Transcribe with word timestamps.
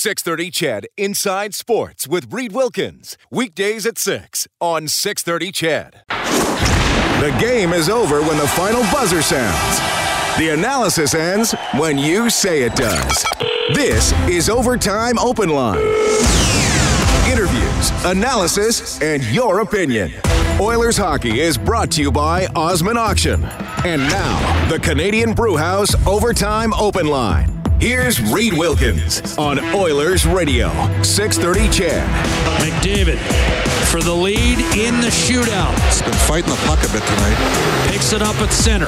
630 0.00 0.50
CHED 0.50 0.86
Inside 0.96 1.54
Sports 1.54 2.08
with 2.08 2.32
Reed 2.32 2.52
Wilkins. 2.52 3.18
Weekdays 3.30 3.84
at 3.84 3.98
6 3.98 4.48
on 4.58 4.88
630 4.88 5.52
CHED. 5.52 6.04
The 6.08 7.36
game 7.38 7.74
is 7.74 7.90
over 7.90 8.22
when 8.22 8.38
the 8.38 8.48
final 8.48 8.80
buzzer 8.84 9.20
sounds. 9.20 9.78
The 10.38 10.54
analysis 10.54 11.14
ends 11.14 11.52
when 11.74 11.98
you 11.98 12.30
say 12.30 12.62
it 12.62 12.74
does. 12.76 13.26
This 13.74 14.14
is 14.26 14.48
Overtime 14.48 15.18
Open 15.18 15.50
Line. 15.50 15.76
Interviews, 17.30 17.90
analysis, 18.06 19.02
and 19.02 19.22
your 19.24 19.60
opinion. 19.60 20.12
Oilers 20.60 20.98
hockey 20.98 21.40
is 21.40 21.56
brought 21.56 21.90
to 21.92 22.02
you 22.02 22.12
by 22.12 22.46
Osmond 22.54 22.98
Auction. 22.98 23.42
And 23.86 24.02
now, 24.02 24.68
the 24.68 24.78
Canadian 24.78 25.32
Brewhouse 25.32 25.94
Overtime 26.06 26.74
Open 26.74 27.06
Line. 27.06 27.50
Here's 27.80 28.20
Reed 28.30 28.52
Wilkins 28.52 29.38
on 29.38 29.58
Oilers 29.74 30.26
Radio, 30.26 30.68
630 31.02 31.70
CHED. 31.70 32.06
McDavid 32.60 33.79
for 33.90 34.00
the 34.00 34.14
lead 34.14 34.60
in 34.78 35.00
the 35.00 35.10
shootout. 35.10 35.74
He's 35.86 36.00
been 36.00 36.14
fighting 36.30 36.48
the 36.48 36.60
puck 36.64 36.78
a 36.78 36.92
bit 36.92 37.02
tonight. 37.02 37.90
Picks 37.90 38.12
it 38.12 38.22
up 38.22 38.36
at 38.36 38.52
center. 38.52 38.86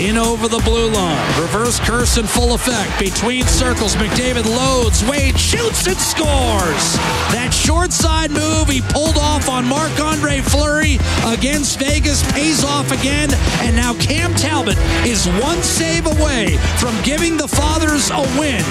In 0.00 0.16
over 0.16 0.48
the 0.48 0.60
blue 0.64 0.88
line. 0.88 1.20
Reverse 1.38 1.78
curse 1.80 2.16
in 2.16 2.26
full 2.26 2.54
effect. 2.54 2.98
Between 2.98 3.44
circles, 3.44 3.94
McDavid 3.96 4.46
loads. 4.46 5.04
Wade 5.04 5.38
shoots 5.38 5.86
and 5.86 5.98
scores. 5.98 6.96
That 7.36 7.50
short 7.52 7.92
side 7.92 8.30
move 8.30 8.70
he 8.70 8.80
pulled 8.80 9.18
off 9.18 9.50
on 9.50 9.66
Marc 9.66 10.00
Andre 10.00 10.40
Fleury 10.40 10.96
against 11.26 11.78
Vegas 11.78 12.24
pays 12.32 12.64
off 12.64 12.90
again. 12.90 13.28
And 13.60 13.76
now 13.76 13.92
Cam 14.00 14.34
Talbot 14.34 14.78
is 15.04 15.26
one 15.44 15.62
save 15.62 16.06
away 16.06 16.56
from 16.80 16.96
giving 17.02 17.36
the 17.36 17.48
Fathers 17.48 18.08
a 18.10 18.22
win. 18.40 18.64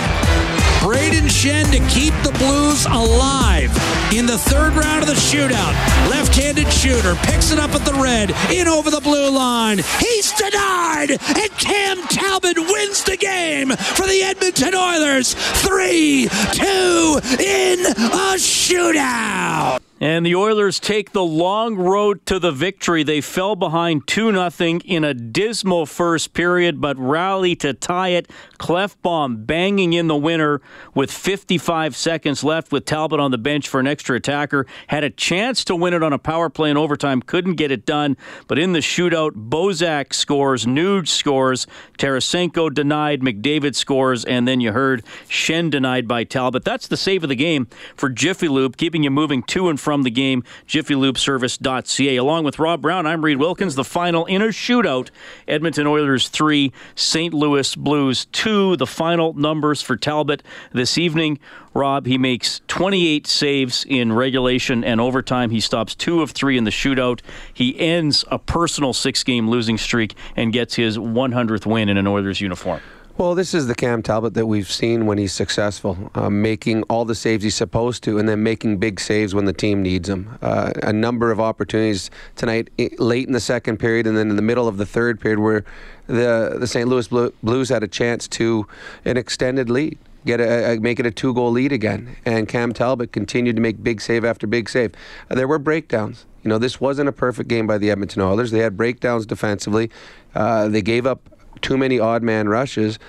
Brayden 0.80 1.27
Schenn 1.27 1.66
to 1.72 1.80
keep 1.94 2.13
the 2.23 2.31
Blues 2.38 2.85
alive 2.85 3.72
in 4.13 4.26
the 4.26 4.38
third 4.38 4.73
round 4.73 5.02
of 5.02 5.08
the 5.08 5.16
shootout. 5.16 5.74
Left-handed 6.10 6.71
shooter 6.71 7.15
picks 7.24 7.51
it 7.51 7.60
up 7.60 7.71
at 7.71 7.84
the 7.85 7.93
red, 7.93 8.32
in 8.51 8.68
over 8.68 8.90
the 8.90 9.01
blue 9.01 9.29
line. 9.29 9.79
He's 9.99 10.32
denied, 10.34 11.12
and 11.12 11.51
Cam 11.57 12.01
Talbot 12.07 12.57
wins 12.57 13.04
the 13.04 13.18
game 13.18 13.70
for 13.70 14.05
the 14.05 14.21
Edmonton 14.24 14.76
Oilers. 14.76 15.34
Three, 15.34 16.29
two, 16.54 17.20
in 17.40 17.85
a 17.85 18.35
shootout. 18.38 19.87
And 19.99 20.23
the 20.23 20.35
Oilers 20.35 20.79
take 20.79 21.12
the 21.12 21.23
long 21.23 21.76
road 21.76 22.23
to 22.27 22.37
the 22.37 22.51
victory. 22.51 23.01
They 23.01 23.20
fell 23.20 23.55
behind 23.55 24.05
2 24.05 24.31
0 24.31 24.79
in 24.85 25.04
a 25.04 25.15
dismal 25.15 25.87
first 25.87 26.34
period, 26.34 26.79
but 26.79 26.95
rally 26.99 27.55
to 27.57 27.73
tie 27.73 28.09
it. 28.09 28.29
Klefbom 28.59 29.48
banging 29.48 29.93
in 29.93 30.05
the 30.05 30.15
winner 30.15 30.62
with 30.93 31.12
55 31.12 31.95
seconds 31.95 32.43
left 32.43 32.71
with 32.71 32.85
Talbot 32.85 33.20
on 33.20 33.31
the 33.31 33.39
bench 33.39 33.67
for 33.67 33.79
an 33.79 33.87
extra 33.87 34.17
attacker. 34.17 34.67
Had 34.85 35.04
a 35.04 35.09
chance 35.09 35.63
to 35.65 35.76
win 35.76 35.95
it 35.95 36.04
on 36.04 36.13
a 36.13 36.20
power 36.20 36.49
play 36.49 36.70
in 36.70 36.77
overtime, 36.77 37.23
couldn't 37.23 37.55
get 37.55 37.71
it 37.71 37.85
done. 37.85 38.17
But 38.48 38.59
in 38.59 38.73
the 38.73 38.79
shootout, 38.79 39.32
Bozak 39.49 40.13
scores, 40.13 40.67
Nuge 40.67 41.07
scores, 41.07 41.65
Tarasenko 41.98 42.71
denied, 42.71 43.21
McDavid 43.21 43.73
scores, 43.73 44.26
and 44.26 44.48
then 44.48 44.61
you 44.61 44.73
heard 44.73 45.04
Schenn 45.27 45.71
denied 45.71 46.07
by 46.07 46.23
Talbot. 46.23 46.63
That's 46.63 46.87
the 46.87 46.98
save 46.98 47.23
of 47.23 47.29
the 47.29 47.35
game 47.35 47.67
for 47.95 48.09
Jiffy 48.09 48.48
Lube, 48.48 48.77
keeping 48.77 49.01
you 49.01 49.09
moving 49.09 49.41
to 49.43 49.70
and 49.70 49.79
from 49.88 50.04
the 50.04 50.12
game, 50.12 50.43
jiffylubeservice.ca. 50.68 52.18
Along 52.18 52.43
with 52.43 52.60
Rob 52.60 52.82
Brown, 52.82 53.05
I'm 53.05 53.24
Reed 53.24 53.38
Wilkins. 53.38 53.76
The 53.76 53.85
final 53.85 54.26
in 54.26 54.41
a 54.41 54.48
shootout 54.48 55.12
Edmonton 55.48 55.88
Oilers 55.88 56.27
3, 56.27 56.74
St. 56.96 57.34
Louis 57.34 57.74
Blues 57.74 58.26
2. 58.34 58.76
The 58.76 58.85
final 58.85 59.32
numbers 59.35 59.82
for 59.82 59.96
Talbot 59.96 60.44
this 60.74 60.98
evening. 60.98 61.40
Rob, 61.74 62.05
he 62.05 62.18
makes 62.18 62.60
28 62.68 63.27
saves 63.27 63.85
in 63.88 64.12
regulation 64.12 64.84
and 64.84 65.00
overtime. 65.00 65.52
He 65.52 65.62
stops 65.62 65.96
two 65.96 66.22
of 66.22 66.31
three 66.31 66.57
in 66.57 66.66
the 66.66 66.69
shootout. 66.69 67.22
He 67.53 67.79
ends 67.79 68.25
a 68.29 68.38
personal 68.38 68.91
six 68.91 69.24
game 69.24 69.50
losing 69.50 69.78
streak 69.78 70.16
and 70.35 70.51
gets 70.51 70.75
his 70.75 70.97
100th 70.97 71.66
win 71.66 71.88
in 71.88 71.95
an 71.95 72.07
Oilers 72.07 72.41
uniform. 72.41 72.81
Well, 73.17 73.33
this 73.33 73.55
is 73.55 73.66
the 73.66 73.73
Cam 73.73 74.03
Talbot 74.03 74.35
that 74.35 74.45
we've 74.45 74.69
seen 74.72 75.07
when 75.07 75.17
he's 75.17 75.33
successful, 75.33 76.11
uh, 76.13 76.29
making 76.29 76.83
all 76.83 77.03
the 77.03 77.16
saves 77.16 77.44
he's 77.44 77.55
supposed 77.55 78.03
to, 78.03 78.19
and 78.19 78.29
then 78.29 78.44
making 78.44 78.78
big 78.78 79.00
saves 79.00 79.33
when 79.33 79.45
the 79.45 79.53
team 79.53 79.81
needs 79.81 80.07
them. 80.07 80.38
Uh, 80.39 80.72
a 80.83 80.94
number 80.94 81.31
of 81.31 81.39
opportunities 81.39 82.11
tonight, 82.35 82.69
late 83.00 83.25
in 83.25 83.33
the 83.33 83.39
second 83.39 83.78
period, 83.78 84.05
and 84.05 84.16
then 84.16 84.29
in 84.29 84.35
the 84.35 84.44
middle 84.44 84.67
of 84.67 84.78
the 84.78 84.85
third 84.85 85.19
period, 85.19 85.39
where 85.39 85.66
the 86.05 86.57
the 86.59 86.67
St. 86.67 86.88
Louis 86.88 87.07
Blues 87.07 87.69
had 87.69 87.81
a 87.81 87.88
chance 87.88 88.28
to 88.28 88.67
an 89.03 89.17
extended 89.17 89.67
lead. 89.67 89.97
Get 90.28 90.39
a, 90.39 90.78
make 90.79 90.99
it 90.99 91.07
a 91.07 91.11
two-goal 91.11 91.49
lead 91.49 91.72
again, 91.72 92.17
and 92.23 92.47
Cam 92.47 92.72
Talbot 92.72 93.11
continued 93.11 93.55
to 93.55 93.61
make 93.63 93.84
big 93.84 93.99
save 93.99 94.25
after 94.25 94.45
big 94.45 94.69
save. 94.69 94.91
Uh, 95.31 95.34
there 95.34 95.47
were 95.47 95.57
breakdowns. 95.57 96.28
You 96.44 96.49
know, 96.49 96.59
this 96.59 96.79
wasn't 96.79 97.09
a 97.09 97.13
perfect 97.13 97.49
game 97.49 97.66
by 97.66 97.79
the 97.79 97.89
Edmonton 97.89 98.22
Oilers. 98.22 98.51
They 98.51 98.59
had 98.59 98.78
breakdowns 98.78 99.25
defensively. 99.25 99.89
Uh, 100.35 100.67
they 100.67 100.84
gave 100.84 101.07
up 101.07 101.28
too 101.62 101.78
many 101.78 102.00
odd 102.00 102.23
man 102.23 102.47
rushes. 102.47 103.00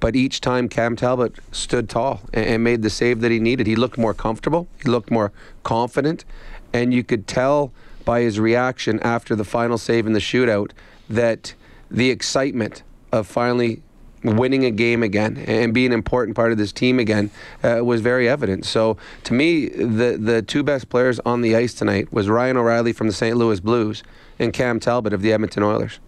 But 0.00 0.14
each 0.14 0.40
time 0.40 0.68
Cam 0.68 0.94
Talbot 0.94 1.34
stood 1.50 1.88
tall 1.88 2.20
and, 2.32 2.62
made 2.62 2.82
the 2.82 2.90
save 2.90 3.20
that 3.20 3.32
he 3.32 3.40
needed, 3.40 3.66
he 3.66 3.74
looked 3.74 3.98
more 3.98 4.14
comfortable. 4.14 4.68
He 4.82 4.88
looked 4.88 5.10
more 5.10 5.32
confident, 5.64 6.24
and 6.72 6.94
you 6.94 7.02
could 7.02 7.26
tell 7.26 7.72
by 8.04 8.20
his 8.20 8.38
reaction 8.38 9.00
after 9.00 9.34
the 9.34 9.44
final 9.44 9.76
save 9.76 10.06
in 10.06 10.12
the 10.12 10.20
shootout 10.20 10.70
that 11.10 11.54
the 11.90 12.10
excitement 12.10 12.82
of 13.12 13.26
finally 13.26 13.82
winning 14.24 14.64
a 14.64 14.70
game 14.70 15.02
again 15.02 15.36
and 15.46 15.72
being 15.72 15.88
an 15.88 15.92
important 15.92 16.36
part 16.36 16.52
of 16.52 16.58
this 16.58 16.72
team 16.72 16.98
again 16.98 17.30
uh, 17.62 17.84
was 17.84 18.00
very 18.00 18.28
evident. 18.28 18.64
So 18.66 18.96
to 19.24 19.34
me, 19.34 19.68
the 19.68 20.18
the 20.20 20.42
two 20.42 20.62
best 20.62 20.88
players 20.88 21.20
on 21.20 21.40
the 21.40 21.54
ice 21.56 21.74
tonight 21.74 22.12
was 22.12 22.28
Ryan 22.28 22.56
O'Reilly 22.56 22.92
from 22.92 23.06
the 23.06 23.12
St. 23.12 23.36
Louis 23.36 23.60
Blues 23.60 24.02
and 24.38 24.52
Cam 24.52 24.80
Talbot 24.80 25.12
of 25.12 25.22
the 25.22 25.32
Edmonton 25.32 25.62
Oilers. 25.62 26.00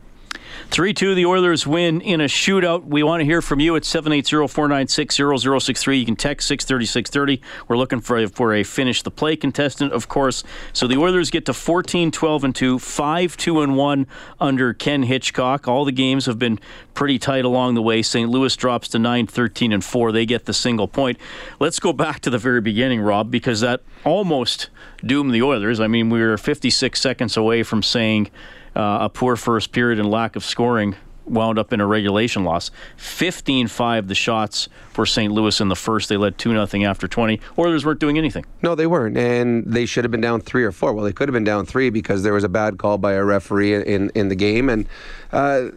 3 0.71 0.95
2, 0.95 1.15
the 1.15 1.27
Oilers 1.27 1.67
win 1.67 2.01
in 2.01 2.21
a 2.21 2.25
shootout. 2.25 2.85
We 2.85 3.03
want 3.03 3.21
to 3.21 3.25
hear 3.25 3.43
from 3.43 3.61
you 3.61 3.77
at 3.77 3.85
780 3.85 4.47
496 4.47 5.17
0063. 5.17 5.99
You 5.99 6.07
can 6.07 6.17
text 6.17 6.47
630 6.49 6.87
630. 6.87 7.43
We're 7.69 7.77
looking 7.77 8.01
for 8.01 8.19
a, 8.19 8.29
for 8.29 8.55
a 8.55 8.63
finish 8.63 9.03
the 9.03 9.11
play 9.11 9.37
contestant, 9.37 9.93
of 9.93 10.09
course. 10.09 10.45
So 10.73 10.87
the 10.87 10.97
Oilers 10.97 11.31
get 11.31 11.47
to 11.47 11.55
14 11.55 12.11
12 12.11 12.45
and 12.45 12.55
2, 12.55 12.79
5 12.79 13.37
2 13.37 13.61
and 13.61 13.77
1 13.77 14.07
under 14.39 14.73
Ken 14.73 15.03
Hitchcock. 15.03 15.67
All 15.67 15.85
the 15.85 15.93
games 15.93 16.27
have 16.27 16.39
been 16.39 16.59
pretty 16.95 17.19
tight 17.19 17.45
along 17.45 17.75
the 17.75 17.83
way. 17.83 18.03
St. 18.03 18.29
Louis 18.29 18.55
drops 18.55 18.89
to 18.89 18.99
9 18.99 19.27
13 19.27 19.73
and 19.73 19.85
4. 19.85 20.13
They 20.13 20.27
get 20.27 20.45
the 20.45 20.55
single 20.55 20.89
point. 20.89 21.19
Let's 21.59 21.81
go 21.81 21.93
back 21.93 22.21
to 22.21 22.31
the 22.31 22.39
very 22.39 22.61
beginning, 22.61 23.01
Rob, 23.01 23.31
because 23.31 23.61
that 23.61 23.83
almost 24.05 24.71
doomed 25.05 25.35
the 25.35 25.43
Oilers. 25.43 25.81
I 25.81 25.87
mean, 25.87 26.11
we 26.11 26.21
were 26.21 26.37
56 26.37 27.01
seconds 27.01 27.37
away 27.37 27.63
from 27.63 27.83
saying 27.83 28.31
uh, 28.77 28.99
a 29.03 29.09
poor 29.09 29.37
first 29.37 29.73
period 29.73 29.99
and 29.99 30.11
lack 30.11 30.37
of 30.37 30.45
scoring 30.45 30.97
wound 31.27 31.59
up 31.59 31.73
in 31.73 31.81
a 31.81 31.87
regulation 31.87 32.45
loss. 32.45 32.71
15-5 32.99 34.09
the 34.09 34.15
shots 34.15 34.69
for 34.93 35.07
St. 35.07 35.33
Louis 35.33 35.61
in 35.61 35.69
the 35.69 35.77
first. 35.77 36.09
They 36.09 36.17
led 36.17 36.39
2 36.39 36.53
nothing 36.53 36.85
after 36.85 37.07
20. 37.07 37.41
Oilers 37.59 37.85
weren't 37.85 38.01
doing 38.01 38.19
anything. 38.19 38.45
No, 38.63 38.75
they 38.75 38.87
weren't. 38.87 39.17
And 39.17 39.65
they 39.65 39.87
should 39.87 40.05
have 40.05 40.11
been 40.11 40.21
down 40.21 40.41
3 40.41 40.65
or 40.65 40.73
4. 40.73 40.93
Well, 40.93 41.05
they 41.05 41.13
could 41.13 41.29
have 41.29 41.35
been 41.35 41.45
down 41.45 41.67
3 41.67 41.91
because 41.91 42.23
there 42.23 42.33
was 42.33 42.45
a 42.45 42.49
bad 42.49 42.79
call 42.79 42.99
by 42.99 43.13
a 43.13 43.25
referee 43.25 43.75
in 43.75 44.11
in 44.15 44.29
the 44.29 44.35
game 44.35 44.69
and 44.69 44.87
uh, 45.33 45.69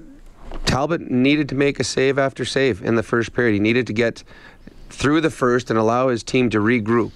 Talbot 0.66 1.10
needed 1.10 1.50
to 1.50 1.56
make 1.56 1.80
a 1.80 1.84
save 1.84 2.18
after 2.18 2.46
save 2.46 2.82
in 2.84 2.96
the 2.96 3.04
first 3.04 3.34
period. 3.34 3.54
He 3.54 3.60
needed 3.60 3.88
to 3.88 3.94
get 3.94 4.24
through 4.90 5.22
the 5.22 5.30
first 5.30 5.70
and 5.70 5.80
allow 5.80 6.10
his 6.10 6.24
team 6.24 6.50
to 6.52 6.60
regroup. 6.60 7.12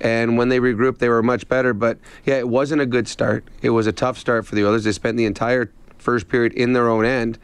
And 0.00 0.36
when 0.36 0.48
they 0.48 0.58
regrouped, 0.58 0.98
they 0.98 1.08
were 1.08 1.22
much 1.22 1.48
better. 1.48 1.72
But 1.72 1.98
yeah, 2.24 2.36
it 2.36 2.48
wasn't 2.48 2.82
a 2.82 2.86
good 2.86 3.08
start. 3.08 3.44
It 3.62 3.70
was 3.70 3.86
a 3.86 3.92
tough 3.92 4.18
start 4.18 4.46
for 4.46 4.54
the 4.54 4.66
Oilers. 4.66 4.84
They 4.84 4.92
spent 4.92 5.16
the 5.16 5.24
entire 5.24 5.70
first 5.98 6.28
period 6.28 6.52
in 6.52 6.72
their 6.72 6.88
own 6.88 7.04
end, 7.04 7.38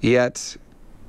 yet 0.00 0.56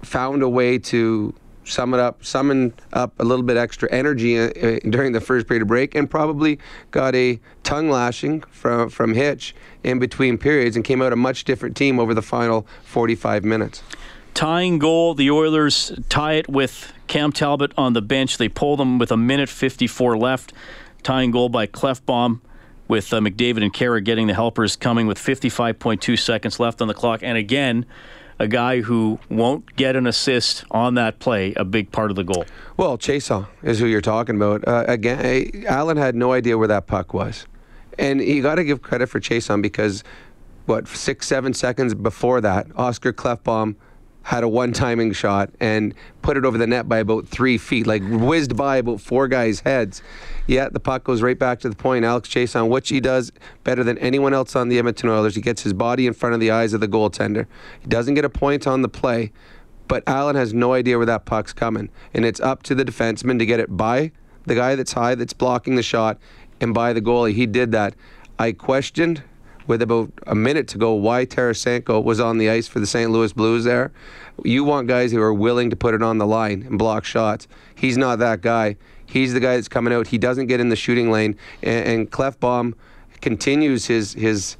found 0.01 0.41
a 0.43 0.49
way 0.49 0.77
to 0.77 1.33
sum 1.65 1.93
it 1.93 1.99
up, 1.99 2.23
summon 2.23 2.73
up 2.93 3.19
a 3.19 3.23
little 3.23 3.43
bit 3.43 3.57
extra 3.57 3.91
energy 3.91 4.39
uh, 4.39 4.49
uh, 4.49 4.79
during 4.89 5.11
the 5.11 5.19
first 5.19 5.47
period 5.47 5.63
of 5.63 5.67
break, 5.67 5.95
and 5.95 6.09
probably 6.09 6.59
got 6.91 7.13
a 7.15 7.39
tongue 7.63 7.89
lashing 7.89 8.41
from 8.51 8.89
from 8.89 9.13
Hitch 9.13 9.55
in 9.83 9.99
between 9.99 10.37
periods, 10.37 10.75
and 10.75 10.85
came 10.85 11.01
out 11.01 11.11
a 11.11 11.17
much 11.17 11.43
different 11.43 11.75
team 11.75 11.99
over 11.99 12.13
the 12.13 12.21
final 12.21 12.65
45 12.83 13.43
minutes. 13.43 13.83
Tying 14.33 14.79
goal, 14.79 15.13
the 15.13 15.31
Oilers 15.31 15.93
tie 16.09 16.33
it 16.33 16.49
with 16.49 16.91
Cam 17.07 17.31
Talbot 17.31 17.71
on 17.77 17.93
the 17.93 18.01
bench. 18.01 18.37
They 18.37 18.49
pull 18.49 18.75
them 18.75 18.99
with 18.99 19.11
a 19.11 19.17
minute 19.17 19.47
54 19.47 20.17
left. 20.17 20.51
Tying 21.05 21.29
goal 21.29 21.49
by 21.49 21.67
Klefbom 21.67 22.41
with 22.87 23.13
uh, 23.13 23.19
McDavid 23.19 23.61
and 23.61 23.71
Khaira 23.71 24.03
getting 24.03 24.25
the 24.25 24.33
helpers 24.33 24.75
coming 24.75 25.05
with 25.05 25.19
55.2 25.19 26.17
seconds 26.17 26.59
left 26.59 26.81
on 26.81 26.87
the 26.87 26.95
clock. 26.95 27.19
And 27.21 27.37
again, 27.37 27.85
a 28.39 28.47
guy 28.47 28.81
who 28.81 29.19
won't 29.29 29.75
get 29.75 29.95
an 29.95 30.07
assist 30.07 30.65
on 30.71 30.95
that 30.95 31.19
play, 31.19 31.53
a 31.57 31.63
big 31.63 31.91
part 31.91 32.09
of 32.09 32.15
the 32.15 32.23
goal. 32.23 32.45
Well, 32.75 32.97
Chiasson 32.97 33.45
is 33.61 33.77
who 33.77 33.85
you're 33.85 34.01
talking 34.01 34.35
about. 34.35 34.67
Uh, 34.67 34.83
again, 34.87 35.65
Allen 35.67 35.97
had 35.97 36.15
no 36.15 36.31
idea 36.31 36.57
where 36.57 36.69
that 36.69 36.87
puck 36.87 37.13
was. 37.13 37.45
And 37.99 38.19
you 38.19 38.41
got 38.41 38.55
to 38.55 38.63
give 38.63 38.81
credit 38.81 39.05
for 39.05 39.19
Chiasson 39.19 39.61
because, 39.61 40.03
what, 40.65 40.87
six, 40.87 41.27
seven 41.27 41.53
seconds 41.53 41.93
before 41.93 42.41
that, 42.41 42.65
Oscar 42.75 43.13
Klefbom 43.13 43.75
had 44.25 44.43
a 44.43 44.47
one 44.47 44.73
timing 44.73 45.13
shot 45.13 45.51
and 45.59 45.93
put 46.23 46.35
it 46.35 46.45
over 46.45 46.57
the 46.57 46.65
net 46.65 46.89
by 46.89 46.97
about 46.97 47.27
three 47.27 47.59
feet, 47.59 47.85
like 47.85 48.01
whizzed 48.03 48.57
by 48.57 48.77
about 48.77 48.99
four 48.99 49.27
guys' 49.27 49.59
heads. 49.59 50.01
Yet 50.47 50.73
the 50.73 50.79
puck 50.79 51.03
goes 51.03 51.21
right 51.21 51.37
back 51.37 51.59
to 51.59 51.69
the 51.69 51.75
point. 51.75 52.03
Alex 52.03 52.27
Chiasson, 52.27 52.67
which 52.67 52.89
he 52.89 52.99
does 52.99 53.31
better 53.63 53.83
than 53.83 53.99
anyone 53.99 54.33
else 54.33 54.55
on 54.55 54.67
the 54.67 54.79
Edmonton 54.79 55.09
Oilers. 55.09 55.35
He 55.35 55.41
gets 55.41 55.61
his 55.61 55.73
body 55.73 56.07
in 56.07 56.13
front 56.15 56.33
of 56.33 56.39
the 56.39 56.49
eyes 56.49 56.73
of 56.73 56.81
the 56.81 56.87
goaltender. 56.87 57.45
He 57.79 57.87
doesn't 57.87 58.15
get 58.15 58.25
a 58.25 58.29
point 58.29 58.65
on 58.65 58.81
the 58.81 58.89
play, 58.89 59.31
but 59.87 60.01
Allen 60.07 60.35
has 60.35 60.55
no 60.55 60.73
idea 60.73 60.97
where 60.97 61.05
that 61.05 61.25
puck's 61.25 61.53
coming. 61.53 61.91
And 62.11 62.25
it's 62.25 62.39
up 62.39 62.63
to 62.63 62.73
the 62.73 62.83
defenseman 62.83 63.37
to 63.37 63.45
get 63.45 63.59
it 63.59 63.77
by 63.77 64.11
the 64.47 64.55
guy 64.55 64.73
that's 64.73 64.93
high, 64.93 65.13
that's 65.13 65.33
blocking 65.33 65.75
the 65.75 65.83
shot, 65.83 66.17
and 66.59 66.73
by 66.73 66.93
the 66.93 67.01
goalie. 67.01 67.35
He 67.35 67.45
did 67.45 67.71
that. 67.73 67.93
I 68.39 68.53
questioned 68.53 69.21
with 69.67 69.81
about 69.81 70.11
a 70.27 70.35
minute 70.35 70.67
to 70.69 70.77
go 70.77 70.93
why 70.93 71.25
Tarasenko 71.25 72.03
was 72.03 72.19
on 72.19 72.37
the 72.37 72.49
ice 72.49 72.67
for 72.67 72.79
the 72.79 72.87
St. 72.87 73.09
Louis 73.11 73.33
Blues 73.33 73.63
there. 73.63 73.91
You 74.43 74.63
want 74.63 74.87
guys 74.87 75.11
who 75.11 75.21
are 75.21 75.33
willing 75.33 75.69
to 75.69 75.75
put 75.75 75.93
it 75.93 76.01
on 76.01 76.17
the 76.17 76.27
line 76.27 76.63
and 76.63 76.77
block 76.77 77.05
shots. 77.05 77.47
He's 77.75 77.97
not 77.97 78.19
that 78.19 78.41
guy. 78.41 78.77
He's 79.05 79.33
the 79.33 79.39
guy 79.39 79.55
that's 79.55 79.67
coming 79.67 79.93
out. 79.93 80.07
He 80.07 80.17
doesn't 80.17 80.47
get 80.47 80.59
in 80.59 80.69
the 80.69 80.75
shooting 80.75 81.11
lane, 81.11 81.37
and, 81.61 81.87
and 81.87 82.11
Klefbom 82.11 82.73
continues 83.21 83.85
his 83.85 84.13
his 84.13 84.57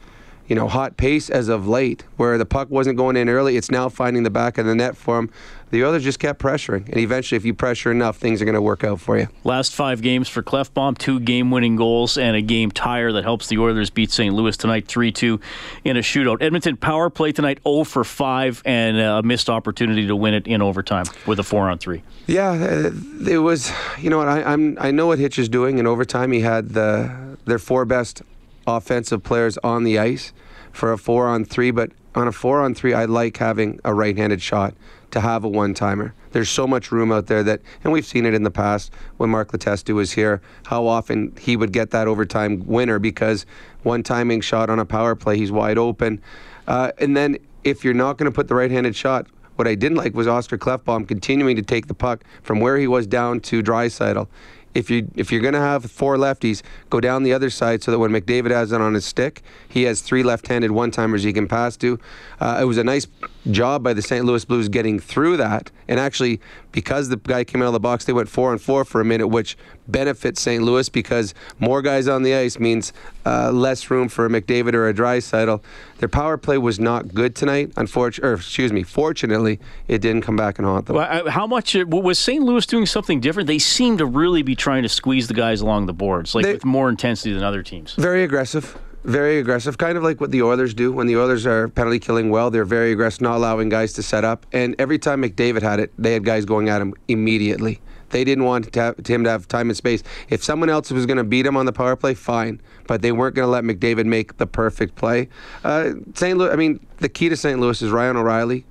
you 0.48 0.56
know, 0.56 0.68
hot 0.68 0.98
pace 0.98 1.30
as 1.30 1.48
of 1.48 1.68
late, 1.68 2.04
where 2.18 2.38
the 2.38 2.46
puck 2.46 2.70
wasn't 2.70 2.98
going 2.98 3.18
in 3.18 3.30
early. 3.30 3.58
It's 3.58 3.72
now 3.72 3.90
finding 3.90 4.24
the 4.24 4.30
back 4.30 4.58
of 4.58 4.66
the 4.66 4.76
net 4.76 4.96
for 4.96 5.18
him. 5.18 5.30
The 5.72 5.84
others 5.84 6.04
just 6.04 6.20
kept 6.20 6.40
pressuring, 6.40 6.88
and 6.88 6.98
eventually, 6.98 7.38
if 7.38 7.44
you 7.44 7.54
pressure 7.54 7.92
enough, 7.92 8.18
things 8.18 8.42
are 8.42 8.46
going 8.46 8.56
to 8.56 8.62
work 8.62 8.84
out 8.84 9.02
for 9.02 9.18
you. 9.18 9.28
Last 9.44 9.74
five 9.74 10.02
games 10.02 10.30
for 10.30 10.44
Klefbom, 10.44 10.98
two 10.98 11.20
game-winning 11.20 11.76
goals 11.76 12.18
and 12.18 12.36
a 12.36 12.42
game 12.42 12.70
tire 12.72 13.12
that 13.12 13.24
helps 13.24 13.48
the 13.48 13.58
Oilers 13.58 13.90
beat 13.90 14.12
St. 14.12 14.34
Louis 14.34 14.56
tonight, 14.56 14.88
three-two 14.88 15.40
in 15.84 15.98
a 15.98 16.02
shootout. 16.02 16.42
Edmonton 16.42 16.78
power 16.78 17.10
play 17.10 17.32
tonight, 17.32 17.60
0 17.64 17.84
for 17.84 18.04
five, 18.04 18.62
and 18.64 18.98
a 18.98 19.24
missed 19.24 19.50
opportunity 19.50 20.06
to 20.08 20.16
win 20.16 20.36
it 20.36 20.46
in 20.46 20.62
overtime 20.62 21.06
with 21.26 21.40
a 21.40 21.44
four-on-three. 21.44 22.04
Yeah, 22.28 22.52
uh, 22.52 22.92
it 23.28 23.40
was. 23.40 23.72
You 24.00 24.12
know 24.12 24.20
what? 24.20 24.28
I, 24.28 24.44
I'm. 24.44 24.78
I 24.80 24.92
know 24.92 25.08
what 25.08 25.20
Hitch 25.20 25.40
is 25.40 25.50
doing 25.50 25.80
in 25.80 25.88
overtime. 25.88 26.32
He 26.32 26.42
had 26.42 26.70
the 26.70 27.38
their 27.46 27.60
four 27.60 27.86
best 27.86 28.22
offensive 28.68 29.24
players 29.24 29.58
on 29.60 29.84
the 29.84 30.00
ice 30.00 30.34
for 30.72 30.92
a 30.92 30.98
four 30.98 31.28
on 31.28 31.46
three, 31.46 31.72
but 31.72 31.92
on 32.14 32.28
a 32.28 32.32
four 32.32 32.62
on 32.62 32.74
three, 32.74 32.94
I 32.94 33.06
like 33.06 33.38
having 33.38 33.80
a 33.84 33.94
right 33.94 34.16
handed 34.18 34.42
shot 34.42 34.74
to 35.12 35.22
have 35.22 35.44
a 35.44 35.48
one 35.48 35.74
timer. 35.74 36.14
There's 36.32 36.50
so 36.50 36.68
much 36.68 36.92
room 36.92 37.12
out 37.12 37.28
there 37.28 37.44
that, 37.44 37.62
and 37.84 37.94
we've 37.94 38.06
seen 38.06 38.26
it 38.26 38.34
in 38.34 38.44
the 38.44 38.52
past 38.52 38.92
when 39.18 39.30
Mark 39.30 39.52
Letestu 39.52 39.96
was 39.96 40.12
here, 40.12 40.42
how 40.66 40.86
often 40.86 41.34
he 41.40 41.56
would 41.56 41.72
get 41.72 41.92
that 41.92 42.08
overtime 42.08 42.66
winner 42.66 43.00
because 43.00 43.46
one 43.84 44.04
timing 44.04 44.42
shot 44.42 44.70
on 44.70 44.80
a 44.80 44.86
power 44.86 45.16
play, 45.16 45.38
he's 45.38 45.52
wide 45.52 45.78
open. 45.78 46.22
Uh, 46.68 46.92
and 46.98 47.16
then 47.16 47.38
if 47.64 47.84
you're 47.84 47.94
not 47.94 48.18
going 48.18 48.30
to 48.30 48.36
put 48.36 48.48
the 48.48 48.56
right 48.56 48.72
handed 48.72 48.96
shot, 48.96 49.28
what 49.56 49.68
I 49.68 49.76
didn't 49.76 49.98
like 49.98 50.14
was 50.14 50.28
Oscar 50.28 50.58
Klefbom 50.58 51.08
continuing 51.08 51.56
to 51.56 51.62
take 51.62 51.88
the 51.88 51.94
puck 51.94 52.26
from 52.44 52.60
where 52.60 52.78
he 52.78 52.88
was 52.88 53.08
down 53.08 53.40
to 53.42 53.64
Draisaitl 53.64 54.28
if 54.76 54.92
you 54.92 55.10
if 55.16 55.32
you're 55.32 55.42
going 55.42 55.54
to 55.56 55.60
have 55.60 55.90
four 55.90 56.18
lefties, 56.18 56.62
go 56.90 57.00
down 57.00 57.24
the 57.24 57.34
other 57.34 57.50
side 57.50 57.82
so 57.82 57.92
that 57.92 57.98
when 57.98 58.12
McDavid 58.12 58.52
has 58.52 58.72
it 58.72 58.82
on 58.82 58.94
his 58.94 59.06
stick, 59.06 59.42
he 59.68 59.84
has 59.84 60.02
three 60.02 60.22
left-handed 60.22 60.70
one-timers 60.72 61.24
he 61.24 61.34
can 61.34 61.48
pass 61.48 61.76
to. 61.78 62.00
Uh, 62.40 62.60
it 62.62 62.66
was 62.66 62.78
a 62.78 62.84
nice 62.84 63.08
job 63.52 63.84
by 63.84 63.94
the 63.94 64.02
St. 64.02 64.26
Louis 64.26 64.44
Blues 64.46 64.70
getting 64.70 65.00
through 65.00 65.38
that, 65.38 65.72
and 65.88 66.00
actually 66.00 66.40
because 66.76 67.08
the 67.08 67.16
guy 67.16 67.44
came 67.46 67.62
out 67.62 67.68
of 67.68 67.74
the 67.74 67.80
box, 67.80 68.04
they 68.04 68.14
went 68.14 68.28
four 68.28 68.52
and 68.52 68.62
four 68.62 68.84
for 68.84 69.00
a 69.00 69.06
minute, 69.06 69.28
which 69.28 69.58
benefits 69.88 70.42
St. 70.42 70.62
Louis 70.62 70.90
because 70.90 71.34
more 71.58 71.82
guys 71.82 72.08
on 72.08 72.24
the 72.24 72.34
ice 72.34 72.60
means 72.60 72.92
uh, 73.26 73.50
less 73.52 73.90
room 73.90 74.10
for 74.10 74.26
a 74.26 74.30
McDavid 74.30 74.74
or 74.74 74.90
a 74.90 74.94
Draisaitl. 74.94 75.62
Their 76.00 76.10
power 76.10 76.38
play 76.38 76.58
was 76.58 76.78
not 76.78 77.14
good 77.14 77.34
tonight. 77.34 77.72
Unfortunately, 77.78 78.30
or 78.30 78.34
excuse 78.34 78.74
me, 78.74 78.84
fortunately, 78.84 79.60
it 79.88 80.00
didn't 80.00 80.24
come 80.24 80.36
back 80.36 80.60
and 80.60 80.68
haunt 80.68 80.88
them. 80.88 80.98
Well, 80.98 81.30
how 81.30 81.48
much 81.48 81.76
uh, 81.76 81.86
was 81.88 82.20
St. 82.20 82.44
Louis 82.44 82.66
doing 82.66 82.86
something 82.86 83.22
different? 83.22 83.48
They 83.48 83.60
seem 83.60 83.98
to 84.00 84.06
really 84.06 84.42
be 84.42 84.56
trying 84.56 84.84
to 84.84 84.90
squeeze 84.90 85.28
the 85.30 85.34
guys 85.34 85.62
along 85.62 85.86
the 85.86 85.94
boards, 85.94 86.36
like 86.36 86.44
they, 86.44 86.54
with 86.54 86.66
more 86.66 86.90
intensity 86.90 87.34
than 87.34 87.44
other 87.44 87.64
teams. 87.64 87.94
Very 87.94 88.24
aggressive 88.24 88.78
very 89.06 89.40
aggressive, 89.40 89.78
kind 89.78 89.98
of 89.98 90.04
like 90.04 90.20
what 90.20 90.32
the 90.32 90.42
Oilers 90.42 90.74
do. 90.74 90.92
When 90.92 91.08
the 91.08 91.18
Oilers 91.18 91.46
are 91.46 91.70
penalty 91.70 92.00
killing 92.00 92.30
well, 92.30 92.50
they're 92.50 92.66
very 92.66 92.92
aggressive, 92.92 93.22
not 93.22 93.38
allowing 93.38 93.70
guys 93.70 93.94
to 93.94 94.04
set 94.04 94.26
up. 94.26 94.46
And 94.52 94.76
every 94.80 94.98
time 94.98 95.22
McDavid 95.22 95.62
had 95.62 95.80
it, 95.80 95.94
they 95.98 96.14
had 96.14 96.26
guys 96.26 96.46
going 96.46 96.70
at 96.70 96.82
him 96.82 96.94
immediately. 97.08 97.82
They 98.10 98.24
didn't 98.24 98.44
want 98.44 98.72
to 98.72 98.82
have, 98.82 98.98
him 99.06 99.24
to 99.24 99.30
have 99.30 99.48
time 99.48 99.70
and 99.70 99.78
space. 99.78 100.04
If 100.30 100.44
someone 100.44 100.70
else 100.70 100.92
was 100.92 101.06
going 101.06 101.18
to 101.18 101.24
beat 101.24 101.46
him 101.46 101.58
on 101.58 101.66
the 101.66 101.74
power 101.74 101.96
play, 101.96 102.14
fine. 102.14 102.62
But 102.88 103.02
they 103.02 103.12
weren't 103.12 103.36
going 103.36 103.46
to 103.46 103.52
let 103.52 103.64
McDavid 103.64 104.06
make 104.06 104.38
the 104.38 104.48
perfect 104.48 104.96
play. 104.96 105.30
Uh, 105.64 105.94
St. 106.14 106.38
Louis, 106.38 106.52
I 106.52 106.56
mean, 106.56 106.86
the 106.98 107.10
key 107.10 107.30
to 107.30 107.38
St. 107.38 107.60
Louis 107.60 107.82
is 107.82 107.92
Ryan 107.92 108.18
O'Reilly 108.18 108.66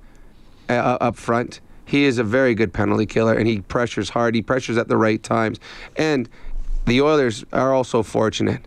uh, 0.69 0.97
up 1.01 1.15
front. 1.15 1.59
He 1.85 2.05
is 2.05 2.17
a 2.17 2.23
very 2.23 2.55
good 2.55 2.73
penalty 2.73 3.05
killer, 3.05 3.33
and 3.33 3.47
he 3.47 3.61
pressures 3.61 4.09
hard. 4.09 4.33
He 4.35 4.41
pressures 4.41 4.77
at 4.77 4.87
the 4.87 4.97
right 4.97 5.21
times. 5.21 5.59
And 5.95 6.27
the 6.85 7.01
Oilers 7.01 7.45
are 7.53 7.73
also 7.73 8.01
fortunate 8.01 8.65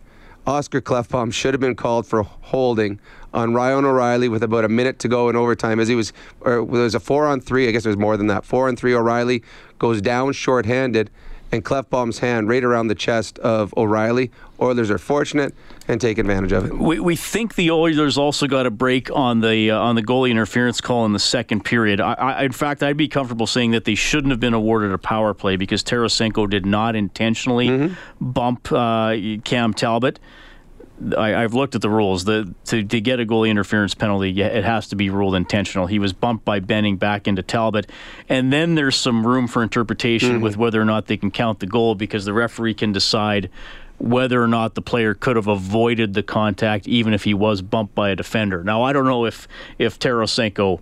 Oscar 0.48 0.80
Klefbom 0.80 1.30
should 1.30 1.52
have 1.52 1.60
been 1.60 1.74
called 1.74 2.06
for 2.06 2.22
holding 2.22 2.98
on 3.34 3.52
Ryan 3.52 3.84
O'Reilly 3.84 4.30
with 4.30 4.42
about 4.42 4.64
a 4.64 4.68
minute 4.70 4.98
to 5.00 5.08
go 5.08 5.28
in 5.28 5.36
overtime 5.36 5.78
as 5.78 5.88
he 5.88 5.94
was, 5.94 6.14
or 6.40 6.52
there 6.52 6.64
was 6.64 6.94
a 6.94 7.00
four 7.00 7.26
on 7.26 7.42
three, 7.42 7.68
I 7.68 7.70
guess 7.70 7.84
it 7.84 7.90
was 7.90 7.98
more 7.98 8.16
than 8.16 8.28
that. 8.28 8.46
Four 8.46 8.68
on 8.68 8.74
three, 8.74 8.94
O'Reilly 8.94 9.42
goes 9.78 10.00
down 10.00 10.32
shorthanded 10.32 11.10
and 11.50 11.64
Klefbom's 11.64 12.18
hand 12.18 12.48
right 12.48 12.62
around 12.62 12.88
the 12.88 12.94
chest 12.94 13.38
of 13.38 13.72
O'Reilly. 13.76 14.30
Oilers 14.60 14.90
are 14.90 14.98
fortunate 14.98 15.54
and 15.86 16.00
take 16.00 16.18
advantage 16.18 16.52
of 16.52 16.66
it. 16.66 16.76
We, 16.76 16.98
we 16.98 17.16
think 17.16 17.54
the 17.54 17.70
Oilers 17.70 18.18
also 18.18 18.46
got 18.46 18.66
a 18.66 18.70
break 18.70 19.10
on 19.14 19.40
the 19.40 19.70
uh, 19.70 19.78
on 19.78 19.94
the 19.94 20.02
goalie 20.02 20.30
interference 20.30 20.80
call 20.80 21.06
in 21.06 21.12
the 21.12 21.18
second 21.18 21.64
period. 21.64 22.00
I, 22.00 22.14
I, 22.14 22.42
in 22.42 22.52
fact, 22.52 22.82
I'd 22.82 22.96
be 22.96 23.08
comfortable 23.08 23.46
saying 23.46 23.70
that 23.70 23.84
they 23.84 23.94
shouldn't 23.94 24.30
have 24.30 24.40
been 24.40 24.54
awarded 24.54 24.92
a 24.92 24.98
power 24.98 25.32
play 25.32 25.56
because 25.56 25.82
Tarasenko 25.84 26.50
did 26.50 26.66
not 26.66 26.96
intentionally 26.96 27.68
mm-hmm. 27.68 27.94
bump 28.20 28.72
uh, 28.72 29.14
Cam 29.44 29.72
Talbot. 29.74 30.18
I, 31.16 31.28
have 31.28 31.54
looked 31.54 31.74
at 31.74 31.82
the 31.82 31.90
rules. 31.90 32.24
The, 32.24 32.52
to, 32.66 32.82
to 32.82 33.00
get 33.00 33.20
a 33.20 33.26
goalie 33.26 33.50
interference 33.50 33.94
penalty, 33.94 34.40
it 34.40 34.64
has 34.64 34.88
to 34.88 34.96
be 34.96 35.10
ruled 35.10 35.34
intentional. 35.34 35.86
He 35.86 35.98
was 35.98 36.12
bumped 36.12 36.44
by 36.44 36.60
Benning 36.60 36.96
back 36.96 37.28
into 37.28 37.42
Talbot. 37.42 37.90
And 38.28 38.52
then 38.52 38.74
there's 38.74 38.96
some 38.96 39.26
room 39.26 39.46
for 39.46 39.62
interpretation 39.62 40.34
mm-hmm. 40.34 40.42
with 40.42 40.56
whether 40.56 40.80
or 40.80 40.84
not 40.84 41.06
they 41.06 41.16
can 41.16 41.30
count 41.30 41.60
the 41.60 41.66
goal 41.66 41.94
because 41.94 42.24
the 42.24 42.32
referee 42.32 42.74
can 42.74 42.92
decide 42.92 43.50
whether 43.98 44.42
or 44.42 44.48
not 44.48 44.74
the 44.74 44.82
player 44.82 45.14
could 45.14 45.36
have 45.36 45.48
avoided 45.48 46.14
the 46.14 46.22
contact 46.22 46.86
even 46.86 47.12
if 47.12 47.24
he 47.24 47.34
was 47.34 47.62
bumped 47.62 47.94
by 47.94 48.10
a 48.10 48.16
defender. 48.16 48.62
Now, 48.62 48.82
I 48.82 48.92
don't 48.92 49.06
know 49.06 49.24
if, 49.24 49.48
if 49.78 49.98
Tarasenko 49.98 50.80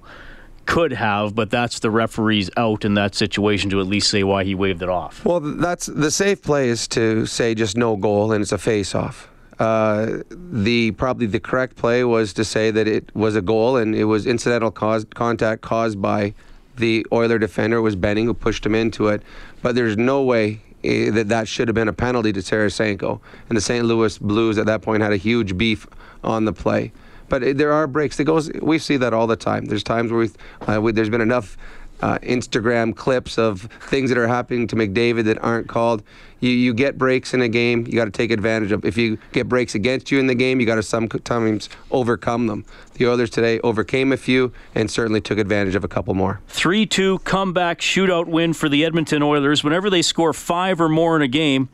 could 0.66 0.92
have, 0.92 1.34
but 1.34 1.48
that's 1.48 1.78
the 1.78 1.90
referee's 1.90 2.50
out 2.56 2.84
in 2.84 2.94
that 2.94 3.14
situation 3.14 3.70
to 3.70 3.80
at 3.80 3.86
least 3.86 4.10
say 4.10 4.22
why 4.22 4.44
he 4.44 4.54
waved 4.54 4.82
it 4.82 4.88
off. 4.88 5.24
Well, 5.24 5.40
that's 5.40 5.86
the 5.86 6.10
safe 6.10 6.42
play 6.42 6.68
is 6.68 6.88
to 6.88 7.24
say 7.26 7.54
just 7.54 7.76
no 7.76 7.96
goal 7.96 8.32
and 8.32 8.42
it's 8.42 8.52
a 8.52 8.58
face 8.58 8.94
off. 8.94 9.30
Uh, 9.58 10.22
the 10.30 10.90
probably 10.92 11.26
the 11.26 11.40
correct 11.40 11.76
play 11.76 12.04
was 12.04 12.34
to 12.34 12.44
say 12.44 12.70
that 12.70 12.86
it 12.86 13.14
was 13.14 13.36
a 13.36 13.40
goal 13.40 13.76
and 13.78 13.94
it 13.94 14.04
was 14.04 14.26
incidental 14.26 14.70
cause, 14.70 15.06
contact 15.14 15.62
caused 15.62 16.00
by 16.00 16.34
the 16.76 17.06
Oiler 17.10 17.38
defender 17.38 17.80
was 17.80 17.96
Benning 17.96 18.26
who 18.26 18.34
pushed 18.34 18.66
him 18.66 18.74
into 18.74 19.08
it. 19.08 19.22
But 19.62 19.74
there's 19.74 19.96
no 19.96 20.22
way 20.22 20.60
uh, 20.84 21.10
that 21.12 21.28
that 21.28 21.48
should 21.48 21.68
have 21.68 21.74
been 21.74 21.88
a 21.88 21.92
penalty 21.92 22.32
to 22.32 22.40
Tarasenko. 22.40 23.20
And 23.48 23.56
the 23.56 23.62
St. 23.62 23.84
Louis 23.84 24.18
Blues 24.18 24.58
at 24.58 24.66
that 24.66 24.82
point 24.82 25.02
had 25.02 25.12
a 25.12 25.16
huge 25.16 25.56
beef 25.56 25.86
on 26.22 26.44
the 26.44 26.52
play. 26.52 26.92
But 27.28 27.42
uh, 27.42 27.52
there 27.54 27.72
are 27.72 27.86
breaks. 27.86 28.16
That 28.18 28.24
goes. 28.24 28.50
We 28.52 28.78
see 28.78 28.96
that 28.98 29.12
all 29.12 29.26
the 29.26 29.36
time. 29.36 29.64
There's 29.66 29.82
times 29.82 30.12
where 30.12 30.28
uh, 30.68 30.80
we, 30.80 30.92
there's 30.92 31.10
been 31.10 31.20
enough 31.20 31.56
uh, 32.02 32.18
Instagram 32.18 32.94
clips 32.94 33.38
of 33.38 33.62
things 33.88 34.10
that 34.10 34.18
are 34.18 34.28
happening 34.28 34.66
to 34.68 34.76
McDavid 34.76 35.24
that 35.24 35.42
aren't 35.42 35.68
called. 35.68 36.02
You, 36.40 36.50
you 36.50 36.74
get 36.74 36.98
breaks 36.98 37.32
in 37.32 37.40
a 37.40 37.48
game, 37.48 37.86
you 37.86 37.94
got 37.94 38.04
to 38.04 38.10
take 38.10 38.30
advantage 38.30 38.72
of. 38.72 38.84
If 38.84 38.96
you 38.98 39.18
get 39.32 39.48
breaks 39.48 39.74
against 39.74 40.10
you 40.10 40.18
in 40.18 40.26
the 40.26 40.34
game, 40.34 40.60
you 40.60 40.66
got 40.66 40.74
to 40.74 40.82
sometimes 40.82 41.68
overcome 41.90 42.46
them. 42.46 42.64
The 42.94 43.06
Oilers 43.08 43.30
today 43.30 43.58
overcame 43.60 44.12
a 44.12 44.16
few 44.16 44.52
and 44.74 44.90
certainly 44.90 45.20
took 45.20 45.38
advantage 45.38 45.74
of 45.74 45.84
a 45.84 45.88
couple 45.88 46.14
more. 46.14 46.40
3 46.48 46.86
2 46.86 47.20
comeback 47.20 47.80
shootout 47.80 48.26
win 48.26 48.52
for 48.52 48.68
the 48.68 48.84
Edmonton 48.84 49.22
Oilers. 49.22 49.64
Whenever 49.64 49.88
they 49.88 50.02
score 50.02 50.32
five 50.32 50.80
or 50.80 50.88
more 50.88 51.16
in 51.16 51.22
a 51.22 51.28
game, 51.28 51.68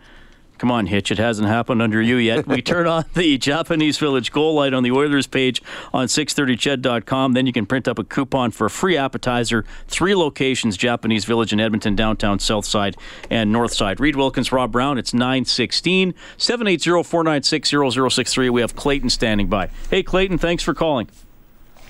Come 0.62 0.70
on, 0.70 0.86
Hitch. 0.86 1.10
It 1.10 1.18
hasn't 1.18 1.48
happened 1.48 1.82
under 1.82 2.00
you 2.00 2.18
yet. 2.18 2.46
We 2.46 2.62
turn 2.62 2.86
on 2.86 3.04
the 3.14 3.36
Japanese 3.36 3.98
Village 3.98 4.30
goal 4.30 4.54
light 4.54 4.72
on 4.72 4.84
the 4.84 4.92
Oilers 4.92 5.26
page 5.26 5.60
on 5.92 6.06
630ched.com. 6.06 7.32
Then 7.32 7.46
you 7.46 7.52
can 7.52 7.66
print 7.66 7.88
up 7.88 7.98
a 7.98 8.04
coupon 8.04 8.52
for 8.52 8.66
a 8.66 8.70
free 8.70 8.96
appetizer. 8.96 9.64
Three 9.88 10.14
locations 10.14 10.76
Japanese 10.76 11.24
Village 11.24 11.52
in 11.52 11.58
Edmonton, 11.58 11.96
downtown, 11.96 12.38
south 12.38 12.64
side, 12.64 12.96
and 13.28 13.50
north 13.50 13.72
side. 13.72 13.98
Reed 13.98 14.14
Wilkins, 14.14 14.52
Rob 14.52 14.70
Brown. 14.70 14.98
It's 14.98 15.12
916 15.12 16.14
780 16.36 17.02
496 17.02 18.14
0063. 18.14 18.48
We 18.48 18.60
have 18.60 18.76
Clayton 18.76 19.10
standing 19.10 19.48
by. 19.48 19.68
Hey, 19.90 20.04
Clayton, 20.04 20.38
thanks 20.38 20.62
for 20.62 20.74
calling. 20.74 21.08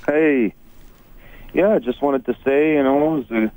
Hey. 0.07 0.55
Yeah, 1.53 1.75
I 1.75 1.79
just 1.79 2.01
wanted 2.01 2.25
to 2.25 2.35
say, 2.43 2.73
you 2.77 2.83
know, 2.83 3.17
it 3.17 3.29
was 3.29 3.51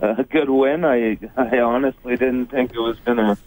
a, 0.00 0.22
a 0.22 0.24
good 0.24 0.50
win. 0.50 0.84
I, 0.84 1.20
I 1.36 1.60
honestly 1.60 2.16
didn't 2.16 2.46
think 2.46 2.72
it 2.72 2.80
was 2.80 2.98
going 3.04 3.18
to 3.18 3.38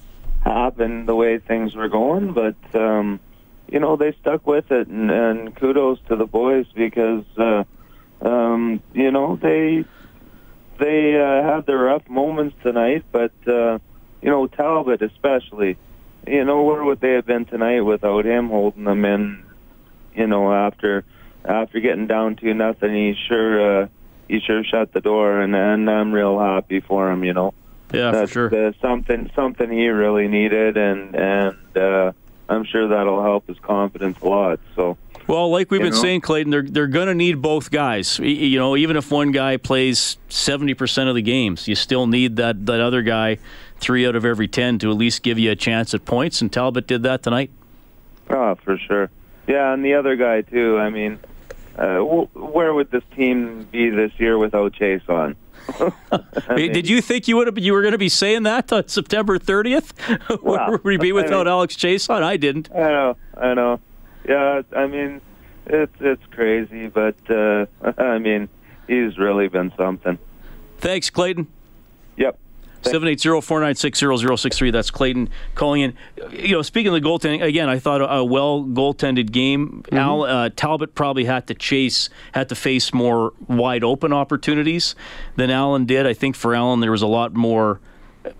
happen 0.44 1.06
the 1.06 1.16
way 1.16 1.40
things 1.40 1.76
were 1.76 1.90
going, 1.90 2.34
but 2.34 2.56
um, 2.76 3.20
you 3.68 3.80
know 3.80 3.96
they 3.96 4.16
stuck 4.22 4.46
with 4.48 4.72
it, 4.72 4.88
and, 4.88 5.12
and 5.12 5.56
kudos 5.56 6.00
to 6.08 6.16
the 6.16 6.26
boys 6.26 6.66
because 6.74 7.26
uh, 7.38 7.64
um, 8.22 8.82
you 8.94 9.12
know 9.12 9.36
they 9.36 9.86
they 10.80 11.20
uh, 11.20 11.44
had 11.44 11.66
their 11.66 11.78
rough 11.78 12.08
moments 12.10 12.56
tonight, 12.64 13.06
but 13.12 13.34
uh, 13.48 13.80
you 14.22 14.30
know 14.30 14.48
Talbot 14.48 15.02
especially. 15.02 15.78
You 16.28 16.44
know 16.44 16.64
where 16.64 16.84
would 16.84 17.00
they 17.00 17.14
have 17.14 17.26
been 17.26 17.46
tonight 17.46 17.82
without 17.82 18.26
him 18.26 18.50
holding 18.50 18.84
them 18.84 19.06
in? 19.06 19.44
You 20.16 20.28
know 20.28 20.52
after 20.54 21.06
after 21.46 21.80
getting 21.80 22.08
down 22.08 22.36
to 22.38 22.54
nothing, 22.54 22.94
he 22.94 23.16
sure 23.28 23.84
uh, 23.84 23.88
he 24.28 24.40
sure 24.40 24.64
shut 24.64 24.94
the 24.94 25.02
door, 25.02 25.42
and 25.42 25.56
and 25.56 25.90
I'm 25.90 26.12
real 26.12 26.40
happy 26.40 26.80
for 26.80 27.12
him. 27.12 27.24
You 27.24 27.34
know. 27.34 27.54
Yeah, 27.92 28.12
That's 28.12 28.32
for 28.32 28.50
sure. 28.50 28.68
uh, 28.68 28.72
something 28.82 29.32
something 29.36 29.70
he 29.72 29.88
really 29.88 30.28
needed, 30.28 30.78
and 30.78 31.16
and 31.16 31.78
uh, 31.78 32.12
I'm 32.48 32.64
sure 32.66 32.88
that'll 32.88 33.24
help 33.24 33.48
his 33.48 33.58
confidence 33.60 34.20
a 34.22 34.28
lot. 34.28 34.60
So 34.76 34.98
Well, 35.28 35.50
like 35.50 35.72
we've 35.72 35.82
been 35.82 35.92
know? 35.92 36.02
saying, 36.02 36.22
Clayton, 36.22 36.52
they're 36.52 36.62
they're 36.62 36.88
going 36.88 37.08
to 37.08 37.16
need 37.16 37.42
both 37.42 37.72
guys. 37.72 38.20
You 38.20 38.60
know, 38.60 38.76
even 38.78 38.96
if 38.96 39.12
one 39.12 39.32
guy 39.32 39.58
plays 39.58 40.18
seventy 40.30 40.74
percent 40.76 41.10
of 41.10 41.16
the 41.16 41.22
games, 41.24 41.68
you 41.68 41.74
still 41.76 42.06
need 42.08 42.36
that 42.36 42.66
that 42.68 42.80
other 42.80 43.02
guy 43.02 43.38
three 43.78 44.06
out 44.06 44.16
of 44.16 44.24
every 44.26 44.48
ten 44.48 44.78
to 44.80 44.92
at 44.92 44.98
least 44.98 45.24
give 45.24 45.40
you 45.40 45.50
a 45.52 45.56
chance 45.56 45.94
at 45.94 46.06
points. 46.06 46.42
And 46.42 46.52
Talbot 46.54 46.86
did 46.86 47.02
that 47.04 47.24
tonight. 47.24 47.50
oh, 48.30 48.54
for 48.64 48.78
sure, 48.78 49.10
yeah, 49.48 49.74
and 49.74 49.84
the 49.84 49.96
other 49.96 50.16
guy 50.16 50.42
too. 50.42 50.78
I 50.78 50.90
mean, 50.92 51.18
uh, 51.78 52.00
wh- 52.00 52.36
where 52.36 52.72
would 52.74 52.92
this 52.92 53.04
team 53.16 53.64
be 53.72 53.90
this 53.90 54.12
year 54.20 54.38
without 54.38 54.74
Chiasson? 54.74 55.36
I 56.48 56.56
mean, 56.56 56.72
did 56.74 56.88
you 56.90 57.02
think 57.02 57.28
you 57.28 57.36
would 57.38 57.48
have 57.48 57.58
you 57.58 57.74
were 57.74 57.82
going 57.82 57.94
to 57.94 57.98
be 57.98 58.10
saying 58.10 58.44
that 58.44 58.72
on 58.72 58.88
September 58.88 59.38
thirtieth? 59.38 59.94
Well, 60.44 60.72
would 60.72 60.84
we 60.84 60.98
be 60.98 61.10
I 61.10 61.14
without 61.14 61.46
mean- 61.46 61.54
Alex 61.54 61.76
Chiasson? 61.76 62.22
I 62.24 62.38
didn't. 62.38 62.70
I 62.74 62.80
know, 62.80 63.18
I 63.38 63.54
know. 63.54 63.80
Yeah, 64.28 64.62
I 64.76 64.88
mean, 64.88 65.22
it's 65.66 65.96
it's 66.00 66.24
crazy, 66.32 66.88
but 66.88 67.16
uh, 67.30 67.66
I 67.98 68.18
mean, 68.20 68.50
he's 68.88 69.18
really 69.18 69.48
been 69.48 69.72
something. 69.78 70.18
Thanks, 70.80 71.10
Clayton. 71.10 71.48
Yep. 72.86 72.96
780-496-0063. 72.96 74.72
That's 74.72 74.92
Clayton 74.92 75.30
calling 75.56 75.82
in. 75.82 75.94
You 76.32 76.54
know, 76.54 76.62
speaking 76.62 76.94
of 76.94 77.02
the 77.02 77.08
goaltending, 77.08 77.44
again, 77.44 77.70
I 77.70 77.80
thought 77.80 78.02
a, 78.02 78.10
a 78.12 78.24
well 78.24 78.64
goaltended 78.64 79.32
game. 79.32 79.84
Al, 79.92 80.24
uh, 80.24 80.50
Talbot 80.56 80.96
probably 80.96 81.26
had 81.26 81.48
to 81.48 81.54
chase, 81.54 82.10
had 82.34 82.50
to 82.50 82.56
face 82.56 82.94
more 82.94 83.34
wide 83.48 83.84
open 83.84 84.14
opportunities 84.14 84.96
than 85.36 85.50
Allen 85.50 85.86
did. 85.86 86.06
I 86.08 86.14
think 86.14 86.36
for 86.36 86.56
Allen, 86.56 86.80
there 86.80 86.92
was 86.92 87.02
a 87.02 87.08
lot 87.08 87.34
more. 87.34 87.80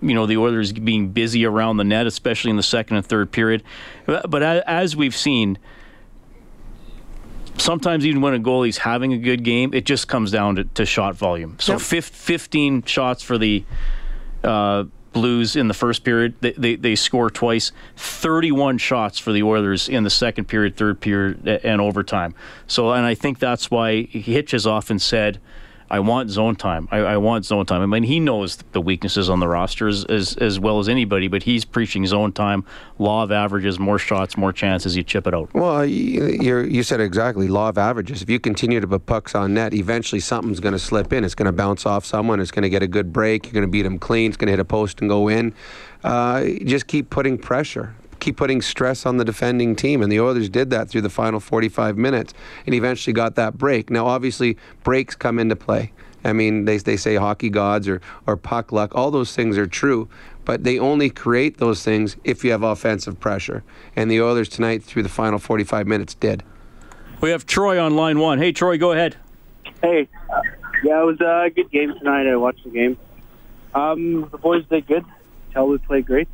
You 0.02 0.14
know, 0.14 0.26
the 0.26 0.36
Oilers 0.36 0.72
being 0.72 1.08
busy 1.08 1.44
around 1.46 1.78
the 1.78 1.84
net, 1.84 2.06
especially 2.06 2.50
in 2.50 2.56
the 2.56 2.62
second 2.62 2.98
and 2.98 3.04
third 3.04 3.32
period. 3.32 3.62
But, 4.04 4.30
but 4.30 4.42
as 4.42 4.94
we've 4.94 5.16
seen, 5.16 5.58
sometimes 7.56 8.06
even 8.06 8.20
when 8.20 8.34
a 8.34 8.38
goalie's 8.38 8.78
having 8.78 9.12
a 9.12 9.18
good 9.18 9.42
game, 9.42 9.72
it 9.72 9.86
just 9.86 10.06
comes 10.06 10.30
down 10.30 10.56
to, 10.56 10.64
to 10.64 10.84
shot 10.84 11.14
volume. 11.14 11.56
So 11.60 11.78
fif- 11.78 12.04
15 12.04 12.82
shots 12.84 13.22
for 13.22 13.38
the 13.38 13.64
uh, 14.44 14.84
Blues 15.12 15.56
in 15.56 15.68
the 15.68 15.74
first 15.74 16.04
period. 16.04 16.34
They, 16.40 16.52
they, 16.52 16.76
they 16.76 16.94
score 16.94 17.30
twice. 17.30 17.72
31 17.96 18.78
shots 18.78 19.18
for 19.18 19.32
the 19.32 19.42
Oilers 19.42 19.88
in 19.88 20.04
the 20.04 20.10
second 20.10 20.44
period, 20.46 20.76
third 20.76 21.00
period, 21.00 21.46
and 21.48 21.80
overtime. 21.80 22.34
So, 22.66 22.92
and 22.92 23.04
I 23.04 23.14
think 23.14 23.38
that's 23.38 23.70
why 23.70 24.02
Hitch 24.02 24.52
has 24.52 24.66
often 24.66 24.98
said, 24.98 25.40
I 25.90 25.98
want 25.98 26.30
zone 26.30 26.54
time. 26.54 26.86
I, 26.92 26.98
I 26.98 27.16
want 27.16 27.44
zone 27.44 27.66
time. 27.66 27.82
I 27.82 27.86
mean, 27.86 28.04
he 28.04 28.20
knows 28.20 28.56
the 28.72 28.80
weaknesses 28.80 29.28
on 29.28 29.40
the 29.40 29.48
roster 29.48 29.88
as, 29.88 30.04
as, 30.04 30.36
as 30.36 30.60
well 30.60 30.78
as 30.78 30.88
anybody, 30.88 31.26
but 31.26 31.42
he's 31.42 31.64
preaching 31.64 32.06
zone 32.06 32.32
time, 32.32 32.64
law 32.98 33.24
of 33.24 33.32
averages, 33.32 33.78
more 33.80 33.98
shots, 33.98 34.36
more 34.36 34.52
chances, 34.52 34.96
you 34.96 35.02
chip 35.02 35.26
it 35.26 35.34
out. 35.34 35.52
Well, 35.52 35.84
you, 35.84 36.26
you're, 36.40 36.82
said 36.84 37.00
exactly. 37.00 37.48
Law 37.48 37.70
of 37.70 37.78
averages. 37.78 38.22
If 38.22 38.30
you 38.30 38.38
continue 38.38 38.78
to 38.80 38.86
put 38.86 39.06
pucks 39.06 39.34
on 39.34 39.54
net, 39.54 39.74
eventually 39.74 40.20
something's 40.20 40.60
going 40.60 40.72
to 40.72 40.78
slip 40.78 41.12
in. 41.12 41.24
It's 41.24 41.34
going 41.34 41.46
to 41.46 41.52
bounce 41.52 41.84
off 41.84 42.04
someone. 42.04 42.40
It's 42.40 42.52
going 42.52 42.62
to 42.62 42.70
get 42.70 42.82
a 42.82 42.88
good 42.88 43.12
break. 43.12 43.46
You're 43.46 43.54
going 43.54 43.66
to 43.66 43.68
beat 43.68 43.82
them 43.82 43.98
clean. 43.98 44.30
It's 44.30 44.36
going 44.36 44.46
to 44.46 44.52
hit 44.52 44.60
a 44.60 44.64
post 44.64 45.00
and 45.00 45.10
go 45.10 45.28
in. 45.28 45.54
Uh, 46.04 46.44
just 46.64 46.86
keep 46.86 47.10
putting 47.10 47.36
pressure. 47.36 47.94
Keep 48.20 48.36
putting 48.36 48.62
stress 48.62 49.06
on 49.06 49.16
the 49.16 49.24
defending 49.24 49.74
team. 49.74 50.02
And 50.02 50.10
the 50.10 50.20
Oilers 50.20 50.48
did 50.48 50.70
that 50.70 50.88
through 50.88 51.02
the 51.02 51.10
final 51.10 51.40
45 51.40 51.96
minutes 51.96 52.34
and 52.66 52.74
eventually 52.74 53.12
got 53.12 53.34
that 53.36 53.58
break. 53.58 53.90
Now, 53.90 54.06
obviously, 54.06 54.56
breaks 54.82 55.14
come 55.14 55.38
into 55.38 55.56
play. 55.56 55.92
I 56.24 56.32
mean, 56.32 56.66
they, 56.66 56.76
they 56.76 56.96
say 56.96 57.16
hockey 57.16 57.48
gods 57.48 57.88
or, 57.88 58.00
or 58.26 58.36
puck 58.36 58.72
luck. 58.72 58.94
All 58.94 59.10
those 59.10 59.34
things 59.34 59.56
are 59.56 59.66
true, 59.66 60.08
but 60.44 60.64
they 60.64 60.78
only 60.78 61.08
create 61.08 61.58
those 61.58 61.82
things 61.82 62.16
if 62.24 62.44
you 62.44 62.50
have 62.50 62.62
offensive 62.62 63.18
pressure. 63.18 63.62
And 63.96 64.10
the 64.10 64.20
Oilers 64.20 64.48
tonight, 64.48 64.82
through 64.82 65.02
the 65.02 65.08
final 65.08 65.38
45 65.38 65.86
minutes, 65.86 66.14
did. 66.14 66.42
We 67.20 67.30
have 67.30 67.46
Troy 67.46 67.80
on 67.80 67.96
line 67.96 68.18
one. 68.18 68.38
Hey, 68.38 68.52
Troy, 68.52 68.78
go 68.78 68.92
ahead. 68.92 69.16
Hey, 69.82 70.08
yeah, 70.82 71.02
it 71.02 71.06
was 71.06 71.20
a 71.20 71.50
good 71.54 71.70
game 71.70 71.94
tonight. 71.98 72.26
I 72.26 72.36
watched 72.36 72.64
the 72.64 72.70
game. 72.70 72.98
Um, 73.74 74.28
the 74.30 74.38
boys 74.38 74.64
did 74.66 74.86
good. 74.86 75.04
Talbot 75.52 75.82
played 75.84 76.06
great. 76.06 76.28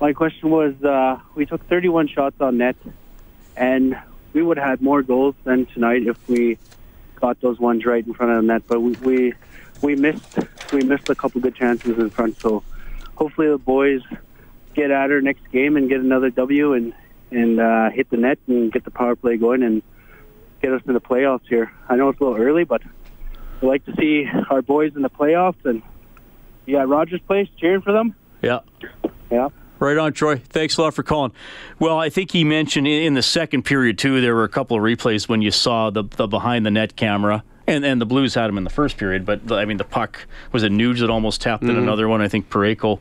My 0.00 0.12
question 0.12 0.50
was, 0.50 0.74
uh, 0.84 1.18
we 1.34 1.46
took 1.46 1.66
31 1.68 2.08
shots 2.08 2.36
on 2.40 2.58
net, 2.58 2.76
and 3.56 3.98
we 4.32 4.42
would 4.42 4.58
have 4.58 4.66
had 4.66 4.82
more 4.82 5.02
goals 5.02 5.34
than 5.44 5.66
tonight 5.66 6.06
if 6.06 6.16
we 6.28 6.58
got 7.14 7.40
those 7.40 7.58
ones 7.58 7.86
right 7.86 8.06
in 8.06 8.12
front 8.12 8.32
of 8.32 8.42
the 8.42 8.46
net. 8.46 8.62
But 8.68 8.80
we 8.80 8.92
we, 8.92 9.34
we 9.80 9.96
missed 9.96 10.38
we 10.72 10.82
missed 10.82 11.08
a 11.08 11.14
couple 11.14 11.40
good 11.40 11.54
chances 11.54 11.98
in 11.98 12.10
front. 12.10 12.38
So 12.40 12.62
hopefully 13.14 13.48
the 13.48 13.58
boys 13.58 14.02
get 14.74 14.90
at 14.90 15.08
her 15.08 15.22
next 15.22 15.50
game 15.50 15.76
and 15.78 15.88
get 15.88 16.00
another 16.00 16.28
W 16.28 16.74
and 16.74 16.92
and 17.30 17.58
uh, 17.58 17.90
hit 17.90 18.10
the 18.10 18.18
net 18.18 18.38
and 18.46 18.70
get 18.70 18.84
the 18.84 18.90
power 18.90 19.16
play 19.16 19.38
going 19.38 19.62
and 19.62 19.82
get 20.60 20.72
us 20.72 20.82
in 20.86 20.92
the 20.92 21.00
playoffs 21.00 21.46
here. 21.48 21.72
I 21.88 21.96
know 21.96 22.10
it's 22.10 22.20
a 22.20 22.24
little 22.24 22.38
early, 22.38 22.64
but 22.64 22.82
we 23.62 23.68
like 23.68 23.84
to 23.86 23.94
see 23.96 24.28
our 24.50 24.60
boys 24.60 24.94
in 24.94 25.02
the 25.02 25.10
playoffs. 25.10 25.64
And 25.64 25.82
you 26.66 26.76
got 26.76 26.88
Rogers 26.88 27.20
Place 27.26 27.48
cheering 27.58 27.80
for 27.80 27.92
them. 27.92 28.14
Yeah. 28.42 28.60
Yeah. 29.30 29.48
Right 29.78 29.98
on, 29.98 30.12
Troy. 30.12 30.36
Thanks 30.36 30.78
a 30.78 30.82
lot 30.82 30.94
for 30.94 31.02
calling. 31.02 31.32
Well, 31.78 31.98
I 31.98 32.08
think 32.08 32.30
he 32.32 32.44
mentioned 32.44 32.86
in 32.86 33.14
the 33.14 33.22
second 33.22 33.64
period 33.64 33.98
too. 33.98 34.20
There 34.20 34.34
were 34.34 34.44
a 34.44 34.48
couple 34.48 34.76
of 34.76 34.82
replays 34.82 35.28
when 35.28 35.42
you 35.42 35.50
saw 35.50 35.90
the 35.90 36.04
the 36.04 36.26
behind 36.26 36.64
the 36.64 36.70
net 36.70 36.96
camera, 36.96 37.44
and 37.66 37.84
and 37.84 38.00
the 38.00 38.06
Blues 38.06 38.34
had 38.34 38.48
him 38.48 38.56
in 38.56 38.64
the 38.64 38.70
first 38.70 38.96
period. 38.96 39.26
But 39.26 39.52
I 39.52 39.64
mean, 39.66 39.76
the 39.76 39.84
puck 39.84 40.26
was 40.52 40.62
a 40.62 40.68
Nuge 40.68 41.00
that 41.00 41.10
almost 41.10 41.42
tapped 41.42 41.62
in 41.62 41.70
mm-hmm. 41.70 41.78
another 41.78 42.08
one. 42.08 42.22
I 42.22 42.28
think 42.28 42.48
Pareko. 42.48 43.00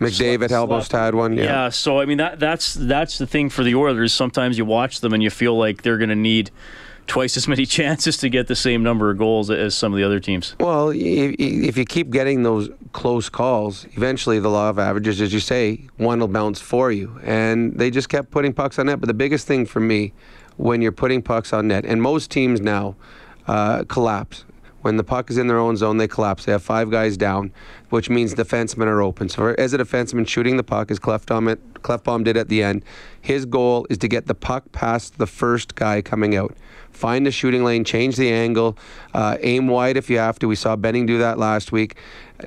McDavid 0.00 0.50
almost 0.50 0.92
had 0.92 1.14
one. 1.14 1.38
Yeah. 1.38 1.44
Yeah. 1.44 1.68
So 1.70 2.00
I 2.00 2.04
mean, 2.04 2.18
that 2.18 2.38
that's 2.40 2.74
that's 2.74 3.18
the 3.18 3.26
thing 3.26 3.48
for 3.48 3.64
the 3.64 3.74
Oilers. 3.74 4.12
Sometimes 4.12 4.58
you 4.58 4.64
watch 4.64 5.00
them 5.00 5.14
and 5.14 5.22
you 5.22 5.30
feel 5.30 5.56
like 5.56 5.82
they're 5.82 5.96
going 5.96 6.10
to 6.10 6.16
need 6.16 6.50
twice 7.06 7.36
as 7.36 7.48
many 7.48 7.66
chances 7.78 8.16
to 8.18 8.28
get 8.28 8.46
the 8.46 8.56
same 8.56 8.82
number 8.82 9.10
of 9.10 9.18
goals 9.18 9.50
as 9.50 9.74
some 9.74 9.92
of 9.92 9.96
the 9.96 10.04
other 10.04 10.20
teams. 10.20 10.54
Well, 10.60 10.90
if, 10.90 11.76
you 11.76 11.84
keep 11.84 12.10
getting 12.10 12.42
those 12.42 12.70
close 12.92 13.28
calls, 13.28 13.86
eventually 13.94 14.38
the 14.38 14.48
law 14.48 14.70
of 14.70 14.78
averages, 14.78 15.20
as 15.20 15.32
you 15.32 15.40
say, 15.40 15.86
one 15.96 16.20
will 16.20 16.28
bounce 16.28 16.60
for 16.60 16.90
you. 16.92 17.18
And 17.22 17.78
they 17.78 17.90
just 17.90 18.08
kept 18.08 18.30
putting 18.30 18.52
pucks 18.52 18.78
on 18.78 18.86
net. 18.86 19.00
But 19.00 19.06
the 19.06 19.14
biggest 19.14 19.46
thing 19.46 19.66
for 19.66 19.80
me, 19.80 20.12
when 20.56 20.82
you're 20.82 20.92
putting 20.92 21.22
pucks 21.22 21.52
on 21.52 21.68
net, 21.68 21.84
and 21.84 22.00
most 22.00 22.30
teams 22.30 22.60
now 22.60 22.96
uh, 23.46 23.84
collapse. 23.84 24.44
When 24.82 24.96
the 24.96 25.04
puck 25.04 25.30
is 25.30 25.38
in 25.38 25.48
their 25.48 25.58
own 25.58 25.76
zone, 25.76 25.96
they 25.96 26.06
collapse. 26.06 26.44
They 26.44 26.52
have 26.52 26.62
five 26.62 26.90
guys 26.90 27.16
down, 27.16 27.52
which 27.90 28.08
means 28.08 28.34
defensemen 28.34 28.86
are 28.86 29.02
open. 29.02 29.28
So 29.28 29.48
as 29.58 29.74
a 29.74 29.78
defenseman 29.78 30.28
shooting 30.28 30.56
the 30.56 30.62
puck, 30.62 30.92
as 30.92 31.00
Klefbom 31.00 32.24
did 32.24 32.36
at 32.36 32.48
the 32.48 32.62
end, 32.62 32.84
his 33.20 33.46
goal 33.46 33.86
is 33.90 33.98
to 33.98 34.08
get 34.08 34.26
the 34.26 34.34
puck 34.34 34.70
past 34.70 35.18
the 35.18 35.26
first 35.26 35.74
guy 35.74 36.02
coming 36.02 36.36
out. 36.36 36.54
Find 36.96 37.26
the 37.26 37.30
shooting 37.30 37.62
lane, 37.62 37.84
change 37.84 38.16
the 38.16 38.32
angle, 38.32 38.78
uh, 39.12 39.36
aim 39.40 39.68
wide 39.68 39.98
if 39.98 40.08
you 40.08 40.16
have 40.16 40.38
to. 40.38 40.48
We 40.48 40.56
saw 40.56 40.76
Benning 40.76 41.04
do 41.04 41.18
that 41.18 41.38
last 41.38 41.70
week, 41.70 41.96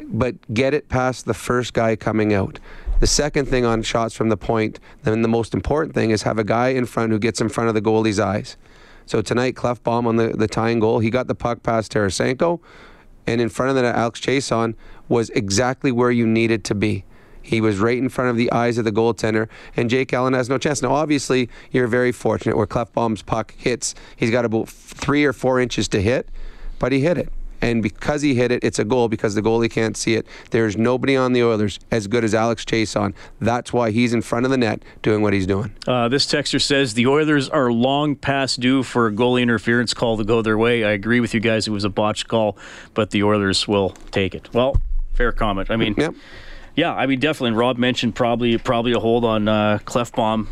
but 0.05 0.35
get 0.51 0.73
it 0.73 0.89
past 0.89 1.25
the 1.25 1.35
first 1.35 1.73
guy 1.73 1.95
coming 1.95 2.33
out. 2.33 2.59
The 2.99 3.07
second 3.07 3.47
thing 3.47 3.63
on 3.63 3.83
shots 3.83 4.15
from 4.15 4.29
the 4.29 4.37
point, 4.37 4.79
then 5.03 5.21
the 5.21 5.27
most 5.27 5.53
important 5.53 5.93
thing 5.93 6.09
is 6.09 6.23
have 6.23 6.39
a 6.39 6.43
guy 6.43 6.69
in 6.69 6.85
front 6.85 7.11
who 7.11 7.19
gets 7.19 7.39
in 7.39 7.47
front 7.47 7.69
of 7.69 7.75
the 7.75 7.81
goalie's 7.81 8.19
eyes. 8.19 8.57
So 9.05 9.21
tonight, 9.21 9.55
Klefbom 9.55 10.07
on 10.07 10.15
the, 10.15 10.29
the 10.29 10.47
tying 10.47 10.79
goal, 10.79 10.99
he 10.99 11.09
got 11.09 11.27
the 11.27 11.35
puck 11.35 11.61
past 11.61 11.91
Tarasenko, 11.93 12.59
and 13.27 13.39
in 13.39 13.49
front 13.49 13.69
of 13.69 13.75
that, 13.75 13.85
Alex 13.95 14.19
Chiasson 14.19 14.73
was 15.07 15.29
exactly 15.29 15.91
where 15.91 16.11
you 16.11 16.25
needed 16.25 16.63
to 16.65 16.75
be. 16.75 17.05
He 17.41 17.61
was 17.61 17.79
right 17.79 17.97
in 17.97 18.09
front 18.09 18.29
of 18.29 18.37
the 18.37 18.51
eyes 18.51 18.77
of 18.77 18.85
the 18.85 18.91
goaltender, 18.91 19.47
and 19.75 19.89
Jake 19.89 20.13
Allen 20.13 20.33
has 20.33 20.49
no 20.49 20.57
chance. 20.57 20.81
Now, 20.81 20.91
obviously, 20.93 21.49
you're 21.71 21.87
very 21.87 22.11
fortunate 22.11 22.57
where 22.57 22.67
Klefbom's 22.67 23.21
puck 23.21 23.53
hits. 23.57 23.95
He's 24.15 24.31
got 24.31 24.45
about 24.45 24.69
three 24.69 25.25
or 25.25 25.33
four 25.33 25.59
inches 25.59 25.87
to 25.89 26.01
hit, 26.01 26.27
but 26.77 26.91
he 26.91 26.99
hit 27.01 27.17
it. 27.17 27.29
And 27.61 27.83
because 27.83 28.21
he 28.21 28.35
hit 28.35 28.51
it, 28.53 28.63
it's 28.63 28.79
a 28.79 28.85
goal 28.85 29.09
because 29.09 29.35
the 29.35 29.41
goalie 29.41 29.69
can't 29.69 29.97
see 29.97 30.13
it. 30.13 30.25
There's 30.51 30.77
nobody 30.77 31.17
on 31.17 31.33
the 31.33 31.43
Oilers 31.43 31.77
as 31.91 32.07
good 32.07 32.23
as 32.23 32.33
Alex 32.33 32.63
Chiasson. 32.63 33.13
That's 33.41 33.73
why 33.73 33.91
he's 33.91 34.13
in 34.13 34.21
front 34.21 34.45
of 34.45 34.51
the 34.51 34.57
net 34.57 34.81
doing 35.01 35.21
what 35.21 35.33
he's 35.33 35.45
doing. 35.45 35.73
Uh, 35.85 36.07
this 36.07 36.25
texter 36.25 36.61
says 36.61 36.93
the 36.93 37.07
Oilers 37.07 37.49
are 37.49 37.69
long 37.69 38.15
past 38.15 38.61
due 38.61 38.81
for 38.81 39.07
a 39.07 39.11
goalie 39.11 39.41
interference 39.41 39.93
call 39.93 40.15
to 40.17 40.23
go 40.23 40.41
their 40.41 40.57
way. 40.57 40.85
I 40.85 40.91
agree 40.91 41.19
with 41.19 41.33
you 41.33 41.41
guys; 41.41 41.67
it 41.67 41.71
was 41.71 41.83
a 41.83 41.89
botched 41.89 42.29
call, 42.29 42.57
but 42.93 43.11
the 43.11 43.23
Oilers 43.23 43.67
will 43.67 43.89
take 44.11 44.33
it. 44.33 44.53
Well, 44.53 44.81
fair 45.13 45.33
comment. 45.33 45.69
I 45.69 45.75
mean, 45.75 45.95
Yep. 45.97 46.15
Yeah, 46.79 46.93
I 46.93 47.05
mean 47.05 47.19
definitely. 47.19 47.49
And 47.49 47.57
Rob 47.57 47.77
mentioned 47.77 48.15
probably 48.15 48.57
probably 48.57 48.93
a 48.93 48.99
hold 48.99 49.25
on 49.25 49.47
uh, 49.47 49.79
Klefbom 49.85 50.47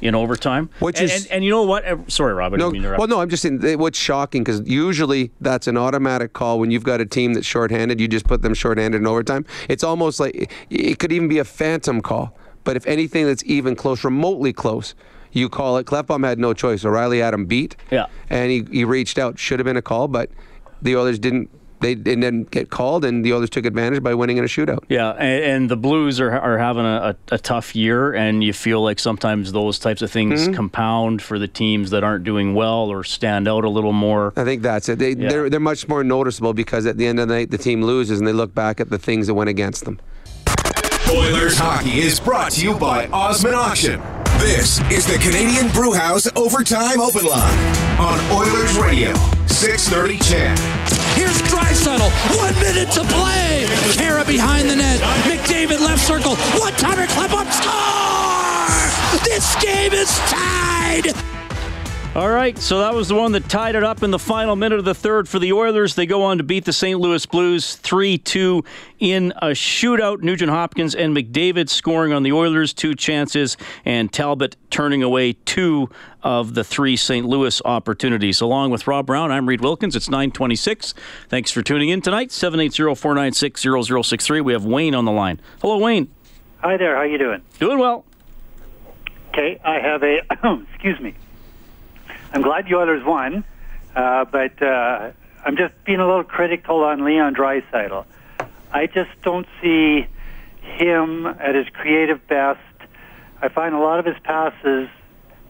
in 0.00 0.14
overtime. 0.14 0.70
Which 0.78 0.98
and, 1.00 1.10
is- 1.10 1.24
and, 1.24 1.32
and 1.34 1.44
you 1.44 1.50
know 1.50 1.64
what? 1.64 2.10
Sorry, 2.10 2.32
Rob. 2.32 2.54
I 2.54 2.56
No, 2.56 2.66
didn't 2.66 2.72
mean 2.74 2.82
to 2.82 2.88
interrupt. 2.88 2.98
well, 3.00 3.08
no, 3.08 3.20
I'm 3.20 3.28
just 3.28 3.42
saying 3.42 3.78
what's 3.78 3.98
shocking 3.98 4.42
because 4.44 4.60
usually 4.66 5.30
that's 5.40 5.66
an 5.66 5.76
automatic 5.76 6.32
call 6.32 6.58
when 6.60 6.70
you've 6.70 6.84
got 6.84 7.00
a 7.00 7.06
team 7.06 7.34
that's 7.34 7.46
shorthanded. 7.46 8.00
You 8.00 8.08
just 8.08 8.26
put 8.26 8.40
them 8.42 8.54
shorthanded 8.54 9.00
in 9.00 9.06
overtime. 9.06 9.44
It's 9.68 9.84
almost 9.84 10.20
like 10.20 10.50
it 10.70 10.98
could 10.98 11.12
even 11.12 11.28
be 11.28 11.38
a 11.38 11.44
phantom 11.44 12.00
call. 12.00 12.36
But 12.64 12.76
if 12.76 12.86
anything 12.86 13.26
that's 13.26 13.42
even 13.44 13.74
close, 13.76 14.04
remotely 14.04 14.52
close, 14.52 14.94
you 15.32 15.48
call 15.48 15.76
it. 15.78 15.86
Klefbom 15.86 16.24
had 16.24 16.38
no 16.38 16.52
choice. 16.54 16.84
O'Reilly 16.84 17.18
had 17.18 17.34
him 17.34 17.46
beat. 17.46 17.76
Yeah. 17.90 18.06
And 18.30 18.50
he, 18.50 18.64
he 18.70 18.84
reached 18.84 19.18
out. 19.18 19.38
Should 19.38 19.58
have 19.58 19.64
been 19.64 19.76
a 19.76 19.82
call, 19.82 20.06
but 20.08 20.30
the 20.80 20.96
Oilers 20.96 21.18
didn't. 21.18 21.50
They 21.80 21.94
didn't 21.94 22.50
get 22.50 22.70
called, 22.70 23.04
and 23.04 23.24
the 23.24 23.32
Oilers 23.32 23.50
took 23.50 23.64
advantage 23.64 24.02
by 24.02 24.14
winning 24.14 24.36
in 24.36 24.44
a 24.44 24.48
shootout. 24.48 24.80
Yeah, 24.88 25.10
and, 25.12 25.44
and 25.44 25.70
the 25.70 25.76
Blues 25.76 26.20
are, 26.20 26.30
are 26.30 26.58
having 26.58 26.84
a, 26.84 27.16
a, 27.30 27.34
a 27.34 27.38
tough 27.38 27.76
year, 27.76 28.12
and 28.14 28.42
you 28.42 28.52
feel 28.52 28.82
like 28.82 28.98
sometimes 28.98 29.52
those 29.52 29.78
types 29.78 30.02
of 30.02 30.10
things 30.10 30.42
Mm-hmm. 30.42 30.54
compound 30.54 31.22
for 31.22 31.38
the 31.38 31.48
teams 31.48 31.90
that 31.90 32.02
aren't 32.04 32.24
doing 32.24 32.54
well 32.54 32.90
or 32.90 33.04
stand 33.04 33.46
out 33.48 33.64
a 33.64 33.68
little 33.70 33.92
more. 33.92 34.32
I 34.36 34.44
think 34.44 34.62
that's 34.62 34.88
it. 34.88 34.98
They, 34.98 35.10
Yeah. 35.12 35.28
they're, 35.28 35.50
they're 35.50 35.60
much 35.60 35.88
more 35.88 36.02
noticeable 36.04 36.52
because 36.54 36.84
at 36.86 36.96
the 36.96 37.06
end 37.06 37.20
of 37.20 37.28
the 37.28 37.34
night, 37.34 37.50
the 37.50 37.58
team 37.58 37.82
loses 37.82 38.18
and 38.18 38.26
they 38.26 38.32
look 38.32 38.54
back 38.54 38.80
at 38.80 38.90
the 38.90 38.98
things 38.98 39.26
that 39.28 39.34
went 39.34 39.48
against 39.50 39.84
them. 39.84 40.00
Oilers 41.10 41.56
hockey 41.58 42.00
is 42.00 42.20
brought 42.20 42.52
to 42.52 42.62
you 42.62 42.74
by 42.74 43.06
Osmond 43.08 43.54
Auction. 43.54 44.00
This 44.38 44.80
is 44.90 45.04
the 45.04 45.18
Canadian 45.18 45.68
Brewhouse 45.72 46.28
Overtime 46.36 47.00
Open 47.00 47.26
Line 47.26 47.58
on 47.98 48.18
Oilers 48.30 48.78
Radio, 48.78 49.12
630 49.46 50.18
CHED. 50.18 50.58
Here's 51.16 51.42
Draisaitl. 51.42 52.08
One 52.38 52.54
minute 52.60 52.90
to 52.92 53.00
play. 53.00 53.66
Khaira 53.98 54.26
behind 54.26 54.70
the 54.70 54.76
net. 54.76 55.00
McDavid 55.24 55.80
left 55.80 56.06
circle. 56.06 56.36
One 56.60 56.72
timer. 56.74 57.06
Klefbom. 57.06 57.50
Score! 57.50 59.18
This 59.24 59.56
game 59.60 59.92
is 59.92 60.16
tied. 60.30 61.37
All 62.18 62.30
right, 62.30 62.58
so 62.58 62.80
that 62.80 62.92
was 62.92 63.06
the 63.06 63.14
one 63.14 63.30
that 63.30 63.48
tied 63.48 63.76
it 63.76 63.84
up 63.84 64.02
in 64.02 64.10
the 64.10 64.18
final 64.18 64.56
minute 64.56 64.80
of 64.80 64.84
the 64.84 64.92
third 64.92 65.28
for 65.28 65.38
the 65.38 65.52
Oilers. 65.52 65.94
They 65.94 66.04
go 66.04 66.24
on 66.24 66.38
to 66.38 66.42
beat 66.42 66.64
the 66.64 66.72
St. 66.72 66.98
Louis 66.98 67.24
Blues 67.24 67.76
3 67.76 68.18
2 68.18 68.64
in 68.98 69.32
a 69.36 69.50
shootout. 69.50 70.20
Nugent 70.20 70.50
Hopkins 70.50 70.96
and 70.96 71.16
McDavid 71.16 71.68
scoring 71.68 72.12
on 72.12 72.24
the 72.24 72.32
Oilers, 72.32 72.74
two 72.74 72.96
chances, 72.96 73.56
and 73.84 74.12
Talbot 74.12 74.56
turning 74.68 75.04
away 75.04 75.34
two 75.34 75.90
of 76.24 76.54
the 76.54 76.64
three 76.64 76.96
St. 76.96 77.24
Louis 77.24 77.62
opportunities. 77.64 78.40
Along 78.40 78.72
with 78.72 78.88
Rob 78.88 79.06
Brown, 79.06 79.30
I'm 79.30 79.48
Reed 79.48 79.60
Wilkins. 79.60 79.94
It's 79.94 80.08
926. 80.08 80.94
Thanks 81.28 81.52
for 81.52 81.62
tuning 81.62 81.88
in 81.88 82.00
tonight. 82.00 82.32
780 82.32 82.96
496 82.96 83.62
0063. 83.62 84.40
We 84.40 84.52
have 84.54 84.64
Wayne 84.64 84.96
on 84.96 85.04
the 85.04 85.12
line. 85.12 85.40
Hello, 85.62 85.78
Wayne. 85.78 86.12
Hi 86.62 86.76
there. 86.78 86.96
How 86.96 87.04
you 87.04 87.18
doing? 87.18 87.42
Doing 87.60 87.78
well. 87.78 88.04
Okay, 89.28 89.60
I 89.64 89.78
have 89.78 90.02
a. 90.02 90.22
excuse 90.72 90.98
me. 90.98 91.14
I'm 92.32 92.42
glad 92.42 92.66
the 92.66 92.74
Oilers 92.74 93.04
won, 93.04 93.44
uh, 93.96 94.24
but 94.26 94.62
uh, 94.62 95.10
I'm 95.44 95.56
just 95.56 95.72
being 95.84 96.00
a 96.00 96.06
little 96.06 96.24
critical 96.24 96.84
on 96.84 97.04
Leon 97.04 97.34
Draisaitl. 97.34 98.04
I 98.70 98.86
just 98.86 99.10
don't 99.22 99.46
see 99.62 100.06
him 100.60 101.26
at 101.26 101.54
his 101.54 101.66
creative 101.72 102.26
best. 102.28 102.60
I 103.40 103.48
find 103.48 103.74
a 103.74 103.78
lot 103.78 103.98
of 103.98 104.04
his 104.04 104.16
passes 104.22 104.88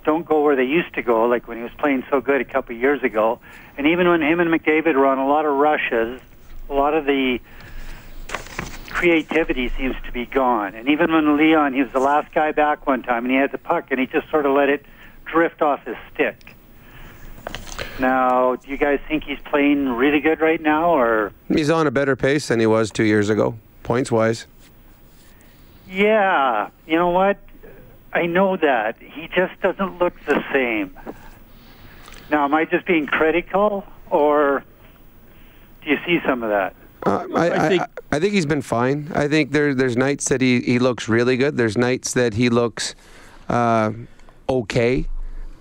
don't 0.05 0.25
go 0.25 0.43
where 0.43 0.57
they 0.57 0.65
used 0.65 0.95
to 0.95 1.03
go, 1.03 1.25
like 1.25 1.49
when 1.49 1.57
he 1.57 1.63
was 1.63 1.73
playing 1.79 2.05
so 2.11 2.21
good 2.21 2.41
a 2.41 2.45
couple 2.45 2.75
of 2.75 2.81
years 2.81 3.03
ago. 3.03 3.41
And 3.77 3.87
even 3.89 4.09
when 4.09 4.23
him 4.23 4.41
and 4.41 4.49
McDavid 4.49 4.95
were 4.95 5.07
on 5.07 5.19
a 5.19 5.27
lot 5.27 5.45
of 5.45 5.55
rushes, 5.55 6.21
a 6.71 6.75
lot 6.75 6.95
of 6.95 7.05
the 7.05 7.41
creativity 8.89 9.71
seems 9.77 9.97
to 10.07 10.13
be 10.13 10.27
gone. 10.27 10.75
And 10.75 10.89
even 10.89 11.13
when 11.13 11.37
Leon, 11.37 11.75
he 11.75 11.83
was 11.83 11.93
the 11.93 12.01
last 12.01 12.33
guy 12.33 12.53
back 12.53 12.87
one 12.87 13.03
time, 13.03 13.25
and 13.25 13.33
he 13.33 13.37
had 13.37 13.53
the 13.53 13.59
puck, 13.59 13.89
and 13.91 14.01
he 14.01 14.07
just 14.07 14.31
sort 14.31 14.47
of 14.47 14.55
let 14.55 14.69
it 14.69 14.87
drift 15.25 15.61
off 15.61 15.85
his 15.85 15.97
stick. 16.15 16.55
Now, 17.99 18.55
do 18.57 18.71
you 18.71 18.77
guys 18.77 19.01
think 19.09 19.25
he's 19.25 19.39
playing 19.41 19.89
really 19.89 20.21
good 20.21 20.41
right 20.41 20.61
now, 20.61 20.91
or 20.97 21.33
He's 21.49 21.71
on 21.71 21.87
a 21.87 21.91
better 21.91 22.15
pace 22.17 22.49
than 22.49 22.61
he 22.61 22.67
was 22.67 22.91
two 22.91 23.05
years 23.05 23.29
ago, 23.29 23.57
points 23.83 24.13
wise. 24.13 24.47
yeah? 25.91 26.69
You 26.87 26.97
know 26.97 27.09
what? 27.11 27.39
I 28.13 28.27
know 28.27 28.57
that 28.57 28.97
he 29.01 29.29
just 29.29 29.61
doesn't 29.61 29.99
look 29.99 30.15
the 30.27 30.43
same. 30.53 30.97
Now, 32.31 32.45
am 32.45 32.55
I 32.55 32.65
just 32.65 32.87
being 32.87 33.07
critical, 33.07 33.85
or 34.11 34.63
do 35.83 35.91
you 35.91 35.99
see 36.07 36.19
some 36.27 36.43
of 36.43 36.51
that? 36.51 36.75
Uh, 37.07 37.27
I, 37.35 37.49
I 37.49 37.65
I, 37.65 37.69
think- 37.69 37.83
I, 37.83 38.17
I 38.17 38.21
think 38.21 38.33
he's 38.35 38.47
been 38.47 38.63
fine. 38.63 39.11
I 39.15 39.29
think 39.29 39.51
there, 39.53 39.75
there's 39.75 39.97
nights 39.97 40.29
that 40.29 40.41
he, 40.41 40.61
he 40.61 40.79
looks 40.79 41.09
really 41.09 41.37
good. 41.37 41.57
There's 41.57 41.77
nights 41.77 42.13
that 42.15 42.35
he 42.35 42.49
looks 42.49 42.95
uh, 43.49 43.93
okay. 44.49 45.07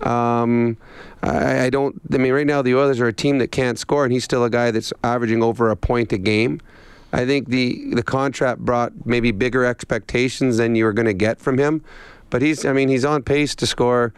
Um, 0.02 0.76
I, 1.22 1.64
I 1.64 1.70
don't. 1.70 2.00
I 2.12 2.18
mean, 2.18 2.32
right 2.32 2.46
now 2.46 2.62
the 2.62 2.74
Oilers 2.74 3.00
are 3.00 3.08
a 3.08 3.12
team 3.12 3.38
that 3.38 3.48
can't 3.48 3.78
score, 3.78 4.04
and 4.04 4.12
he's 4.12 4.24
still 4.24 4.44
a 4.44 4.50
guy 4.50 4.70
that's 4.70 4.92
averaging 5.02 5.42
over 5.42 5.70
a 5.70 5.76
point 5.76 6.12
a 6.12 6.18
game. 6.18 6.60
I 7.12 7.26
think 7.26 7.48
the 7.48 7.94
the 7.94 8.02
contract 8.02 8.60
brought 8.60 8.92
maybe 9.06 9.32
bigger 9.32 9.64
expectations 9.64 10.58
than 10.58 10.74
you 10.74 10.84
were 10.84 10.92
going 10.92 11.06
to 11.06 11.14
get 11.14 11.40
from 11.40 11.58
him, 11.58 11.82
but 12.30 12.42
he's. 12.42 12.64
I 12.64 12.72
mean, 12.72 12.88
he's 12.88 13.04
on 13.04 13.22
pace 13.22 13.54
to 13.56 13.66
score, 13.66 14.12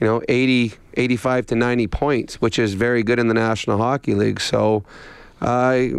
you 0.00 0.06
know, 0.06 0.22
80, 0.28 0.74
85 0.94 1.46
to 1.46 1.54
90 1.56 1.86
points, 1.88 2.40
which 2.40 2.58
is 2.58 2.74
very 2.74 3.02
good 3.02 3.18
in 3.18 3.28
the 3.28 3.34
National 3.34 3.78
Hockey 3.78 4.14
League. 4.14 4.40
So. 4.40 4.84
Uh, 5.40 5.90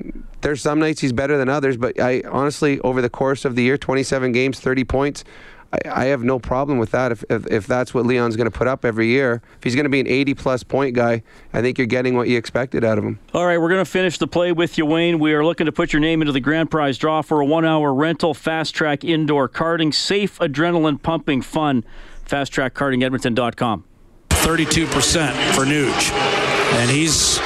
there's 0.41 0.61
some 0.61 0.79
nights 0.79 1.01
he's 1.01 1.13
better 1.13 1.37
than 1.37 1.47
others, 1.47 1.77
but 1.77 1.99
I 1.99 2.23
honestly, 2.29 2.79
over 2.81 3.01
the 3.01 3.09
course 3.09 3.45
of 3.45 3.55
the 3.55 3.63
year, 3.63 3.77
27 3.77 4.31
games, 4.31 4.59
30 4.59 4.83
points, 4.83 5.23
I, 5.71 6.03
I 6.03 6.05
have 6.05 6.23
no 6.23 6.39
problem 6.39 6.77
with 6.77 6.91
that. 6.91 7.11
If, 7.11 7.23
if, 7.29 7.47
if 7.47 7.67
that's 7.67 7.93
what 7.93 8.05
Leon's 8.05 8.35
going 8.35 8.49
to 8.49 8.57
put 8.57 8.67
up 8.67 8.85
every 8.85 9.07
year, 9.07 9.41
if 9.57 9.63
he's 9.63 9.75
going 9.75 9.85
to 9.85 9.89
be 9.89 9.99
an 9.99 10.07
80 10.07 10.33
plus 10.33 10.63
point 10.63 10.95
guy, 10.95 11.23
I 11.53 11.61
think 11.61 11.77
you're 11.77 11.87
getting 11.87 12.15
what 12.15 12.27
you 12.27 12.37
expected 12.37 12.83
out 12.83 12.97
of 12.97 13.03
him. 13.03 13.19
All 13.33 13.45
right, 13.45 13.57
we're 13.57 13.69
going 13.69 13.83
to 13.83 13.89
finish 13.89 14.17
the 14.17 14.27
play 14.27 14.51
with 14.51 14.77
you, 14.77 14.85
Wayne. 14.85 15.19
We 15.19 15.33
are 15.33 15.45
looking 15.45 15.65
to 15.65 15.71
put 15.71 15.93
your 15.93 15.99
name 15.99 16.21
into 16.21 16.31
the 16.31 16.39
grand 16.39 16.71
prize 16.71 16.97
draw 16.97 17.21
for 17.21 17.41
a 17.41 17.45
one 17.45 17.65
hour 17.65 17.93
rental, 17.93 18.33
fast 18.33 18.73
track 18.73 19.03
indoor 19.03 19.47
karting, 19.49 19.93
safe 19.93 20.39
adrenaline 20.39 21.01
pumping 21.01 21.41
fun. 21.41 21.83
FastTrackKartingEdmonton.com. 22.29 23.83
32% 24.29 25.53
for 25.53 25.65
Nuge. 25.65 26.11
And 26.11 26.89
he's 26.89 27.39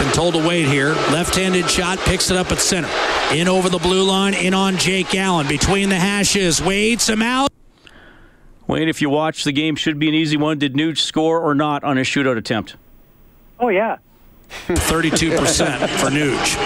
been 0.00 0.12
told 0.12 0.32
to 0.34 0.46
wait 0.46 0.66
here. 0.66 0.94
Left 1.12 1.34
handed 1.36 1.68
shot, 1.68 1.98
picks 1.98 2.30
it 2.30 2.36
up 2.36 2.50
at 2.50 2.58
center. 2.58 2.88
In 3.34 3.48
over 3.48 3.68
the 3.68 3.78
blue 3.78 4.02
line, 4.02 4.32
in 4.32 4.54
on 4.54 4.78
Jake 4.78 5.14
Allen. 5.14 5.46
Between 5.46 5.90
the 5.90 5.96
hashes, 5.96 6.62
waits 6.62 7.08
him 7.08 7.20
out. 7.20 7.50
Wayne, 8.66 8.88
if 8.88 9.02
you 9.02 9.10
watch 9.10 9.44
the 9.44 9.52
game, 9.52 9.76
should 9.76 9.98
be 9.98 10.08
an 10.08 10.14
easy 10.14 10.38
one. 10.38 10.58
Did 10.58 10.74
Nuge 10.74 10.98
score 10.98 11.38
or 11.40 11.54
not 11.54 11.84
on 11.84 11.98
his 11.98 12.06
shootout 12.06 12.38
attempt? 12.38 12.76
Oh 13.58 13.68
yeah, 13.68 13.98
32% 14.68 15.36
for 15.98 16.06
Nuge. 16.06 16.56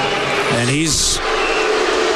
And 0.52 0.70
he's 0.70 1.18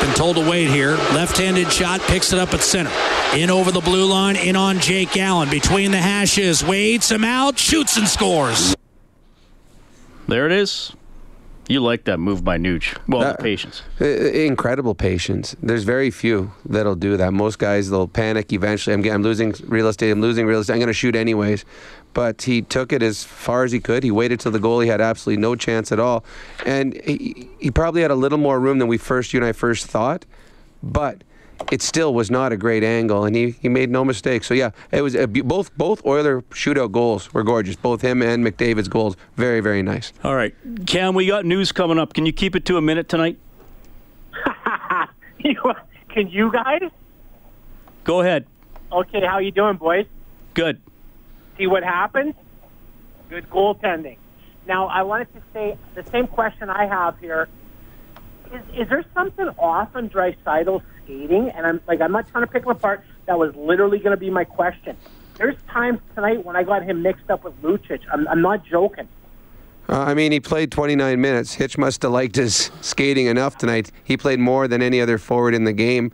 been 0.01 0.15
told 0.15 0.37
to 0.37 0.49
wait 0.49 0.69
here. 0.69 0.93
Left 1.13 1.37
handed 1.37 1.73
shot, 1.73 2.01
picks 2.03 2.33
it 2.33 2.39
up 2.39 2.55
at 2.55 2.61
center. 2.61 2.93
In 3.35 3.51
over 3.51 3.73
the 3.73 3.81
blue 3.81 4.05
line, 4.07 4.37
in 4.37 4.55
on 4.55 4.79
Jake 4.79 5.17
Allen. 5.17 5.51
Between 5.51 5.91
the 5.91 5.99
hashes, 5.99 6.63
waits 6.63 7.11
him 7.11 7.25
out, 7.25 7.59
shoots 7.59 7.97
and 7.97 8.07
scores. 8.07 8.77
There 10.29 10.47
it 10.47 10.53
is. 10.53 10.93
You 11.69 11.81
like 11.81 12.05
that 12.05 12.19
move 12.19 12.43
by 12.43 12.57
Nuge. 12.57 12.97
Well, 13.07 13.23
Uh, 13.23 13.33
the 13.33 13.43
patience. 13.43 13.83
Incredible 14.01 14.95
patience. 14.95 15.55
There's 15.63 15.85
very 15.85 16.11
few 16.11 16.53
that'll 16.65 16.95
do 16.95 17.17
that. 17.19 17.33
Most 17.35 17.59
guys 17.59 17.91
they'll 17.91 18.09
panic 18.09 18.53
eventually. 18.53 18.95
I'm, 18.95 19.05
I'm 19.05 19.23
losing 19.23 19.55
real 19.67 19.89
estate. 19.89 20.11
I'm 20.11 20.23
losing 20.23 20.47
real 20.47 20.61
estate. 20.61 20.73
I'm 20.73 20.79
going 20.79 20.87
to 20.89 20.93
shoot 20.95 21.15
anyways. 21.15 21.67
But 22.15 22.41
he 22.43 22.63
took 22.63 22.93
it 22.93 23.03
as 23.03 23.23
far 23.23 23.65
as 23.65 23.73
he 23.73 23.81
could. 23.81 24.03
He 24.03 24.11
waited 24.11 24.41
till 24.41 24.51
the 24.51 24.59
goalie 24.59 24.87
had 24.87 25.01
absolutely 25.03 25.43
no 25.43 25.55
chance 25.55 25.93
at 25.93 26.01
all, 26.01 26.25
and 26.65 26.99
he, 27.05 27.49
he 27.59 27.71
probably 27.71 28.01
had 28.01 28.11
a 28.11 28.15
little 28.17 28.39
more 28.39 28.59
room 28.59 28.79
than 28.79 28.89
we 28.89 28.97
first 28.97 29.35
you 29.35 29.39
and 29.39 29.47
I 29.47 29.53
first 29.53 29.87
thought. 29.87 30.25
But 30.83 31.23
it 31.71 31.83
still 31.83 32.15
was 32.15 32.31
not 32.31 32.53
a 32.53 32.57
great 32.57 32.85
angle, 32.85 33.25
and 33.25 33.35
he, 33.35 33.51
he 33.51 33.69
made 33.69 33.91
no 33.91 34.05
mistake. 34.05 34.45
So 34.45 34.55
yeah, 34.55 34.71
it 34.91 35.03
was 35.03 35.15
a, 35.15 35.27
both 35.27 35.77
both 35.77 36.05
Oiler 36.07 36.43
shootout 36.51 36.93
goals 36.93 37.33
were 37.35 37.43
gorgeous. 37.43 37.77
Both 37.77 38.01
him 38.03 38.23
and 38.23 38.45
McDavid's 38.45 38.89
goals 38.89 39.17
very 39.37 39.61
very 39.61 39.83
nice. 39.83 40.13
All 40.25 40.35
right, 40.35 40.55
Cam, 40.87 41.15
we 41.15 41.27
got 41.27 41.45
news 41.45 41.73
coming 41.73 41.99
up. 41.99 42.15
Can 42.15 42.27
you 42.27 42.33
keep 42.33 42.57
it 42.57 42.65
to 42.67 42.77
a 42.77 42.81
minute 42.81 43.09
tonight? 43.09 43.39
Can 46.19 46.29
you 46.29 46.51
guys? 46.51 46.91
Go 48.05 48.21
ahead. 48.21 48.47
Okay, 48.91 49.21
how 49.25 49.39
you 49.39 49.51
doing, 49.51 49.77
boys? 49.77 50.07
Good. 50.55 50.81
See 51.57 51.67
what 51.67 51.83
happens? 51.83 52.35
Good 53.29 53.51
goaltending. 53.51 54.17
Now, 54.67 54.87
I 54.87 55.03
wanted 55.03 55.33
to 55.35 55.43
say 55.53 55.77
the 55.95 56.05
same 56.11 56.27
question 56.27 56.71
I 56.71 56.87
have 56.87 57.19
here. 57.19 57.49
Is, 58.53 58.61
is 58.75 58.89
there 58.89 59.05
something 59.15 59.49
off 59.59 59.95
on 59.95 60.09
Draisaitl's 60.09 60.83
skating? 61.09 61.51
And 61.51 61.67
I'm 61.67 61.81
like, 61.87 62.01
I'm 62.01 62.13
not 62.13 62.29
trying 62.29 62.45
to 62.45 62.51
pick 62.51 62.65
him 62.65 62.71
apart. 62.71 63.05
That 63.27 63.39
was 63.39 63.55
literally 63.57 63.99
going 63.99 64.13
to 64.13 64.21
be 64.21 64.31
my 64.31 64.45
question. 64.45 64.97
There's 65.37 65.57
times 65.69 66.01
tonight 66.15 66.45
when 66.45 66.57
I 66.57 66.65
got 66.65 66.83
him 66.83 67.03
mixed 67.03 67.31
up 67.31 67.45
with 67.45 67.61
Lucic. 67.63 68.01
I'm, 68.13 68.27
I'm 68.29 68.43
not 68.43 68.65
joking. 68.65 69.09
Uh, 69.89 70.01
I 70.01 70.15
mean, 70.15 70.33
he 70.33 70.41
played 70.41 70.71
29 70.71 71.21
minutes. 71.21 71.55
Hitch 71.55 71.79
must 71.79 72.03
have 72.03 72.13
liked 72.13 72.37
his 72.37 72.71
skating 72.83 73.27
enough 73.27 73.57
tonight. 73.57 73.91
He 74.05 74.17
played 74.17 74.39
more 74.39 74.69
than 74.69 74.83
any 74.83 75.01
other 75.01 75.17
forward 75.17 75.55
in 75.55 75.65
the 75.65 75.73
game. 75.73 76.13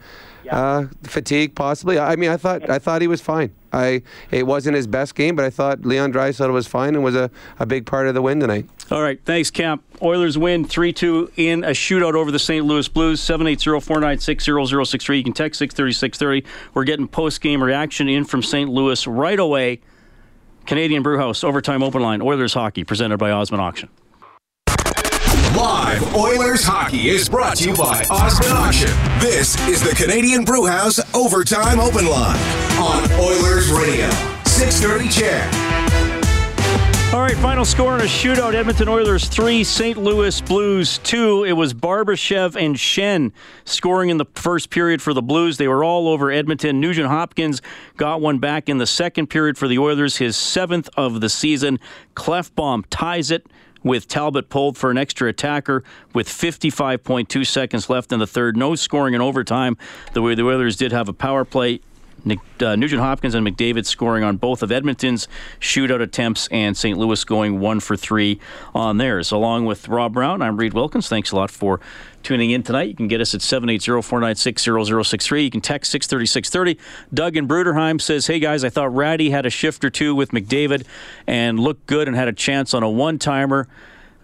Uh, 0.48 0.86
fatigue, 1.02 1.54
possibly. 1.54 1.98
I 1.98 2.16
mean, 2.16 2.30
I 2.30 2.36
thought 2.36 2.68
I 2.68 2.78
thought 2.78 3.00
he 3.00 3.08
was 3.08 3.22
fine. 3.22 3.54
I 3.72 4.02
it 4.30 4.46
wasn't 4.46 4.76
his 4.76 4.86
best 4.86 5.14
game, 5.14 5.34
but 5.34 5.44
I 5.44 5.48
thought 5.48 5.86
Leon 5.86 6.12
Draisaitl 6.12 6.52
was 6.52 6.66
fine 6.66 6.94
and 6.94 7.02
was 7.02 7.16
a, 7.16 7.30
a 7.58 7.64
big 7.64 7.86
part 7.86 8.08
of 8.08 8.14
the 8.14 8.20
win 8.20 8.40
tonight. 8.40 8.68
All 8.90 9.00
right, 9.02 9.18
thanks, 9.24 9.50
Camp. 9.50 9.82
Oilers 10.02 10.36
win 10.36 10.64
3 10.64 10.92
2 10.92 11.32
in 11.36 11.64
a 11.64 11.70
shootout 11.70 12.14
over 12.14 12.30
the 12.30 12.38
St. 12.38 12.64
Louis 12.64 12.86
Blues, 12.86 13.20
780 13.20 13.80
496 13.80 14.44
0063. 14.44 15.18
You 15.18 15.24
can 15.24 15.32
text 15.32 15.58
630 15.58 15.92
630. 15.92 16.46
We're 16.74 16.84
getting 16.84 17.08
post 17.08 17.40
game 17.40 17.62
reaction 17.62 18.08
in 18.08 18.24
from 18.24 18.42
St. 18.42 18.70
Louis 18.70 19.06
right 19.06 19.38
away. 19.38 19.80
Canadian 20.66 21.02
Brewhouse 21.02 21.44
Overtime 21.44 21.82
Open 21.82 22.02
Line, 22.02 22.22
Oilers 22.22 22.54
Hockey, 22.54 22.84
presented 22.84 23.18
by 23.18 23.30
Osmond 23.30 23.60
Auction. 23.60 23.88
Live 25.56 26.16
Oilers 26.16 26.64
hockey 26.64 27.08
is 27.08 27.28
brought 27.28 27.56
to 27.58 27.68
you 27.68 27.76
by 27.76 28.04
Osmond 28.10 28.52
Auction. 28.54 28.88
This 29.20 29.56
is 29.68 29.82
the 29.82 29.94
Canadian 29.94 30.44
Brewhouse 30.44 30.98
Overtime 31.14 31.78
Open 31.78 32.06
Line 32.06 32.38
on 32.78 33.10
Oilers 33.12 33.70
Radio. 33.70 34.10
630 34.44 35.08
CHED. 35.08 35.83
All 37.14 37.20
right, 37.20 37.36
final 37.36 37.64
score 37.64 37.94
in 37.94 38.00
a 38.00 38.08
shootout 38.08 38.54
Edmonton 38.54 38.88
Oilers 38.88 39.28
3, 39.28 39.62
St. 39.62 39.96
Louis 39.96 40.40
Blues 40.40 40.98
2. 40.98 41.44
It 41.44 41.52
was 41.52 41.72
Barbashev 41.72 42.56
and 42.56 42.74
Schenn 42.74 43.30
scoring 43.64 44.10
in 44.10 44.16
the 44.16 44.24
first 44.34 44.68
period 44.68 45.00
for 45.00 45.14
the 45.14 45.22
Blues. 45.22 45.56
They 45.56 45.68
were 45.68 45.84
all 45.84 46.08
over 46.08 46.32
Edmonton. 46.32 46.80
Nugent 46.80 47.06
Hopkins 47.06 47.62
got 47.96 48.20
one 48.20 48.40
back 48.40 48.68
in 48.68 48.78
the 48.78 48.86
second 48.86 49.28
period 49.28 49.56
for 49.56 49.68
the 49.68 49.78
Oilers, 49.78 50.16
his 50.16 50.34
seventh 50.34 50.88
of 50.96 51.20
the 51.20 51.28
season. 51.28 51.78
Klefbom 52.16 52.82
ties 52.90 53.30
it 53.30 53.46
with 53.84 54.08
Talbot 54.08 54.48
pulled 54.48 54.76
for 54.76 54.90
an 54.90 54.98
extra 54.98 55.28
attacker 55.28 55.84
with 56.14 56.26
55.2 56.26 57.46
seconds 57.46 57.88
left 57.88 58.10
in 58.10 58.18
the 58.18 58.26
third. 58.26 58.56
No 58.56 58.74
scoring 58.74 59.14
in 59.14 59.20
overtime. 59.20 59.76
The 60.14 60.22
way 60.22 60.34
the 60.34 60.44
Oilers 60.44 60.76
did 60.76 60.90
have 60.90 61.08
a 61.08 61.12
power 61.12 61.44
play. 61.44 61.80
Uh, 62.60 62.76
Nugent 62.76 63.02
Hopkins 63.02 63.34
and 63.34 63.44
McDavid 63.46 63.84
scoring 63.86 64.24
on 64.24 64.36
both 64.36 64.62
of 64.62 64.72
Edmonton's 64.72 65.28
shootout 65.60 66.00
attempts, 66.00 66.48
and 66.48 66.76
St. 66.76 66.98
Louis 66.98 67.22
going 67.24 67.60
one 67.60 67.80
for 67.80 67.96
three 67.96 68.40
on 68.74 68.98
theirs. 68.98 69.30
Along 69.30 69.64
with 69.66 69.88
Rob 69.88 70.14
Brown, 70.14 70.42
I'm 70.42 70.56
Reed 70.56 70.72
Wilkins. 70.72 71.08
Thanks 71.08 71.30
a 71.32 71.36
lot 71.36 71.50
for 71.50 71.80
tuning 72.22 72.50
in 72.50 72.62
tonight. 72.62 72.88
You 72.88 72.94
can 72.94 73.08
get 73.08 73.20
us 73.20 73.34
at 73.34 73.42
780-496-0063. 73.42 75.44
You 75.44 75.50
can 75.50 75.60
text 75.60 75.94
630-630. 75.94 76.78
Doug 77.12 77.36
in 77.36 77.46
Bruderheim 77.46 78.00
says, 78.00 78.26
Hey 78.26 78.38
guys, 78.38 78.64
I 78.64 78.70
thought 78.70 78.94
Rattie 78.94 79.28
had 79.30 79.44
a 79.46 79.50
shift 79.50 79.84
or 79.84 79.90
two 79.90 80.14
with 80.14 80.30
McDavid 80.30 80.86
and 81.26 81.60
looked 81.60 81.84
good 81.86 82.08
and 82.08 82.16
had 82.16 82.28
a 82.28 82.32
chance 82.32 82.72
on 82.72 82.82
a 82.82 82.88
one-timer. 82.88 83.68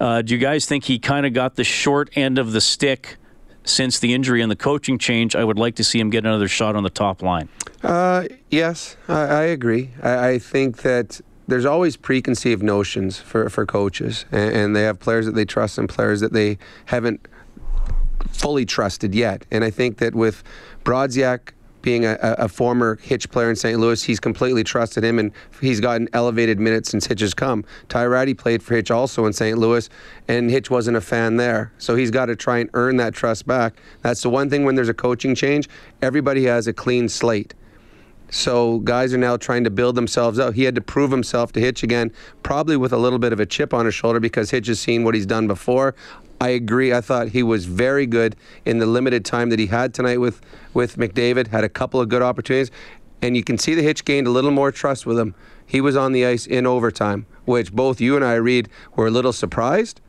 Uh, 0.00 0.22
do 0.22 0.34
you 0.34 0.40
guys 0.40 0.64
think 0.64 0.84
he 0.84 0.98
kind 0.98 1.26
of 1.26 1.34
got 1.34 1.56
the 1.56 1.64
short 1.64 2.08
end 2.16 2.38
of 2.38 2.52
the 2.52 2.60
stick 2.60 3.18
since 3.64 3.98
the 3.98 4.14
injury 4.14 4.42
and 4.42 4.50
the 4.50 4.56
coaching 4.56 4.98
change? 4.98 5.34
I 5.36 5.44
would 5.44 5.58
like 5.58 5.74
to 5.76 5.84
see 5.84 6.00
him 6.00 6.10
get 6.10 6.24
another 6.24 6.48
shot 6.48 6.76
on 6.76 6.82
the 6.82 6.90
top 6.90 7.22
line. 7.22 7.48
Uh, 7.82 8.24
yes, 8.50 8.96
I, 9.08 9.20
I 9.20 9.42
agree. 9.42 9.90
I, 10.02 10.28
I 10.28 10.38
think 10.38 10.82
that 10.82 11.20
there's 11.48 11.64
always 11.64 11.96
preconceived 11.96 12.62
notions 12.62 13.18
for, 13.18 13.48
for 13.50 13.66
coaches, 13.66 14.24
and, 14.30 14.54
and, 14.54 14.76
they 14.76 14.82
have 14.82 15.00
players 15.00 15.26
that 15.26 15.34
they 15.34 15.44
trust 15.44 15.78
and 15.78 15.88
players 15.88 16.20
that 16.20 16.32
they 16.32 16.58
haven't 16.86 17.26
fully 18.28 18.64
trusted 18.64 19.14
yet. 19.14 19.44
And 19.50 19.64
I 19.64 19.70
think 19.70 19.98
that 19.98 20.14
with 20.14 20.44
Brodziak 20.84 21.52
being 21.82 22.04
a, 22.04 22.16
a, 22.20 22.48
former 22.48 22.96
Hitch 23.02 23.30
player 23.30 23.50
in 23.50 23.56
St. 23.56 23.78
Louis, 23.78 24.02
he's 24.02 24.20
completely 24.20 24.64
trusted 24.64 25.04
him, 25.04 25.18
and 25.18 25.32
he's 25.60 25.80
gotten 25.80 26.08
elevated 26.12 26.58
minutes 26.58 26.90
since 26.90 27.06
Hitch 27.06 27.20
has 27.20 27.34
come. 27.34 27.64
Ty 27.88 28.06
Rattie 28.06 28.34
played 28.34 28.62
for 28.62 28.74
Hitch 28.74 28.90
also 28.90 29.26
in 29.26 29.32
St. 29.32 29.58
Louis, 29.58 29.88
and 30.28 30.50
Hitch 30.50 30.70
wasn't 30.70 30.96
a 30.96 31.00
fan 31.00 31.36
there. 31.36 31.72
So 31.78 31.96
he's 31.96 32.10
got 32.10 32.26
to 32.26 32.36
try 32.36 32.58
and 32.58 32.70
earn 32.74 32.96
that 32.96 33.14
trust 33.14 33.46
back. 33.46 33.74
That's 34.02 34.22
the 34.22 34.30
one 34.30 34.50
thing 34.50 34.64
when 34.64 34.74
there's 34.74 34.88
a 34.88 34.94
coaching 34.94 35.34
change, 35.34 35.68
everybody 36.02 36.44
has 36.44 36.66
a 36.66 36.72
clean 36.72 37.08
slate. 37.08 37.54
So 38.30 38.78
guys 38.78 39.12
are 39.12 39.18
now 39.18 39.36
trying 39.36 39.64
to 39.64 39.70
build 39.70 39.96
themselves 39.96 40.38
out. 40.38 40.54
He 40.54 40.62
had 40.62 40.76
to 40.76 40.80
prove 40.80 41.10
himself 41.10 41.52
to 41.52 41.60
Hitch 41.60 41.82
again, 41.82 42.12
probably 42.42 42.76
with 42.76 42.92
a 42.92 42.96
little 42.96 43.18
bit 43.18 43.32
of 43.32 43.40
a 43.40 43.46
chip 43.46 43.74
on 43.74 43.86
his 43.86 43.94
shoulder 43.94 44.20
because 44.20 44.50
Hitch 44.50 44.68
has 44.68 44.78
seen 44.78 45.02
what 45.02 45.14
he's 45.14 45.26
done 45.26 45.48
before. 45.48 45.94
I 46.40 46.50
agree. 46.50 46.92
I 46.92 47.00
thought 47.00 47.28
he 47.28 47.42
was 47.42 47.66
very 47.66 48.06
good 48.06 48.36
in 48.64 48.78
the 48.78 48.86
limited 48.86 49.24
time 49.24 49.50
that 49.50 49.58
he 49.58 49.66
had 49.66 49.92
tonight 49.92 50.18
with, 50.18 50.40
with 50.72 50.96
McDavid. 50.96 51.48
Had 51.48 51.64
a 51.64 51.68
couple 51.68 52.00
of 52.00 52.08
good 52.08 52.22
opportunities. 52.22 52.70
And 53.20 53.36
you 53.36 53.44
can 53.44 53.58
see 53.58 53.74
the 53.74 53.82
Hitch 53.82 54.04
gained 54.06 54.26
a 54.26 54.30
little 54.30 54.50
more 54.50 54.72
trust 54.72 55.04
with 55.04 55.18
him. 55.18 55.34
He 55.66 55.80
was 55.80 55.96
on 55.96 56.12
the 56.12 56.24
ice 56.24 56.46
in 56.46 56.66
overtime, 56.66 57.26
which 57.44 57.72
both 57.72 58.00
you 58.00 58.16
and 58.16 58.24
I, 58.24 58.34
Reed, 58.34 58.68
were 58.96 59.08
a 59.08 59.10
little 59.10 59.32
surprised. 59.32 60.00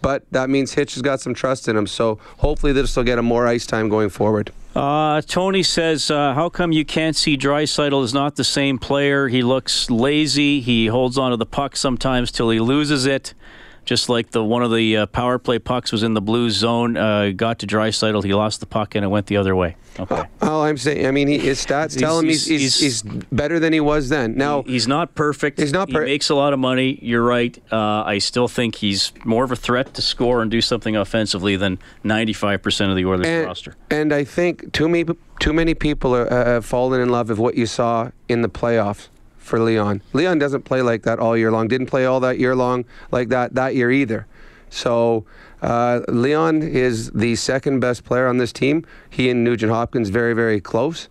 But 0.00 0.24
that 0.30 0.48
means 0.48 0.74
Hitch 0.74 0.94
has 0.94 1.02
got 1.02 1.20
some 1.20 1.34
trust 1.34 1.66
in 1.66 1.76
him. 1.76 1.86
So 1.86 2.18
hopefully 2.38 2.72
this 2.72 2.94
will 2.96 3.04
get 3.04 3.18
him 3.18 3.24
more 3.24 3.46
ice 3.46 3.66
time 3.66 3.88
going 3.88 4.10
forward. 4.10 4.52
Uh, 4.74 5.20
Tony 5.22 5.62
says, 5.62 6.10
uh, 6.10 6.32
"How 6.34 6.48
come 6.48 6.72
you 6.72 6.84
can't 6.84 7.14
see 7.14 7.36
Draisaitl 7.36 8.02
is 8.02 8.14
not 8.14 8.36
the 8.36 8.44
same 8.44 8.78
player? 8.78 9.28
He 9.28 9.42
looks 9.42 9.90
lazy. 9.90 10.60
He 10.60 10.86
holds 10.86 11.18
onto 11.18 11.36
the 11.36 11.46
puck 11.46 11.76
sometimes 11.76 12.32
till 12.32 12.48
he 12.48 12.58
loses 12.58 13.04
it." 13.04 13.34
Just 13.84 14.08
like 14.08 14.30
the 14.30 14.44
one 14.44 14.62
of 14.62 14.72
the 14.72 14.96
uh, 14.96 15.06
power 15.06 15.38
play 15.38 15.58
pucks 15.58 15.90
was 15.90 16.02
in 16.02 16.14
the 16.14 16.20
blue 16.20 16.50
zone, 16.50 16.96
uh, 16.96 17.30
got 17.30 17.58
to 17.60 17.66
Draisaitl, 17.66 18.24
he 18.24 18.32
lost 18.32 18.60
the 18.60 18.66
puck 18.66 18.94
and 18.94 19.04
it 19.04 19.08
went 19.08 19.26
the 19.26 19.36
other 19.36 19.56
way. 19.56 19.76
Okay. 19.98 20.22
All 20.40 20.62
I'm 20.62 20.78
saying, 20.78 21.06
I 21.06 21.10
mean, 21.10 21.28
he, 21.28 21.38
his 21.38 21.64
stats 21.64 21.98
tell 21.98 22.18
him 22.18 22.26
he's, 22.26 22.46
he's, 22.46 22.80
he's, 22.80 23.02
he's, 23.02 23.24
better 23.30 23.58
than 23.58 23.72
he 23.72 23.80
was 23.80 24.08
then. 24.08 24.36
Now 24.36 24.62
he's 24.62 24.88
not 24.88 25.14
perfect. 25.14 25.58
He's 25.58 25.72
not. 25.72 25.90
Per- 25.90 26.04
he 26.04 26.12
makes 26.12 26.30
a 26.30 26.34
lot 26.34 26.52
of 26.52 26.58
money. 26.58 26.98
You're 27.02 27.24
right. 27.24 27.56
Uh, 27.70 28.02
I 28.04 28.18
still 28.18 28.48
think 28.48 28.76
he's 28.76 29.12
more 29.24 29.44
of 29.44 29.52
a 29.52 29.56
threat 29.56 29.92
to 29.94 30.02
score 30.02 30.40
and 30.40 30.50
do 30.50 30.60
something 30.60 30.96
offensively 30.96 31.56
than 31.56 31.78
95 32.04 32.62
percent 32.62 32.90
of 32.90 32.96
the 32.96 33.04
Oilers 33.04 33.26
and, 33.26 33.46
roster. 33.46 33.76
And 33.90 34.12
I 34.12 34.24
think 34.24 34.72
too 34.72 34.88
many 34.88 35.04
too 35.40 35.52
many 35.52 35.74
people 35.74 36.14
are, 36.14 36.32
uh, 36.32 36.44
have 36.46 36.64
fallen 36.64 37.00
in 37.00 37.10
love 37.10 37.28
with 37.28 37.38
what 37.38 37.56
you 37.56 37.66
saw 37.66 38.10
in 38.28 38.42
the 38.42 38.48
playoffs 38.48 39.08
for 39.42 39.58
Leon. 39.60 40.02
Leon 40.12 40.38
doesn't 40.38 40.62
play 40.62 40.82
like 40.82 41.02
that 41.02 41.18
all 41.18 41.36
year 41.36 41.50
long. 41.50 41.68
Didn't 41.68 41.86
play 41.86 42.06
all 42.06 42.20
that 42.20 42.38
year 42.38 42.54
long 42.54 42.84
like 43.10 43.28
that 43.28 43.54
that 43.54 43.74
year 43.74 43.90
either. 43.90 44.26
So 44.70 45.24
uh, 45.60 46.00
Leon 46.08 46.62
is 46.62 47.10
the 47.10 47.36
second 47.36 47.80
best 47.80 48.04
player 48.04 48.26
on 48.26 48.38
this 48.38 48.52
team. 48.52 48.86
He 49.10 49.28
and 49.28 49.44
Nugent 49.44 49.72
Hopkins 49.72 50.08
very 50.08 50.34
very 50.34 50.60
close. 50.60 51.08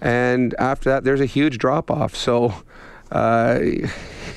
And 0.00 0.54
after 0.58 0.90
that, 0.90 1.04
there's 1.04 1.20
a 1.20 1.26
huge 1.26 1.58
drop 1.58 1.90
off. 1.90 2.14
So. 2.16 2.54
Uh, 3.10 3.60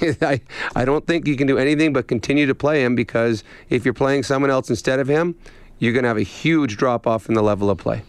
I, 0.22 0.42
I 0.76 0.84
don't 0.84 1.08
think 1.08 1.26
you 1.26 1.38
can 1.38 1.48
do 1.48 1.58
anything 1.58 1.94
but 1.94 2.10
continue 2.10 2.46
to 2.48 2.54
play 2.54 2.84
him 2.84 2.94
because 2.94 3.46
if 3.70 3.86
you're 3.86 3.94
playing 3.94 4.24
someone 4.24 4.52
else 4.52 4.70
instead 4.70 5.00
of 5.00 5.08
him, 5.08 5.36
you're 5.80 5.94
going 5.94 6.04
to 6.04 6.10
have 6.10 6.18
a 6.18 6.24
huge 6.24 6.76
drop 6.78 7.08
off 7.08 7.28
in 7.28 7.36
the 7.36 7.42
level 7.42 7.70
of 7.70 7.78
play. 7.78 8.04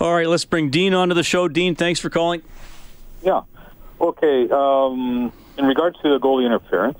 All 0.00 0.14
right, 0.14 0.26
let's 0.26 0.46
bring 0.46 0.70
Dean 0.70 0.94
onto 0.94 1.14
the 1.14 1.22
show. 1.22 1.46
Dean, 1.48 1.74
thanks 1.74 2.00
for 2.00 2.08
calling. 2.08 2.42
Yeah. 3.22 3.42
Okay. 4.00 4.48
Um, 4.50 5.32
in 5.58 5.66
regards 5.66 5.96
to 6.02 6.08
the 6.08 6.18
goalie 6.18 6.46
interference, 6.46 6.98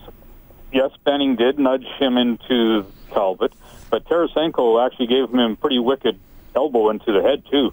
yes, 0.73 0.91
Benning 1.05 1.37
did 1.37 1.59
nudge 1.59 1.87
him 1.99 2.17
into 2.17 2.85
Talbot, 3.13 3.53
but 3.91 4.05
Tarasenko 4.05 4.85
actually 4.85 5.07
gave 5.07 5.31
him 5.31 5.39
a 5.39 5.57
pretty 5.57 5.79
wicked 5.79 6.19
elbow 6.55 6.91
into 6.91 7.13
the 7.13 7.23
head 7.23 7.43
too 7.51 7.73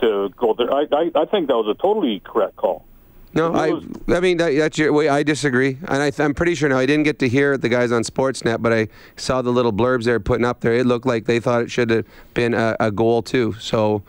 to 0.00 0.28
go 0.36 0.54
there. 0.54 0.72
I, 0.72 0.86
I, 0.92 1.10
I 1.14 1.24
think 1.24 1.48
that 1.48 1.56
was 1.56 1.68
a 1.68 1.80
totally 1.80 2.20
correct 2.20 2.56
call. 2.56 2.84
No, 3.32 3.52
I, 3.52 3.78
I 4.14 4.20
mean 4.20 4.38
that, 4.38 4.54
that's 4.56 4.78
your 4.78 4.94
way. 4.94 5.10
I 5.10 5.22
disagree, 5.22 5.76
and 5.88 6.02
I, 6.02 6.10
am 6.22 6.32
pretty 6.32 6.54
sure 6.54 6.70
now. 6.70 6.78
I 6.78 6.86
didn't 6.86 7.04
get 7.04 7.18
to 7.18 7.28
hear 7.28 7.58
the 7.58 7.68
guys 7.68 7.92
on 7.92 8.02
Sportsnet, 8.02 8.62
but 8.62 8.72
I 8.72 8.88
saw 9.16 9.42
the 9.42 9.50
little 9.50 9.74
blurbs 9.74 10.04
they're 10.04 10.20
putting 10.20 10.46
up 10.46 10.60
there. 10.60 10.72
It 10.72 10.86
looked 10.86 11.04
like 11.04 11.26
they 11.26 11.38
thought 11.38 11.62
it 11.62 11.70
should 11.70 11.90
have 11.90 12.06
been 12.32 12.54
a, 12.54 12.76
a 12.80 12.90
goal 12.90 13.22
too. 13.22 13.54
So 13.60 14.02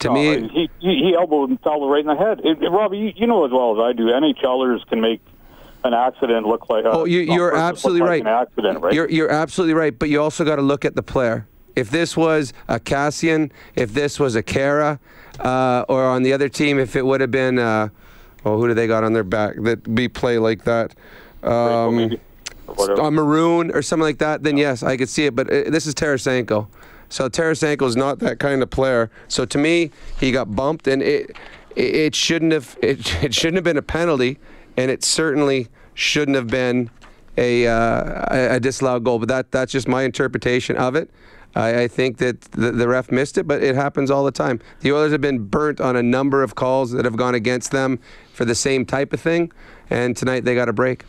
to 0.00 0.08
no, 0.08 0.14
me, 0.14 0.48
he, 0.48 0.70
he 0.80 1.02
he 1.04 1.14
elbowed 1.14 1.62
Talbot 1.62 1.88
right 1.88 2.00
in 2.00 2.06
the 2.06 2.16
head. 2.16 2.40
It, 2.44 2.62
it, 2.62 2.68
Robbie, 2.68 2.98
you, 2.98 3.12
you 3.16 3.26
know 3.26 3.44
as 3.44 3.52
well 3.52 3.72
as 3.72 3.84
I 3.84 3.92
do, 3.92 4.06
NHLers 4.06 4.86
can 4.86 5.00
make 5.00 5.20
an 5.84 5.94
accident 5.94 6.46
look 6.46 6.68
like. 6.68 6.84
A, 6.84 6.90
oh, 6.90 7.04
you, 7.04 7.42
are 7.42 7.54
absolutely 7.54 8.02
right. 8.02 8.24
Like 8.24 8.48
accident, 8.48 8.80
right? 8.80 8.92
You're 8.92 9.08
you're 9.10 9.30
absolutely 9.30 9.74
right, 9.74 9.96
but 9.96 10.08
you 10.08 10.20
also 10.20 10.44
got 10.44 10.56
to 10.56 10.62
look 10.62 10.84
at 10.84 10.94
the 10.94 11.02
player. 11.02 11.46
If 11.76 11.90
this 11.90 12.16
was 12.16 12.52
a 12.68 12.80
Chiasson, 12.80 13.52
if 13.74 13.94
this 13.94 14.18
was 14.18 14.34
a 14.34 14.42
Khaira, 14.42 14.98
uh, 15.38 15.84
or 15.88 16.04
on 16.04 16.22
the 16.22 16.32
other 16.32 16.48
team, 16.48 16.78
if 16.78 16.96
it 16.96 17.04
would 17.04 17.20
have 17.20 17.30
been, 17.30 17.58
uh, 17.58 17.88
well, 18.44 18.58
who 18.58 18.68
do 18.68 18.74
they 18.74 18.86
got 18.86 19.04
on 19.04 19.12
their 19.12 19.24
back 19.24 19.56
that 19.62 19.94
be 19.94 20.08
play 20.08 20.38
like 20.38 20.64
that? 20.64 20.94
Um, 21.42 22.18
a 22.78 23.10
Maroon 23.10 23.70
or 23.72 23.82
something 23.82 24.04
like 24.04 24.18
that, 24.18 24.42
then 24.42 24.56
yes, 24.56 24.82
I 24.82 24.96
could 24.96 25.08
see 25.08 25.26
it. 25.26 25.34
But 25.34 25.48
uh, 25.48 25.70
this 25.70 25.86
is 25.86 25.94
Tarasenko. 25.94 26.68
So 27.10 27.28
Tarasenko 27.28 27.86
is 27.86 27.96
not 27.96 28.20
that 28.20 28.38
kind 28.38 28.62
of 28.62 28.70
player. 28.70 29.10
So 29.28 29.44
to 29.44 29.58
me, 29.58 29.90
he 30.18 30.32
got 30.32 30.54
bumped, 30.56 30.86
and 30.88 31.02
it 31.02 31.36
it 31.76 32.14
shouldn't 32.14 32.52
have 32.52 32.78
it, 32.80 33.22
it 33.22 33.34
shouldn't 33.34 33.56
have 33.56 33.64
been 33.64 33.76
a 33.76 33.82
penalty, 33.82 34.38
and 34.76 34.90
it 34.90 35.04
certainly 35.04 35.68
shouldn't 35.92 36.36
have 36.36 36.46
been 36.46 36.88
a 37.36 37.66
uh, 37.66 38.54
a 38.54 38.60
disallowed 38.60 39.04
goal. 39.04 39.18
But 39.18 39.28
that 39.28 39.52
that's 39.52 39.72
just 39.72 39.88
my 39.88 40.04
interpretation 40.04 40.76
of 40.76 40.94
it. 40.94 41.10
I, 41.54 41.82
I 41.82 41.88
think 41.88 42.18
that 42.18 42.42
the, 42.52 42.70
the, 42.70 42.86
ref 42.86 43.10
missed 43.10 43.36
it, 43.36 43.46
but 43.48 43.60
it 43.60 43.74
happens 43.74 44.08
all 44.08 44.24
the 44.24 44.30
time. 44.30 44.60
The 44.80 44.92
Oilers 44.92 45.10
have 45.10 45.20
been 45.20 45.46
burnt 45.46 45.80
on 45.80 45.96
a 45.96 46.02
number 46.02 46.44
of 46.44 46.54
calls 46.54 46.92
that 46.92 47.04
have 47.04 47.16
gone 47.16 47.34
against 47.34 47.72
them 47.72 47.98
for 48.32 48.44
the 48.44 48.54
same 48.54 48.86
type 48.86 49.12
of 49.12 49.20
thing, 49.20 49.50
and 49.88 50.16
tonight 50.16 50.44
they 50.44 50.54
got 50.54 50.68
a 50.68 50.72
break. 50.72 51.04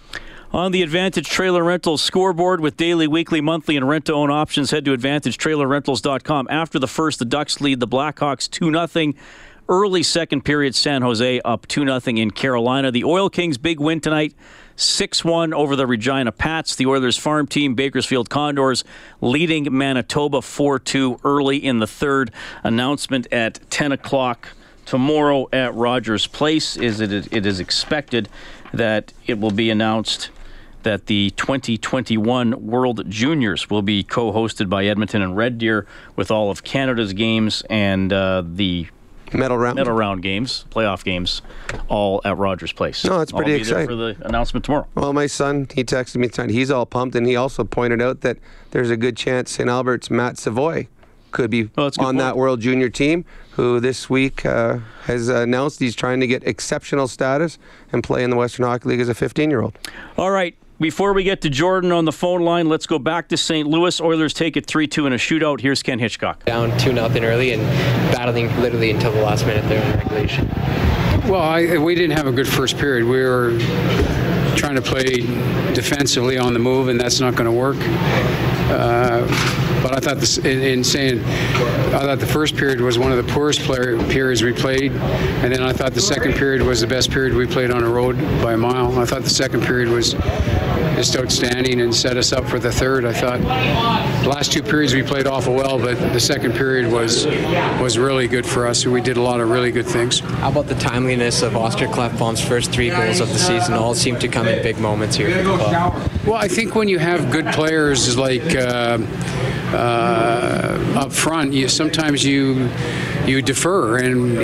On 0.54 0.74
the 0.74 0.82
Advantage 0.82 1.30
Trailer 1.30 1.64
Rentals 1.64 2.02
scoreboard 2.02 2.60
with 2.60 2.76
daily, 2.76 3.08
weekly, 3.08 3.40
monthly, 3.40 3.78
and 3.78 3.88
rent 3.88 4.04
to 4.08 4.14
own 4.14 4.30
options, 4.30 4.72
head 4.72 4.84
to 4.84 4.92
AdvantageTrailerRentals.com. 4.92 6.48
After 6.50 6.78
the 6.78 6.90
first, 6.90 7.20
the 7.20 7.26
Ducks 7.26 7.62
lead 7.62 7.80
the 7.80 7.88
Blackhawks 7.88 8.50
2 8.50 8.88
0. 8.88 9.14
Early 9.70 10.04
second 10.04 10.44
period, 10.44 10.76
San 10.76 11.04
Jose 11.04 11.40
up 11.46 11.68
2 11.68 11.86
0 11.86 12.00
in 12.18 12.32
Carolina. 12.32 12.92
The 12.92 13.06
Oil 13.06 13.30
Kings' 13.30 13.58
big 13.58 13.80
win 13.80 14.02
tonight 14.02 14.34
6 14.76 15.24
1 15.24 15.54
over 15.54 15.78
the 15.78 15.88
Regina 15.88 16.34
Pats. 16.34 16.76
The 16.76 16.86
Oilers' 16.86 17.16
farm 17.16 17.48
team, 17.48 17.74
Bakersfield 17.74 18.30
Condors, 18.30 18.84
leading 19.22 19.70
Manitoba 19.72 20.42
4 20.42 20.80
2 20.80 21.22
early 21.24 21.64
in 21.64 21.80
the 21.80 21.88
third. 21.88 22.30
Announcement 22.62 23.26
at 23.32 23.62
10 23.70 23.94
o'clock 23.94 24.50
tomorrow 24.86 25.48
at 25.54 25.74
Rogers 25.76 26.28
Place. 26.28 26.76
Is 26.76 27.00
it, 27.00 27.32
it 27.32 27.46
is 27.46 27.62
expected 27.62 28.28
that 28.74 29.14
it 29.28 29.40
will 29.40 29.52
be 29.52 29.70
announced 29.70 30.30
that 30.84 31.08
the 31.08 31.32
2021 31.32 32.66
World 32.66 33.10
Juniors 33.10 33.70
will 33.70 33.82
be 33.82 34.04
co-hosted 34.04 34.70
by 34.70 34.86
Edmonton 34.86 35.22
and 35.22 35.36
Red 35.36 35.58
Deer 35.58 35.86
with 36.16 36.32
all 36.32 36.50
of 36.52 36.64
Canada's 36.64 37.14
games 37.14 37.64
and 37.70 38.12
uh, 38.12 38.44
the 38.46 38.88
medal 39.34 39.58
round 39.58 39.76
medal 39.76 39.94
round 39.94 40.22
games, 40.22 40.66
playoff 40.70 41.04
games, 41.04 41.42
all 41.88 42.22
at 42.26 42.38
Rogers 42.38 42.74
Place. 42.74 43.04
No, 43.04 43.20
that's 43.20 43.32
pretty 43.32 43.52
I'll 43.52 43.58
be 43.58 43.62
exciting 43.62 43.88
for 43.88 43.96
the 43.96 44.18
announcement 44.22 44.66
tomorrow. 44.66 44.88
Well, 44.96 45.14
my 45.14 45.28
son, 45.28 45.68
he 45.74 45.84
texted 45.84 46.18
me 46.18 46.28
tonight. 46.28 46.52
He's 46.52 46.72
all 46.72 46.86
pumped, 46.86 47.16
and 47.16 47.26
he 47.26 47.36
also 47.36 47.64
pointed 47.64 48.02
out 48.02 48.22
that 48.22 48.38
there's 48.72 48.90
a 48.90 48.98
good 48.98 49.18
chance 49.18 49.52
St. 49.52 49.70
Albert's 49.70 50.10
Matt 50.10 50.38
Savoie 50.38 50.88
could 51.32 51.50
be 51.50 51.70
oh, 51.78 51.86
on 51.86 51.92
point. 51.92 52.18
that 52.18 52.38
World 52.38 52.60
Junior 52.60 52.90
team, 52.90 53.26
who 53.52 53.80
this 53.80 54.10
week 54.10 54.46
uh, 54.46 54.80
has 55.04 55.30
announced 55.30 55.80
he's 55.80 55.96
trying 55.96 56.20
to 56.20 56.28
get 56.28 56.46
exceptional 56.46 57.08
status 57.08 57.58
and 57.92 58.04
play 58.04 58.24
in 58.24 58.30
the 58.30 58.36
Western 58.36 58.66
Hockey 58.66 58.90
League 58.90 59.00
as 59.00 59.10
a 59.10 59.14
15-year-old. 59.14 59.78
All 60.18 60.32
right. 60.32 60.56
Before 60.82 61.14
we 61.14 61.24
get 61.24 61.42
to 61.42 61.50
Jordan 61.52 61.92
on 61.92 62.06
the 62.06 62.12
phone 62.12 62.42
line, 62.42 62.68
let's 62.68 62.88
go 62.88 62.98
back 62.98 63.28
to 63.28 63.38
St. 63.38 63.70
Louis. 63.70 64.02
Oilers 64.02 64.34
take 64.34 64.58
it 64.58 64.66
3 64.66 64.88
2 64.88 65.06
in 65.06 65.14
a 65.14 65.16
shootout. 65.16 65.62
Here's 65.62 65.84
Ken 65.84 66.00
Hitchcock. 66.00 66.44
Down 66.46 66.76
2 66.80 66.92
nothing 66.92 67.24
early 67.24 67.54
and 67.54 67.62
battling 68.12 68.48
literally 68.62 68.90
until 68.90 69.12
the 69.12 69.22
last 69.22 69.46
minute 69.46 69.64
there 69.70 69.84
in 69.84 70.00
regulation. 70.00 70.48
Well, 71.30 71.36
I, 71.36 71.78
we 71.78 71.94
didn't 71.94 72.18
have 72.18 72.26
a 72.26 72.32
good 72.32 72.48
first 72.48 72.80
period. 72.80 73.04
We 73.04 73.22
were 73.22 73.60
trying 74.56 74.74
to 74.74 74.82
play 74.82 75.18
defensively 75.76 76.40
on 76.40 76.54
the 76.54 76.60
move, 76.60 76.88
and 76.88 77.00
that's 77.00 77.20
not 77.20 77.36
going 77.36 77.46
to 77.46 77.52
work. 77.52 77.78
Uh, 78.72 79.28
but 79.84 79.96
I 79.96 80.00
thought 80.00 80.18
this, 80.18 80.40
in, 80.40 80.62
in, 80.62 80.84
saying, 80.84 81.24
I 81.24 82.00
thought 82.00 82.20
the 82.20 82.26
first 82.26 82.56
period 82.56 82.82
was 82.82 82.98
one 82.98 83.12
of 83.12 83.24
the 83.24 83.34
poorest 83.34 83.60
player, 83.62 83.98
periods 84.10 84.42
we 84.42 84.54
played, 84.54 84.92
and 84.92 85.54
then 85.54 85.62
I 85.62 85.74
thought 85.74 85.94
the 85.94 86.02
second 86.02 86.34
period 86.34 86.64
was 86.64 86.82
the 86.82 86.88
best 86.88 87.12
period 87.12 87.36
we 87.36 87.46
played 87.46 87.70
on 87.70 87.84
a 87.84 87.90
road 87.90 88.18
by 88.42 88.54
a 88.54 88.58
mile. 88.58 88.98
I 89.00 89.06
thought 89.06 89.24
the 89.24 89.30
second 89.30 89.64
period 89.64 89.90
was 89.90 90.14
just 90.96 91.16
outstanding 91.16 91.82
and 91.82 91.94
set 91.94 92.18
us 92.18 92.32
up 92.32 92.46
for 92.46 92.60
the 92.60 92.72
third. 92.72 93.06
I 93.06 93.14
thought 93.14 93.40
the 94.24 94.30
last 94.30 94.52
two 94.52 94.62
periods 94.62 94.94
we 94.94 95.04
played 95.04 95.28
awful 95.28 95.54
well, 95.54 95.78
but 95.78 95.98
the 96.14 96.20
second 96.20 96.54
period 96.54 96.92
was 96.92 97.26
was 97.82 97.98
really 97.98 98.28
good 98.28 98.46
for 98.46 98.68
us. 98.68 98.86
We 98.86 99.02
did 99.02 99.18
a 99.18 99.22
lot 99.22 99.40
of 99.40 99.50
really 99.50 99.72
good 99.72 99.88
things. 99.88 100.20
How 100.20 100.50
about 100.50 100.68
the 100.68 100.76
timeliness 100.76 101.42
of 101.42 101.56
Oscar 101.56 101.88
Klefbom's 101.88 102.42
first 102.42 102.72
three 102.72 102.90
goals 102.90 103.20
of 103.20 103.30
the 103.30 103.40
season? 103.40 103.74
All 103.74 103.96
seem 103.96 104.20
to 104.20 104.28
come 104.28 104.48
in 104.48 104.62
big 104.64 104.80
moments 104.80 105.16
here. 105.16 105.44
Well, 106.26 106.36
I 106.36 106.48
think 106.48 106.76
when 106.76 106.88
you 106.88 107.00
have 107.00 107.32
good 107.32 107.48
players 107.48 108.18
like. 108.18 108.56
Uh, 108.56 109.00
uh, 109.74 110.96
up 110.98 111.14
front, 111.14 111.54
you 111.54 111.68
sometimes 111.68 112.26
you 112.26 112.70
you 113.28 113.42
defer, 113.42 113.98
and 113.98 114.38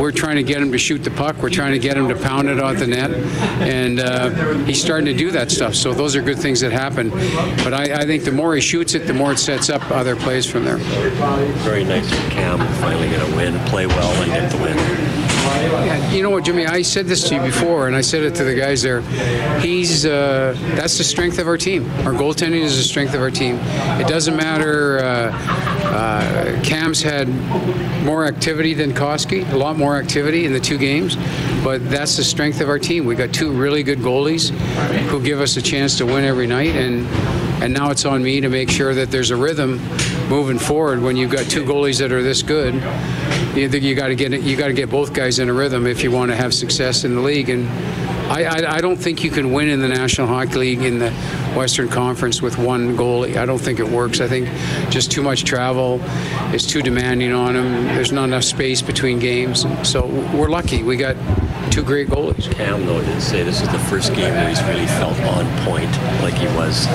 we're 0.00 0.12
trying 0.12 0.36
to 0.36 0.42
get 0.42 0.60
him 0.60 0.72
to 0.72 0.78
shoot 0.78 0.98
the 0.98 1.10
puck. 1.10 1.36
We're 1.42 1.50
trying 1.50 1.72
to 1.72 1.78
get 1.78 1.96
him 1.96 2.08
to 2.08 2.16
pound 2.16 2.48
it 2.48 2.60
off 2.60 2.78
the 2.78 2.86
net, 2.86 3.10
and 3.60 4.00
uh, 4.00 4.30
he's 4.64 4.82
starting 4.82 5.06
to 5.06 5.14
do 5.14 5.30
that 5.32 5.50
stuff. 5.50 5.74
So 5.74 5.92
those 5.92 6.16
are 6.16 6.22
good 6.22 6.38
things 6.38 6.60
that 6.60 6.72
happen. 6.72 7.10
But 7.10 7.74
I, 7.74 8.00
I, 8.00 8.06
think 8.06 8.24
the 8.24 8.32
more 8.32 8.54
he 8.54 8.60
shoots 8.60 8.94
it, 8.94 9.06
the 9.06 9.14
more 9.14 9.32
it 9.32 9.38
sets 9.38 9.70
up 9.70 9.90
other 9.90 10.16
plays 10.16 10.46
from 10.46 10.64
there. 10.64 10.78
Very 10.78 11.84
nice 11.84 12.08
for 12.08 12.30
Cam 12.30 12.58
finally 12.80 13.08
get 13.08 13.28
a 13.28 13.36
win, 13.36 13.58
play 13.66 13.86
well, 13.86 14.22
and 14.22 14.32
get 14.32 14.50
the 14.50 14.58
win. 14.58 15.07
You 16.12 16.22
know 16.22 16.30
what, 16.30 16.44
Jimmy? 16.44 16.66
I 16.66 16.82
said 16.82 17.06
this 17.06 17.28
to 17.28 17.34
you 17.34 17.40
before, 17.40 17.86
and 17.86 17.94
I 17.94 18.00
said 18.00 18.22
it 18.22 18.34
to 18.36 18.44
the 18.44 18.54
guys 18.54 18.82
there. 18.82 19.02
He's 19.60 20.06
uh, 20.06 20.56
that's 20.74 20.98
the 20.98 21.04
strength 21.04 21.38
of 21.38 21.46
our 21.46 21.56
team. 21.56 21.88
Our 22.00 22.12
goaltending 22.12 22.62
is 22.62 22.76
the 22.76 22.82
strength 22.82 23.14
of 23.14 23.20
our 23.20 23.30
team. 23.30 23.56
It 24.00 24.08
doesn't 24.08 24.36
matter. 24.36 24.98
Uh, 24.98 25.30
uh, 25.88 26.62
Cam's 26.62 27.02
had 27.02 27.28
more 28.04 28.24
activity 28.24 28.74
than 28.74 28.92
Koski, 28.92 29.50
a 29.52 29.56
lot 29.56 29.76
more 29.76 29.96
activity 29.96 30.44
in 30.44 30.52
the 30.52 30.60
two 30.60 30.78
games, 30.78 31.16
but 31.62 31.88
that's 31.90 32.16
the 32.16 32.24
strength 32.24 32.60
of 32.60 32.68
our 32.68 32.78
team. 32.78 33.04
We 33.04 33.14
got 33.14 33.32
two 33.32 33.52
really 33.52 33.82
good 33.82 33.98
goalies 33.98 34.50
who 35.08 35.22
give 35.22 35.40
us 35.40 35.56
a 35.56 35.62
chance 35.62 35.98
to 35.98 36.06
win 36.06 36.24
every 36.24 36.46
night, 36.46 36.74
and 36.74 37.06
and 37.60 37.72
now 37.72 37.90
it's 37.90 38.04
on 38.04 38.22
me 38.22 38.40
to 38.40 38.48
make 38.48 38.70
sure 38.70 38.94
that 38.94 39.10
there's 39.10 39.30
a 39.30 39.36
rhythm 39.36 39.78
moving 40.28 40.58
forward. 40.58 41.00
When 41.00 41.16
you've 41.16 41.30
got 41.30 41.50
two 41.50 41.64
goalies 41.64 41.98
that 41.98 42.12
are 42.12 42.22
this 42.22 42.42
good, 42.42 42.74
you, 43.56 43.68
you 43.68 43.94
got 43.94 44.08
to 44.08 44.14
get 44.14 44.32
you 44.32 44.56
got 44.56 44.68
to 44.68 44.72
get 44.72 44.90
both 44.90 45.12
guys 45.12 45.38
in 45.38 45.48
a 45.48 45.52
rhythm 45.52 45.86
if 45.86 46.02
you 46.02 46.10
want 46.10 46.30
to 46.30 46.36
have 46.36 46.54
success 46.54 47.04
in 47.04 47.14
the 47.14 47.20
league. 47.20 47.48
And 47.48 47.68
I, 48.30 48.44
I, 48.44 48.76
I, 48.76 48.80
don't 48.82 48.98
think 48.98 49.24
you 49.24 49.30
can 49.30 49.52
win 49.52 49.68
in 49.68 49.80
the 49.80 49.88
National 49.88 50.26
Hockey 50.26 50.56
League 50.56 50.82
in 50.82 50.98
the 50.98 51.10
Western 51.56 51.88
Conference 51.88 52.42
with 52.42 52.58
one 52.58 52.94
goalie. 52.94 53.36
I 53.36 53.46
don't 53.46 53.58
think 53.58 53.80
it 53.80 53.88
works. 53.88 54.20
I 54.20 54.28
think 54.28 54.48
just 54.90 55.10
too 55.10 55.22
much 55.22 55.44
travel 55.44 55.98
is 56.54 56.66
too 56.66 56.82
demanding 56.82 57.32
on 57.32 57.56
him. 57.56 57.84
There's 57.86 58.12
not 58.12 58.24
enough 58.24 58.44
space 58.44 58.82
between 58.82 59.18
games. 59.18 59.64
So 59.82 60.06
we're 60.36 60.50
lucky. 60.50 60.82
We 60.82 60.98
got 60.98 61.16
two 61.72 61.82
great 61.82 62.08
goalies. 62.08 62.52
Cam, 62.52 62.84
though, 62.84 63.00
did 63.00 63.22
say 63.22 63.42
this 63.42 63.62
is 63.62 63.68
the 63.70 63.78
first 63.78 64.14
game 64.14 64.34
where 64.34 64.48
he's 64.48 64.62
really 64.64 64.86
felt 64.86 65.18
on 65.20 65.46
point 65.64 65.90
like 66.20 66.34
he 66.34 66.46
was 66.48 66.86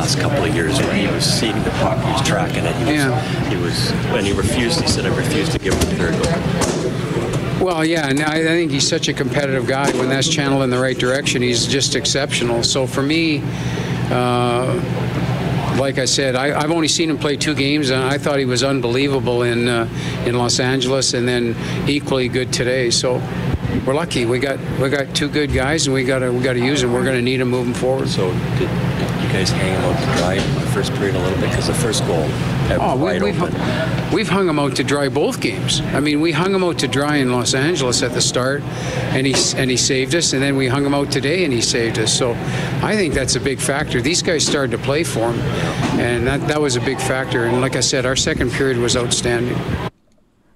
last 0.00 0.18
couple 0.18 0.42
of 0.42 0.54
years 0.54 0.78
where 0.78 0.94
he 0.94 1.06
was 1.08 1.26
seeing 1.26 1.62
the 1.62 1.70
puck, 1.72 2.02
he 2.02 2.10
was 2.10 2.26
tracking 2.26 2.64
it. 2.64 2.74
He 2.76 2.84
was, 2.84 2.94
yeah. 2.94 3.50
he 3.50 3.56
was 3.56 3.90
when 4.10 4.24
he 4.24 4.32
refused, 4.32 4.80
he 4.80 4.88
said, 4.88 5.04
I 5.04 5.14
refused 5.14 5.52
to 5.52 5.58
give 5.58 5.74
him 5.74 5.80
the 5.80 5.96
third 5.96 6.14
goal. 6.22 7.66
Well, 7.66 7.84
yeah, 7.84 8.08
and 8.08 8.22
I 8.22 8.42
think 8.42 8.70
he's 8.70 8.88
such 8.88 9.08
a 9.08 9.12
competitive 9.12 9.66
guy. 9.66 9.90
When 9.98 10.08
that's 10.08 10.26
channeled 10.26 10.62
in 10.62 10.70
the 10.70 10.78
right 10.78 10.96
direction, 10.96 11.42
he's 11.42 11.66
just 11.66 11.96
exceptional. 11.96 12.62
So 12.62 12.86
for 12.86 13.02
me, 13.02 13.42
uh, 14.10 15.76
like 15.78 15.98
I 15.98 16.06
said, 16.06 16.34
I, 16.34 16.58
have 16.58 16.70
only 16.70 16.88
seen 16.88 17.10
him 17.10 17.18
play 17.18 17.36
two 17.36 17.54
games, 17.54 17.90
and 17.90 18.02
I 18.02 18.16
thought 18.16 18.38
he 18.38 18.46
was 18.46 18.64
unbelievable 18.64 19.42
in 19.42 19.68
uh, 19.68 19.86
in 20.24 20.38
Los 20.38 20.60
Angeles, 20.60 21.12
and 21.12 21.28
then 21.28 21.54
equally 21.86 22.28
good 22.28 22.54
today. 22.54 22.90
So 22.90 23.20
we're 23.86 23.94
lucky. 23.94 24.26
We 24.26 24.38
got 24.38 24.58
we 24.80 24.88
got 24.88 25.14
two 25.14 25.28
good 25.28 25.52
guys, 25.52 25.86
and 25.86 25.94
we 25.94 26.04
got 26.04 26.20
to 26.20 26.32
we 26.32 26.42
got 26.42 26.54
to 26.54 26.64
use 26.64 26.82
them. 26.82 26.92
We're 26.92 27.04
going 27.04 27.16
to 27.16 27.22
need 27.22 27.38
them 27.38 27.50
moving 27.50 27.74
forward. 27.74 28.08
So 28.08 28.30
did, 28.58 28.70
you 29.22 29.28
guys 29.28 29.50
hang 29.50 29.74
him 29.74 29.84
out 29.84 29.98
to 29.98 30.18
dry 30.18 30.34
in 30.34 30.54
the 30.54 30.66
first 30.72 30.92
period 30.94 31.14
a 31.14 31.18
little 31.18 31.38
bit 31.40 31.50
because 31.50 31.66
the 31.66 31.74
first 31.74 32.04
goal. 32.06 32.26
Oh, 32.72 32.96
we, 32.96 33.32
have 33.32 33.36
hung, 33.36 34.12
we've 34.14 34.28
hung 34.28 34.48
him 34.48 34.58
out 34.60 34.76
to 34.76 34.84
dry 34.84 35.08
both 35.08 35.40
games. 35.40 35.80
I 35.80 35.98
mean, 36.00 36.20
we 36.20 36.30
hung 36.30 36.54
him 36.54 36.62
out 36.62 36.78
to 36.80 36.88
dry 36.88 37.16
in 37.16 37.32
Los 37.32 37.54
Angeles 37.54 38.02
at 38.02 38.12
the 38.12 38.20
start, 38.20 38.62
and 39.12 39.26
he 39.26 39.34
and 39.56 39.70
he 39.70 39.76
saved 39.76 40.14
us. 40.14 40.32
And 40.32 40.42
then 40.42 40.56
we 40.56 40.68
hung 40.68 40.84
him 40.84 40.94
out 40.94 41.10
today, 41.10 41.44
and 41.44 41.52
he 41.52 41.60
saved 41.60 41.98
us. 41.98 42.16
So, 42.16 42.32
I 42.82 42.94
think 42.96 43.14
that's 43.14 43.36
a 43.36 43.40
big 43.40 43.60
factor. 43.60 44.00
These 44.00 44.22
guys 44.22 44.46
started 44.46 44.70
to 44.72 44.78
play 44.78 45.04
for 45.04 45.32
him, 45.32 45.40
and 45.98 46.26
that 46.26 46.46
that 46.48 46.60
was 46.60 46.76
a 46.76 46.80
big 46.80 47.00
factor. 47.00 47.44
And 47.44 47.60
like 47.60 47.76
I 47.76 47.80
said, 47.80 48.06
our 48.06 48.16
second 48.16 48.52
period 48.52 48.78
was 48.78 48.96
outstanding. 48.96 49.56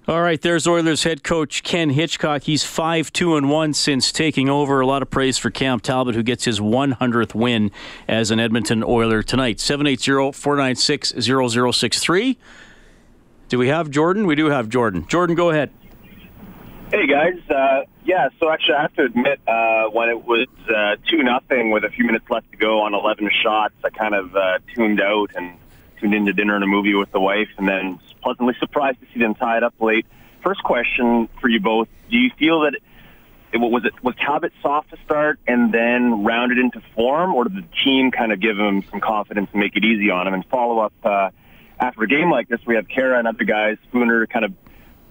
All 0.07 0.21
right, 0.21 0.39
there's 0.39 0.67
Oilers 0.67 1.01
head 1.01 1.23
coach 1.23 1.63
Ken 1.63 1.89
Hitchcock. 1.89 2.43
He's 2.43 2.63
5 2.63 3.11
2 3.11 3.37
and 3.37 3.49
1 3.49 3.73
since 3.73 4.11
taking 4.11 4.49
over. 4.49 4.79
A 4.79 4.85
lot 4.85 5.01
of 5.01 5.09
praise 5.09 5.39
for 5.39 5.49
Cam 5.49 5.79
Talbot, 5.79 6.13
who 6.13 6.21
gets 6.21 6.45
his 6.45 6.59
100th 6.59 7.33
win 7.33 7.71
as 8.07 8.29
an 8.29 8.39
Edmonton 8.39 8.83
Oiler 8.83 9.23
tonight. 9.23 9.59
780 9.59 10.31
496 10.31 11.15
0063. 11.19 12.37
Do 13.49 13.57
we 13.57 13.67
have 13.69 13.89
Jordan? 13.89 14.27
We 14.27 14.35
do 14.35 14.51
have 14.51 14.69
Jordan. 14.69 15.07
Jordan, 15.07 15.35
go 15.35 15.49
ahead. 15.49 15.71
Hey, 16.91 17.07
guys. 17.07 17.39
Uh, 17.49 17.85
yeah, 18.03 18.29
so 18.39 18.51
actually, 18.51 18.75
I 18.75 18.81
have 18.83 18.93
to 18.93 19.05
admit, 19.05 19.39
uh, 19.47 19.85
when 19.85 20.09
it 20.09 20.23
was 20.23 20.47
uh, 20.69 20.97
2 21.09 21.23
nothing 21.23 21.71
with 21.71 21.83
a 21.83 21.89
few 21.89 22.05
minutes 22.05 22.29
left 22.29 22.51
to 22.51 22.57
go 22.57 22.81
on 22.81 22.93
11 22.93 23.27
shots, 23.41 23.73
I 23.83 23.89
kind 23.89 24.13
of 24.13 24.35
uh, 24.35 24.59
tuned 24.75 25.01
out 25.01 25.31
and 25.35 25.57
tuned 26.05 26.15
in 26.15 26.25
to 26.25 26.33
dinner 26.33 26.55
and 26.55 26.63
a 26.63 26.67
movie 26.67 26.93
with 26.93 27.11
the 27.11 27.19
wife, 27.19 27.49
and 27.57 27.67
then 27.67 27.99
pleasantly 28.21 28.53
surprised 28.59 28.99
to 29.01 29.07
see 29.13 29.19
them 29.19 29.35
tie 29.35 29.57
it 29.57 29.63
up 29.63 29.73
late. 29.79 30.05
First 30.43 30.63
question 30.63 31.27
for 31.41 31.49
you 31.49 31.59
both: 31.59 31.87
Do 32.09 32.17
you 32.17 32.31
feel 32.37 32.61
that 32.61 32.75
it, 33.51 33.57
was 33.57 33.85
it 33.85 33.93
was 34.03 34.15
Talbot 34.15 34.53
soft 34.61 34.91
to 34.91 34.97
start 35.05 35.39
and 35.47 35.73
then 35.73 36.23
rounded 36.23 36.59
into 36.59 36.81
form, 36.95 37.33
or 37.33 37.45
did 37.45 37.55
the 37.55 37.67
team 37.83 38.11
kind 38.11 38.31
of 38.31 38.39
give 38.39 38.57
him 38.57 38.83
some 38.91 38.99
confidence 38.99 39.49
and 39.51 39.59
make 39.59 39.75
it 39.75 39.83
easy 39.83 40.11
on 40.11 40.27
him? 40.27 40.33
And 40.33 40.45
follow 40.45 40.79
up 40.79 40.93
uh, 41.03 41.29
after 41.79 42.03
a 42.03 42.07
game 42.07 42.29
like 42.29 42.47
this, 42.47 42.59
we 42.65 42.75
have 42.75 42.87
Khaira 42.87 43.17
and 43.17 43.27
other 43.27 43.43
guys, 43.43 43.77
Spooner, 43.89 44.27
kind 44.27 44.45
of 44.45 44.53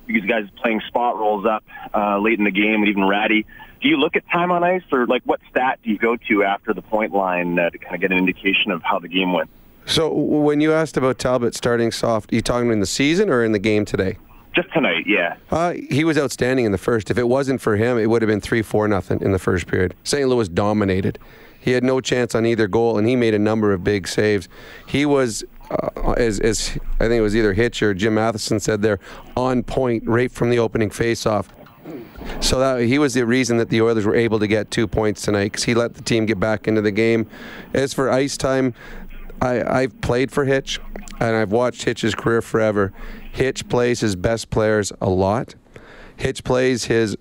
these 0.06 0.24
guys 0.24 0.44
playing 0.62 0.82
spot 0.86 1.16
roles 1.16 1.46
up 1.46 1.64
uh, 1.94 2.18
late 2.18 2.38
in 2.38 2.44
the 2.44 2.50
game, 2.50 2.82
and 2.82 2.88
even 2.88 3.04
Rattie. 3.04 3.46
Do 3.80 3.88
you 3.88 3.96
look 3.96 4.16
at 4.16 4.28
time 4.30 4.50
on 4.50 4.62
ice, 4.62 4.82
or 4.92 5.06
like 5.06 5.22
what 5.24 5.40
stat 5.50 5.80
do 5.82 5.90
you 5.90 5.98
go 5.98 6.16
to 6.28 6.44
after 6.44 6.72
the 6.72 6.82
point 6.82 7.12
line 7.12 7.58
uh, 7.58 7.70
to 7.70 7.78
kind 7.78 7.96
of 7.96 8.00
get 8.00 8.12
an 8.12 8.18
indication 8.18 8.70
of 8.70 8.82
how 8.82 8.98
the 8.98 9.08
game 9.08 9.32
went? 9.32 9.50
So 9.86 10.12
when 10.12 10.60
you 10.60 10.72
asked 10.72 10.96
about 10.96 11.18
Talbot 11.18 11.54
starting 11.54 11.92
soft, 11.92 12.32
are 12.32 12.36
you 12.36 12.42
talking 12.42 12.70
in 12.70 12.80
the 12.80 12.86
season 12.86 13.28
or 13.28 13.44
in 13.44 13.52
the 13.52 13.58
game 13.58 13.84
today? 13.84 14.18
Just 14.54 14.72
tonight, 14.72 15.04
yeah. 15.06 15.36
Uh, 15.50 15.72
he 15.90 16.04
was 16.04 16.16
outstanding 16.16 16.64
in 16.64 16.72
the 16.72 16.78
first. 16.78 17.10
If 17.10 17.18
it 17.18 17.28
wasn't 17.28 17.60
for 17.60 17.76
him, 17.76 17.98
it 17.98 18.06
would 18.06 18.22
have 18.22 18.28
been 18.28 18.40
three, 18.40 18.62
four, 18.62 18.86
nothing 18.86 19.20
in 19.20 19.32
the 19.32 19.38
first 19.38 19.66
period. 19.66 19.94
St. 20.04 20.28
Louis 20.28 20.48
dominated. 20.48 21.18
He 21.60 21.72
had 21.72 21.82
no 21.82 22.00
chance 22.00 22.34
on 22.34 22.46
either 22.46 22.68
goal, 22.68 22.98
and 22.98 23.08
he 23.08 23.16
made 23.16 23.34
a 23.34 23.38
number 23.38 23.72
of 23.72 23.82
big 23.82 24.06
saves. 24.06 24.48
He 24.86 25.06
was, 25.06 25.42
uh, 25.70 26.12
as, 26.12 26.38
as 26.38 26.78
I 27.00 27.08
think 27.08 27.14
it 27.14 27.22
was 27.22 27.34
either 27.34 27.52
Hitch 27.52 27.82
or 27.82 27.94
Jim 27.94 28.14
Matheson 28.14 28.60
said 28.60 28.82
there, 28.82 29.00
on 29.36 29.62
point 29.62 30.04
right 30.06 30.30
from 30.30 30.50
the 30.50 30.58
opening 30.58 30.90
faceoff. 30.90 31.48
So 32.40 32.58
that 32.58 32.80
he 32.82 32.98
was 32.98 33.14
the 33.14 33.26
reason 33.26 33.58
that 33.58 33.70
the 33.70 33.82
Oilers 33.82 34.06
were 34.06 34.14
able 34.14 34.38
to 34.38 34.46
get 34.46 34.70
two 34.70 34.86
points 34.86 35.22
tonight 35.22 35.52
because 35.52 35.64
he 35.64 35.74
let 35.74 35.94
the 35.94 36.02
team 36.02 36.26
get 36.26 36.38
back 36.38 36.66
into 36.68 36.80
the 36.80 36.90
game. 36.90 37.28
As 37.74 37.92
for 37.92 38.10
ice 38.10 38.36
time, 38.36 38.72
I, 39.44 39.80
I've 39.82 40.00
played 40.00 40.32
for 40.32 40.44
Hitch 40.46 40.80
and 41.20 41.36
I've 41.36 41.52
watched 41.52 41.84
Hitch's 41.84 42.14
career 42.14 42.40
forever. 42.40 42.92
Hitch 43.30 43.68
plays 43.68 44.00
his 44.00 44.16
best 44.16 44.50
players 44.50 44.92
a 45.00 45.10
lot. 45.10 45.54
Hitch 46.16 46.44
plays 46.44 46.84
his 46.84 47.16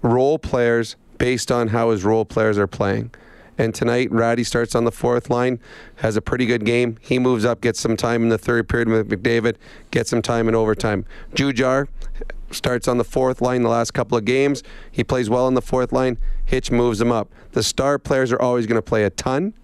role 0.00 0.38
players 0.38 0.96
based 1.18 1.52
on 1.52 1.68
how 1.68 1.90
his 1.90 2.04
role 2.04 2.24
players 2.24 2.56
are 2.56 2.66
playing. 2.66 3.10
And 3.58 3.74
tonight, 3.74 4.10
Rattie 4.12 4.44
starts 4.44 4.76
on 4.76 4.84
the 4.84 4.92
fourth 4.92 5.30
line, 5.30 5.58
has 5.96 6.16
a 6.16 6.22
pretty 6.22 6.46
good 6.46 6.64
game. 6.64 6.96
He 7.00 7.18
moves 7.18 7.44
up, 7.44 7.60
gets 7.60 7.80
some 7.80 7.96
time 7.96 8.22
in 8.22 8.28
the 8.28 8.38
third 8.38 8.68
period 8.68 8.88
with 8.88 9.08
McDavid, 9.08 9.56
gets 9.90 10.10
some 10.10 10.22
time 10.22 10.48
in 10.48 10.54
overtime. 10.54 11.04
Jujar 11.34 11.88
starts 12.52 12.86
on 12.86 12.98
the 12.98 13.04
fourth 13.04 13.42
line 13.42 13.62
the 13.62 13.68
last 13.68 13.92
couple 13.92 14.16
of 14.16 14.24
games. 14.24 14.62
He 14.90 15.02
plays 15.02 15.28
well 15.28 15.44
on 15.44 15.54
the 15.54 15.62
fourth 15.62 15.92
line. 15.92 16.18
Hitch 16.46 16.70
moves 16.70 17.00
him 17.00 17.10
up. 17.10 17.30
The 17.50 17.64
star 17.64 17.98
players 17.98 18.32
are 18.32 18.40
always 18.40 18.66
going 18.66 18.78
to 18.78 18.82
play 18.82 19.02
a 19.02 19.10
ton 19.10 19.54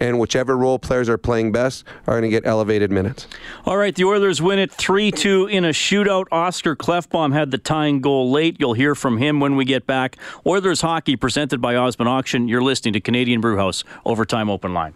and 0.00 0.18
whichever 0.18 0.56
role 0.56 0.78
players 0.78 1.08
are 1.08 1.18
playing 1.18 1.52
best 1.52 1.84
are 2.06 2.14
going 2.14 2.22
to 2.22 2.28
get 2.28 2.46
elevated 2.46 2.90
minutes. 2.90 3.26
All 3.64 3.76
right, 3.76 3.94
the 3.94 4.04
Oilers 4.04 4.40
win 4.42 4.58
it 4.58 4.72
3 4.72 5.10
2 5.10 5.46
in 5.46 5.64
a 5.64 5.70
shootout. 5.70 6.26
Oscar 6.30 6.76
Klefbom 6.76 7.32
had 7.32 7.50
the 7.50 7.58
tying 7.58 8.00
goal 8.00 8.30
late. 8.30 8.56
You'll 8.58 8.74
hear 8.74 8.94
from 8.94 9.18
him 9.18 9.40
when 9.40 9.56
we 9.56 9.64
get 9.64 9.86
back. 9.86 10.16
Oilers 10.46 10.80
hockey 10.80 11.16
presented 11.16 11.60
by 11.60 11.76
Osmond 11.76 12.08
Auction. 12.08 12.48
You're 12.48 12.62
listening 12.62 12.94
to 12.94 13.00
Canadian 13.00 13.40
Brewhouse 13.40 13.84
Overtime 14.04 14.50
Open 14.50 14.74
Line. 14.74 14.94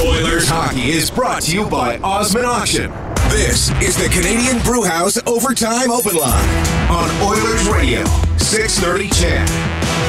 Oilers 0.00 0.46
hockey 0.46 0.90
is 0.90 1.10
brought 1.10 1.42
to 1.42 1.56
you 1.56 1.68
by 1.68 1.98
Osmond 1.98 2.44
Auction. 2.44 2.90
This 3.30 3.70
is 3.82 3.96
the 3.96 4.08
Canadian 4.10 4.62
Brewhouse 4.62 5.18
Overtime 5.26 5.90
Open 5.90 6.16
Line 6.16 6.66
on 6.90 7.10
Oilers 7.22 7.66
Radio, 7.68 8.04
630 8.36 9.08
CHED. 9.08 10.05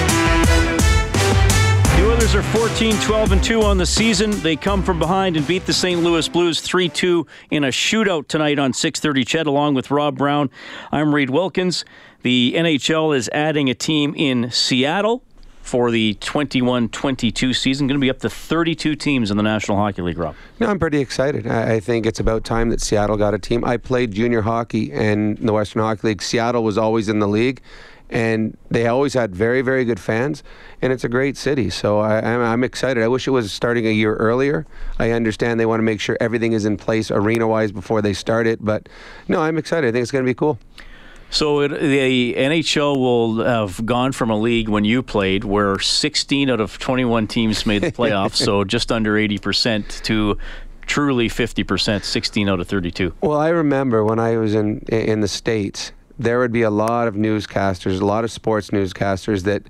Oilers 2.18 2.34
are 2.34 2.42
14 2.42 2.96
12 3.02 3.32
and 3.32 3.44
2 3.44 3.62
on 3.62 3.78
the 3.78 3.86
season. 3.86 4.32
They 4.32 4.56
come 4.56 4.82
from 4.82 4.98
behind 4.98 5.38
and 5.38 5.46
beat 5.46 5.68
the 5.68 5.74
St. 5.74 6.02
Louis 6.02 6.28
Blues 6.28 6.62
3 6.62 6.90
2 6.90 7.28
in 7.52 7.64
a 7.64 7.68
shootout 7.68 8.28
tonight 8.28 8.58
on 8.58 8.74
630 8.74 9.24
CHED, 9.24 9.46
along 9.46 9.76
with 9.76 9.92
Rob 9.92 10.18
Brown. 10.18 10.50
I'm 10.92 11.14
Reid 11.14 11.30
Wilkins. 11.30 11.86
The 12.24 12.56
NHL 12.56 13.16
is 13.16 13.30
adding 13.34 13.70
a 13.70 13.76
team 13.76 14.16
in 14.18 14.50
Seattle 14.50 15.22
for 15.62 15.92
the 15.92 16.16
21 16.16 16.90
22 16.90 17.54
season. 17.54 17.86
Going 17.86 18.00
to 18.00 18.04
be 18.04 18.10
up 18.10 18.20
to 18.22 18.32
32 18.32 18.96
teams 18.96 19.30
in 19.30 19.38
the 19.38 19.44
National 19.44 19.78
Hockey 19.78 20.02
League, 20.02 20.18
Rob. 20.18 20.36
No, 20.60 20.70
I'm 20.70 20.80
pretty 20.80 21.00
excited. 21.00 21.46
I, 21.46 21.74
I 21.74 21.80
think 21.80 22.08
it's 22.08 22.20
about 22.20 22.44
time 22.44 22.70
that 22.70 22.82
Seattle 22.82 23.18
got 23.18 23.36
a 23.36 23.40
team. 23.40 23.64
I 23.64 23.78
played 23.78 24.12
junior 24.12 24.42
hockey 24.42 24.92
in 24.92 25.36
the 25.36 25.54
Western 25.54 25.84
Hockey 25.84 26.08
League. 26.08 26.24
Seattle 26.24 26.64
was 26.64 26.80
always 26.80 27.10
in 27.10 27.20
the 27.20 27.28
league 27.28 27.62
and 28.10 28.58
they 28.70 28.88
always 28.88 29.14
had 29.14 29.36
very, 29.36 29.62
very 29.62 29.84
good 29.84 30.00
fans, 30.00 30.44
and 30.82 30.94
it's 30.94 31.04
a 31.04 31.10
great 31.10 31.38
city. 31.38 31.70
So 31.70 32.00
I, 32.00 32.20
am 32.20 32.42
I'm 32.42 32.64
excited. 32.64 33.04
I 33.04 33.08
wish 33.08 33.28
it 33.28 33.32
was 33.32 33.52
starting 33.52 33.86
a 33.86 33.92
year 33.92 34.16
earlier. 34.16 34.66
I 34.98 35.12
understand 35.12 35.60
they 35.60 35.66
want 35.66 35.80
to 35.80 35.84
make 35.84 36.00
sure 36.00 36.18
everything 36.20 36.54
is 36.54 36.66
in 36.66 36.78
place 36.78 37.12
arena-wise 37.12 37.72
before 37.72 38.02
they 38.02 38.14
start 38.14 38.48
it, 38.48 38.64
but 38.64 38.88
no, 39.28 39.42
I'm 39.42 39.58
excited. 39.58 39.88
I 39.88 39.92
think 39.92 40.04
it's 40.04 40.12
going 40.12 40.24
to 40.24 40.30
be 40.30 40.36
cool. 40.36 40.58
So 41.30 41.60
it, 41.60 41.70
the 41.70 42.36
NHL 42.36 42.98
will 42.98 43.44
have 43.44 43.86
gone 43.86 44.14
from 44.14 44.30
a 44.30 44.38
league 44.38 44.70
when 44.70 44.86
you 44.86 45.04
played 45.04 45.44
where 45.44 45.78
16 45.78 46.50
out 46.50 46.62
of 46.62 46.80
21 46.80 47.28
teams 47.28 47.66
made 47.66 47.82
the 47.82 47.92
playoffs, 47.92 48.36
so 48.46 48.64
just 48.64 48.92
under 48.92 49.16
80%, 49.16 50.04
to 50.04 50.38
truly 50.86 51.28
50%, 51.28 52.04
16 52.04 52.50
out 52.50 52.62
of 52.62 52.68
32. 52.68 53.14
Well, 53.20 53.38
I 53.38 53.50
remember 53.50 54.06
when 54.06 54.20
I 54.20 54.38
was 54.38 54.56
in 54.56 54.80
in 54.88 55.20
the 55.20 55.28
states 55.28 55.92
there 56.20 56.40
would 56.40 56.52
be 56.52 56.64
a 56.64 56.70
lot 56.70 57.08
of 57.08 57.16
newscasters, 57.16 58.02
a 58.02 58.06
lot 58.06 58.24
of 58.24 58.32
sports 58.32 58.72
newscasters 58.72 59.44
that 59.44 59.64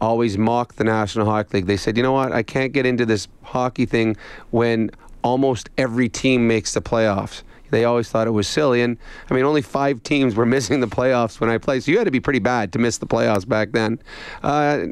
always 0.00 0.38
mock 0.38 0.74
the 0.74 0.84
National 0.84 1.26
Hockey 1.26 1.58
League. 1.58 1.66
They 1.66 1.76
said, 1.76 1.96
you 1.96 2.02
know 2.02 2.12
what, 2.12 2.32
I 2.32 2.42
can't 2.42 2.72
get 2.72 2.86
into 2.86 3.04
this 3.04 3.28
hockey 3.42 3.86
thing 3.86 4.16
when 4.50 4.90
almost 5.22 5.70
every 5.76 6.08
team 6.08 6.46
makes 6.46 6.74
the 6.74 6.80
playoffs. 6.80 7.42
They 7.70 7.84
always 7.84 8.08
thought 8.08 8.26
it 8.26 8.30
was 8.30 8.48
silly. 8.48 8.82
And 8.82 8.96
I 9.30 9.34
mean, 9.34 9.44
only 9.44 9.62
five 9.62 10.02
teams 10.02 10.34
were 10.34 10.46
missing 10.56 10.80
the 10.80 10.86
playoffs 10.86 11.40
when 11.40 11.50
I 11.50 11.58
played. 11.58 11.82
So 11.82 11.90
you 11.90 11.98
had 11.98 12.04
to 12.04 12.10
be 12.10 12.20
pretty 12.20 12.38
bad 12.38 12.72
to 12.72 12.78
miss 12.78 12.98
the 12.98 13.06
playoffs 13.06 13.46
back 13.46 13.72
then. 13.72 13.98
Uh, 14.42 14.86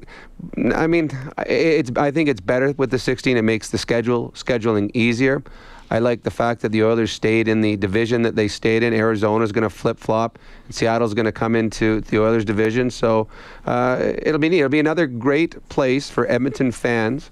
I 0.74 0.86
mean, 0.86 1.10
it's, 1.46 1.90
I 1.96 2.10
think 2.10 2.28
it's 2.28 2.40
better 2.40 2.72
with 2.72 2.90
the 2.90 2.98
16. 2.98 3.36
It 3.36 3.42
makes 3.42 3.70
the 3.70 3.78
schedule 3.78 4.32
scheduling 4.32 4.90
easier. 4.94 5.42
I 5.90 6.00
like 6.00 6.22
the 6.22 6.30
fact 6.30 6.62
that 6.62 6.72
the 6.72 6.82
Oilers 6.82 7.12
stayed 7.12 7.48
in 7.48 7.60
the 7.60 7.76
division 7.76 8.22
that 8.22 8.34
they 8.34 8.48
stayed 8.48 8.82
in. 8.82 8.92
Arizona's 8.92 9.52
going 9.52 9.62
to 9.62 9.70
flip 9.70 9.98
flop. 9.98 10.38
Seattle's 10.70 11.14
going 11.14 11.26
to 11.26 11.32
come 11.32 11.54
into 11.54 12.00
the 12.02 12.20
Oilers 12.20 12.44
division. 12.44 12.90
So 12.90 13.28
uh, 13.66 14.12
it'll 14.18 14.40
be 14.40 14.48
neat. 14.48 14.58
It'll 14.58 14.68
be 14.68 14.80
another 14.80 15.06
great 15.06 15.68
place 15.68 16.10
for 16.10 16.28
Edmonton 16.30 16.72
fans 16.72 17.30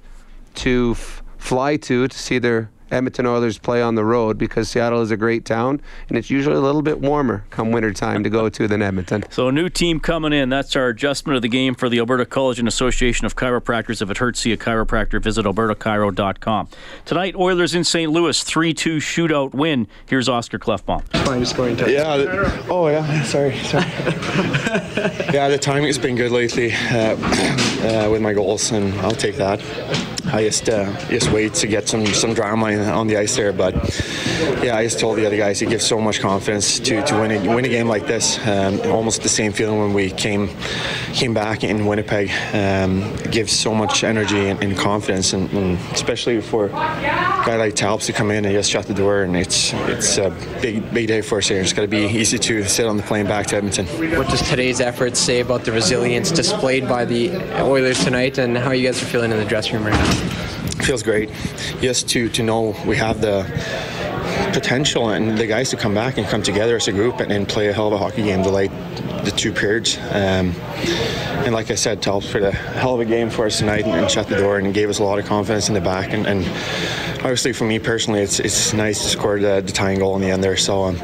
to 0.57 0.93
f- 0.97 1.23
fly 1.39 1.77
to 1.77 2.07
to 2.07 2.19
see 2.19 2.39
their 2.39 2.71
Edmonton 2.91 3.27
Oilers 3.27 3.59
play 3.59 3.83
on 3.83 3.95
the 3.95 4.05
road 4.05 4.39
because 4.39 4.69
Seattle 4.69 5.03
is 5.03 5.11
a 5.11 5.17
great 5.17 5.45
town 5.45 5.81
and 6.09 6.19
it's 6.19 6.31
usually 6.31 6.57
a 6.57 6.61
little 6.61 6.83
bit 6.83 7.01
warmer 7.01 7.45
come 7.51 7.71
wintertime 7.71 8.23
to 8.25 8.31
go 8.31 8.49
to 8.49 8.69
than 8.69 8.83
Edmonton. 8.83 9.25
So 9.35 9.49
a 9.49 9.53
new 9.53 9.69
team 9.69 9.99
coming 9.99 10.33
in. 10.33 10.49
That's 10.49 10.77
our 10.77 10.89
adjustment 10.89 11.35
of 11.35 11.43
the 11.43 11.49
game 11.49 11.75
for 11.75 11.89
the 11.89 11.99
Alberta 11.99 12.25
College 12.25 12.61
and 12.61 12.69
Association 12.69 13.27
of 13.27 13.35
Chiropractors. 13.35 14.01
If 14.01 14.09
it 14.11 14.19
hurts, 14.19 14.39
see 14.41 14.53
a 14.53 14.57
chiropractor. 14.57 15.21
Visit 15.21 15.45
albertachiro.com. 15.45 16.69
Tonight, 17.05 17.35
Oilers 17.35 17.75
in 17.75 17.83
St. 17.83 18.13
Louis, 18.13 18.45
3-2 18.45 18.99
shootout 18.99 19.55
win. 19.55 19.89
Here's 20.07 20.29
Oscar 20.29 20.59
Klefbom. 20.59 21.03
Fine 21.25 21.45
scoring 21.47 21.77
touch. 21.77 21.91
Yeah. 21.91 22.17
The, 22.17 22.67
oh, 22.69 22.89
yeah. 22.89 23.23
Sorry. 23.25 23.59
Sorry. 23.59 23.85
yeah, 25.33 25.49
the 25.49 25.59
timing 25.61 25.87
has 25.87 25.99
been 25.99 26.15
good 26.15 26.31
lately 26.31 26.73
uh, 26.73 27.17
uh, 28.07 28.09
with 28.11 28.23
my 28.23 28.33
goals, 28.33 28.71
and 28.71 28.95
I'll 29.01 29.11
take 29.11 29.37
that. 29.37 29.61
I 30.27 30.43
just 30.45 30.69
uh, 30.69 30.91
just 31.09 31.31
wait 31.31 31.55
to 31.55 31.67
get 31.67 31.89
some 31.89 32.07
some 32.07 32.35
drama 32.35 32.77
on 32.77 33.07
the 33.07 33.17
ice 33.17 33.37
there. 33.37 33.53
But 33.53 33.75
yeah, 34.63 34.77
I 34.77 34.85
just 34.85 34.99
told 34.99 35.19
the 35.19 35.27
other 35.27 35.37
guys 35.37 35.61
it 35.61 35.69
gives 35.69 35.85
so 35.85 36.01
much 36.01 36.21
confidence 36.21 36.79
to, 36.81 37.03
to 37.05 37.15
win 37.21 37.31
a 37.31 37.55
win 37.55 37.65
a 37.65 37.69
game 37.69 37.89
like 37.89 38.07
this. 38.07 38.39
Um, 38.47 38.81
almost 38.91 39.23
the 39.23 39.29
same 39.29 39.53
feeling 39.53 39.79
when 39.81 39.93
we 39.93 40.11
came 40.11 40.49
came 41.13 41.35
back 41.35 41.63
in 41.63 41.87
Winnipeg. 41.87 42.31
Um, 42.55 43.15
gives 43.31 43.53
so 43.53 43.75
much 43.75 44.03
energy 44.03 44.49
and, 44.49 44.63
and 44.63 44.77
confidence, 44.77 45.33
and, 45.33 45.51
and, 45.53 45.79
especially 45.93 46.41
for 46.41 46.67
a 46.67 46.71
guy 46.71 47.57
like 47.57 47.75
Talbot 47.75 48.07
to 48.07 48.13
come 48.13 48.31
in 48.31 48.45
and 48.45 48.55
just 48.55 48.71
shut 48.71 48.87
the 48.87 48.95
door. 48.95 49.23
And 49.23 49.37
it's 49.37 49.73
it's 49.75 50.17
a 50.17 50.31
big 50.63 50.93
big 50.95 51.09
day 51.09 51.21
for 51.21 51.39
us 51.39 51.49
here. 51.49 51.61
It's 51.61 51.73
got 51.73 51.83
to 51.83 51.89
be 51.89 52.07
easy 52.07 52.39
to 52.39 52.65
sit 52.67 52.87
on 52.87 52.97
the 52.97 53.03
plane 53.03 53.27
back 53.27 53.47
to 53.49 53.57
Edmonton. 53.57 53.87
What 54.17 54.29
does 54.29 54.43
today's 54.49 54.81
efforts 54.81 55.21
say 55.21 55.41
about 55.41 55.65
the 55.65 55.73
resilience 55.73 56.31
displayed 56.31 56.89
by 56.89 57.05
the 57.05 57.31
Oilers 57.61 58.03
tonight, 58.03 58.39
and 58.39 58.57
how 58.57 58.73
you 58.73 58.87
guys 58.87 59.03
are 59.03 59.07
feeling 59.07 59.31
in 59.31 59.39
the 59.39 59.45
dressing 59.45 59.75
room 59.75 59.85
right 59.85 59.93
now? 59.93 60.14
Feels 60.85 61.03
great 61.03 61.31
just 61.81 62.09
to 62.09 62.29
to 62.29 62.43
know 62.43 62.77
we 62.87 62.97
have 62.97 63.21
the 63.21 63.45
potential 64.53 65.11
and 65.11 65.37
the 65.39 65.47
guys 65.47 65.71
to 65.71 65.77
come 65.77 65.95
back 65.95 66.17
and 66.19 66.27
come 66.29 66.43
together 66.43 66.77
as 66.77 66.89
a 66.89 66.93
group 66.93 67.21
and, 67.21 67.33
and 67.33 67.49
play 67.49 67.69
a 67.69 67.73
hell 67.73 67.89
of 67.89 67.93
a 67.93 67.99
hockey 67.99 68.23
game. 68.23 68.43
The 68.43 68.51
the 69.25 69.31
two 69.31 69.53
periods. 69.53 69.99
Um, 70.11 70.55
and 71.45 71.53
like 71.53 71.71
I 71.71 71.75
said 71.75 72.03
Talbot 72.03 72.29
for 72.29 72.41
the 72.41 72.53
hell 72.53 72.95
of 72.95 73.01
a 73.01 73.05
game 73.05 73.31
for 73.31 73.47
us 73.47 73.59
tonight 73.59 73.85
and, 73.85 73.93
and, 73.93 74.11
shut 74.11 74.29
the 74.29 74.37
door 74.37 74.59
and 74.59 74.73
gave 74.73 74.89
us 74.89 74.99
a 74.99 75.05
lot 75.05 75.19
of 75.19 75.27
confidence 75.27 75.69
in 75.69 75.75
the 75.75 75.81
back. 75.81 76.13
And, 76.13 76.27
and 76.27 76.45
obviously 77.17 77.53
for 77.53 77.65
me 77.65 77.79
personally 77.79 78.21
it's 78.21 78.39
it's 78.39 78.73
nice 78.73 79.03
to 79.03 79.09
score 79.09 79.41
the, 79.41 79.63
the 79.65 79.73
tying 79.73 79.99
goal 79.99 80.15
in 80.17 80.23
the 80.23 80.31
end 80.31 80.45
there. 80.45 80.57
So 80.57 80.85
um, 80.85 80.97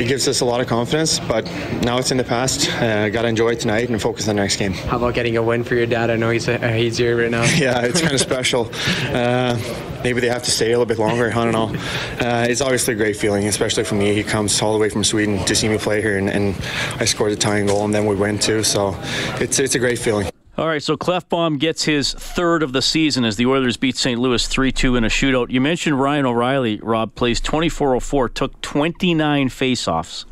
it 0.00 0.08
gives 0.08 0.26
us 0.28 0.40
a 0.40 0.44
lot 0.44 0.60
of 0.60 0.66
confidence 0.66 1.18
but 1.20 1.44
now 1.82 1.98
it's 1.98 2.10
in 2.10 2.16
the 2.16 2.24
past. 2.24 2.70
Uh, 2.74 3.08
got 3.08 3.22
to 3.22 3.28
enjoy 3.28 3.50
it 3.50 3.60
tonight 3.60 3.88
and 3.88 4.00
focus 4.00 4.28
on 4.28 4.36
the 4.36 4.42
next 4.42 4.56
game. 4.56 4.72
How 4.72 4.96
about 4.96 5.14
getting 5.14 5.36
a 5.36 5.42
win 5.42 5.64
for 5.64 5.74
your 5.74 5.86
dad? 5.86 6.10
I 6.10 6.16
know 6.16 6.30
he's, 6.30 6.48
uh, 6.48 6.58
he's 6.58 6.98
here 6.98 7.20
right 7.20 7.30
now. 7.30 7.44
Yeah 7.58 7.88
it's 7.88 8.00
kind 8.00 8.14
of 8.14 8.20
special. 8.20 8.70
Uh, 9.06 9.58
maybe 10.04 10.20
they 10.20 10.28
have 10.28 10.42
to 10.44 10.50
stay 10.50 10.66
a 10.66 10.78
little 10.78 10.86
bit 10.86 10.98
longer. 10.98 11.30
I 11.30 11.44
don't 11.44 11.52
know. 11.52 11.80
Uh, 12.20 12.46
it's 12.48 12.60
obviously 12.60 12.94
a 12.94 12.96
great 12.96 13.16
feeling, 13.16 13.46
especially 13.46 13.84
for 13.84 13.94
me. 13.94 14.14
He 14.14 14.22
comes 14.22 14.60
all 14.62 14.72
the 14.72 14.78
way 14.78 14.88
from 14.88 15.04
Sweden 15.04 15.44
to 15.44 15.54
see 15.54 15.68
me 15.68 15.78
play 15.78 16.00
here, 16.00 16.18
and, 16.18 16.28
and 16.28 16.54
I 17.00 17.04
scored 17.04 17.32
a 17.32 17.36
tying 17.48 17.66
goal, 17.66 17.84
and 17.84 17.94
then 17.94 18.04
we 18.04 18.14
win 18.14 18.38
too. 18.38 18.62
So 18.62 18.94
it's 19.40 19.58
it's 19.58 19.74
a 19.74 19.78
great 19.78 19.98
feeling. 19.98 20.28
All 20.58 20.66
right, 20.66 20.82
so 20.82 20.96
Klefbom 20.96 21.60
gets 21.60 21.84
his 21.84 22.12
third 22.12 22.64
of 22.64 22.72
the 22.72 22.82
season 22.82 23.24
as 23.24 23.36
the 23.36 23.46
Oilers 23.46 23.76
beat 23.76 23.96
St. 23.96 24.20
Louis 24.20 24.44
3 24.46 24.72
2 24.72 24.96
in 24.96 25.04
a 25.04 25.08
shootout. 25.08 25.50
You 25.50 25.60
mentioned 25.60 26.00
Ryan 26.00 26.26
O'Reilly, 26.26 26.80
Rob, 26.82 27.14
plays 27.14 27.40
24 27.40 28.00
04, 28.00 28.28
took 28.28 28.60
29 28.60 29.48
faceoffs 29.48 30.24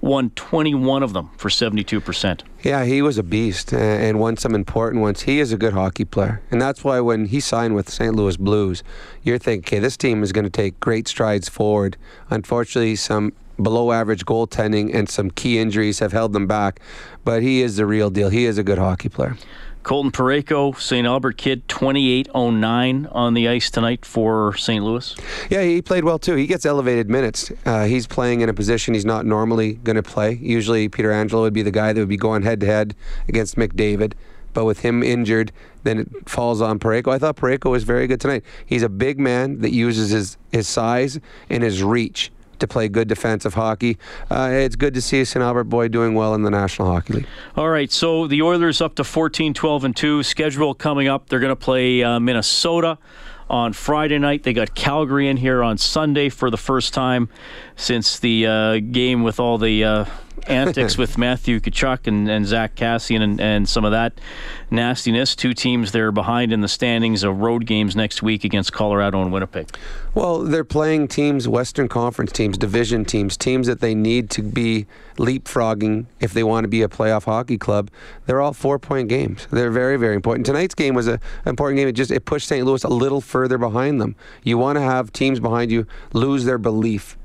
won 0.00 0.30
21 0.30 1.02
of 1.02 1.12
them 1.12 1.28
for 1.36 1.48
72%. 1.48 2.42
Yeah, 2.62 2.84
he 2.84 3.02
was 3.02 3.18
a 3.18 3.22
beast 3.24 3.72
and 3.72 4.20
won 4.20 4.36
some 4.36 4.54
important 4.54 5.02
ones. 5.02 5.22
He 5.22 5.40
is 5.40 5.52
a 5.52 5.56
good 5.56 5.72
hockey 5.72 6.04
player. 6.04 6.40
And 6.52 6.62
that's 6.62 6.84
why 6.84 7.00
when 7.00 7.26
he 7.26 7.40
signed 7.40 7.74
with 7.74 7.90
St. 7.90 8.14
Louis 8.14 8.36
Blues, 8.36 8.84
you're 9.24 9.38
thinking, 9.38 9.66
okay, 9.66 9.80
this 9.80 9.96
team 9.96 10.22
is 10.22 10.30
going 10.30 10.44
to 10.44 10.50
take 10.50 10.78
great 10.78 11.08
strides 11.08 11.48
forward. 11.48 11.96
Unfortunately, 12.30 12.94
some 12.94 13.32
below 13.62 13.92
average 13.92 14.24
goaltending 14.24 14.94
and 14.94 15.08
some 15.08 15.30
key 15.30 15.58
injuries 15.58 15.98
have 15.98 16.12
held 16.12 16.32
them 16.32 16.46
back. 16.46 16.80
But 17.24 17.42
he 17.42 17.62
is 17.62 17.76
the 17.76 17.86
real 17.86 18.10
deal. 18.10 18.30
He 18.30 18.44
is 18.46 18.58
a 18.58 18.62
good 18.62 18.78
hockey 18.78 19.08
player. 19.08 19.36
Colton 19.88 20.12
Parayko, 20.12 20.78
St. 20.78 21.06
Albert 21.06 21.38
kid, 21.38 21.66
28.09 21.68 23.08
on 23.10 23.32
the 23.32 23.48
ice 23.48 23.70
tonight 23.70 24.04
for 24.04 24.54
St. 24.56 24.84
Louis. 24.84 25.16
Yeah, 25.48 25.62
he 25.62 25.80
played 25.80 26.04
well 26.04 26.18
too. 26.18 26.34
He 26.34 26.46
gets 26.46 26.66
elevated 26.66 27.08
minutes. 27.08 27.50
Uh, 27.64 27.86
he's 27.86 28.06
playing 28.06 28.42
in 28.42 28.50
a 28.50 28.52
position 28.52 28.92
he's 28.92 29.06
not 29.06 29.24
normally 29.24 29.74
going 29.74 29.96
to 29.96 30.02
play. 30.02 30.34
Usually, 30.42 30.90
Pietrangelo 30.90 31.40
would 31.40 31.54
be 31.54 31.62
the 31.62 31.70
guy 31.70 31.94
that 31.94 32.00
would 32.00 32.08
be 32.08 32.18
going 32.18 32.42
head 32.42 32.60
to 32.60 32.66
head 32.66 32.94
against 33.28 33.56
McDavid. 33.56 34.12
But 34.52 34.66
with 34.66 34.80
him 34.80 35.02
injured, 35.02 35.52
then 35.84 36.00
it 36.00 36.28
falls 36.28 36.60
on 36.60 36.78
Parayko. 36.78 37.12
I 37.12 37.18
thought 37.18 37.36
Parayko 37.36 37.70
was 37.70 37.84
very 37.84 38.06
good 38.06 38.20
tonight. 38.20 38.44
He's 38.66 38.82
a 38.82 38.88
big 38.88 39.18
man 39.18 39.60
that 39.60 39.72
uses 39.72 40.10
his, 40.10 40.36
his 40.52 40.68
size 40.68 41.18
and 41.48 41.62
his 41.62 41.82
reach 41.82 42.30
to 42.60 42.66
play 42.66 42.88
good 42.88 43.08
defensive 43.08 43.54
hockey. 43.54 43.98
Uh, 44.30 44.50
it's 44.52 44.76
good 44.76 44.94
to 44.94 45.00
see 45.00 45.24
St. 45.24 45.42
Albert 45.42 45.64
boy 45.64 45.88
doing 45.88 46.14
well 46.14 46.34
in 46.34 46.42
the 46.42 46.50
National 46.50 46.88
Hockey 46.88 47.14
League. 47.14 47.26
All 47.56 47.68
right, 47.68 47.90
so 47.90 48.26
the 48.26 48.42
Oilers 48.42 48.80
up 48.80 48.94
to 48.96 49.04
14, 49.04 49.54
12, 49.54 49.84
and 49.84 49.96
2. 49.96 50.22
Schedule 50.22 50.74
coming 50.74 51.08
up. 51.08 51.28
They're 51.28 51.40
going 51.40 51.50
to 51.50 51.56
play 51.56 52.02
uh, 52.02 52.20
Minnesota 52.20 52.98
on 53.50 53.72
Friday 53.72 54.18
night. 54.18 54.42
They 54.42 54.52
got 54.52 54.74
Calgary 54.74 55.28
in 55.28 55.36
here 55.36 55.62
on 55.62 55.78
Sunday 55.78 56.28
for 56.28 56.50
the 56.50 56.56
first 56.56 56.92
time 56.92 57.28
since 57.76 58.18
the 58.18 58.46
uh, 58.46 58.78
game 58.78 59.22
with 59.22 59.40
all 59.40 59.58
the 59.58 59.84
uh, 59.84 60.04
antics 60.48 60.96
with 60.98 61.18
Matthew 61.18 61.60
Tkachuk 61.60 62.06
and, 62.06 62.28
and 62.28 62.46
Zack 62.46 62.74
Kassian 62.74 63.22
and, 63.22 63.40
and 63.40 63.68
some 63.68 63.84
of 63.84 63.92
that 63.92 64.14
nastiness. 64.70 65.36
Two 65.36 65.54
teams 65.54 65.92
they're 65.92 66.12
behind 66.12 66.52
in 66.52 66.60
the 66.60 66.68
standings 66.68 67.22
of 67.22 67.40
road 67.40 67.66
games 67.66 67.94
next 67.94 68.22
week 68.22 68.44
against 68.44 68.72
Colorado 68.72 69.20
and 69.22 69.32
Winnipeg. 69.32 69.68
Well, 70.14 70.40
they're 70.40 70.64
playing 70.64 71.08
teams, 71.08 71.46
Western 71.46 71.88
Conference 71.88 72.32
teams, 72.32 72.58
division 72.58 73.04
teams, 73.04 73.36
teams 73.36 73.66
that 73.66 73.80
they 73.80 73.94
need 73.94 74.30
to 74.30 74.42
be 74.42 74.86
leapfrogging 75.16 76.06
if 76.20 76.32
they 76.32 76.42
want 76.42 76.64
to 76.64 76.68
be 76.68 76.82
a 76.82 76.88
playoff 76.88 77.24
hockey 77.24 77.58
club. 77.58 77.90
They're 78.26 78.40
all 78.40 78.52
four-point 78.52 79.08
games. 79.08 79.46
They're 79.50 79.70
very, 79.70 79.96
very 79.96 80.14
important. 80.14 80.46
Tonight's 80.46 80.74
game 80.74 80.94
was 80.94 81.06
an 81.06 81.20
important 81.44 81.78
game. 81.78 81.88
It 81.88 81.92
just 81.92 82.10
it 82.10 82.24
pushed 82.24 82.48
St. 82.48 82.64
Louis 82.64 82.84
a 82.84 82.88
little 82.88 83.20
further 83.20 83.58
behind 83.58 84.00
them. 84.00 84.16
You 84.42 84.58
want 84.58 84.76
to 84.76 84.82
have 84.82 85.12
teams 85.12 85.40
behind 85.40 85.70
you 85.70 85.86
lose 86.12 86.44
their 86.44 86.58
belief 86.58 87.17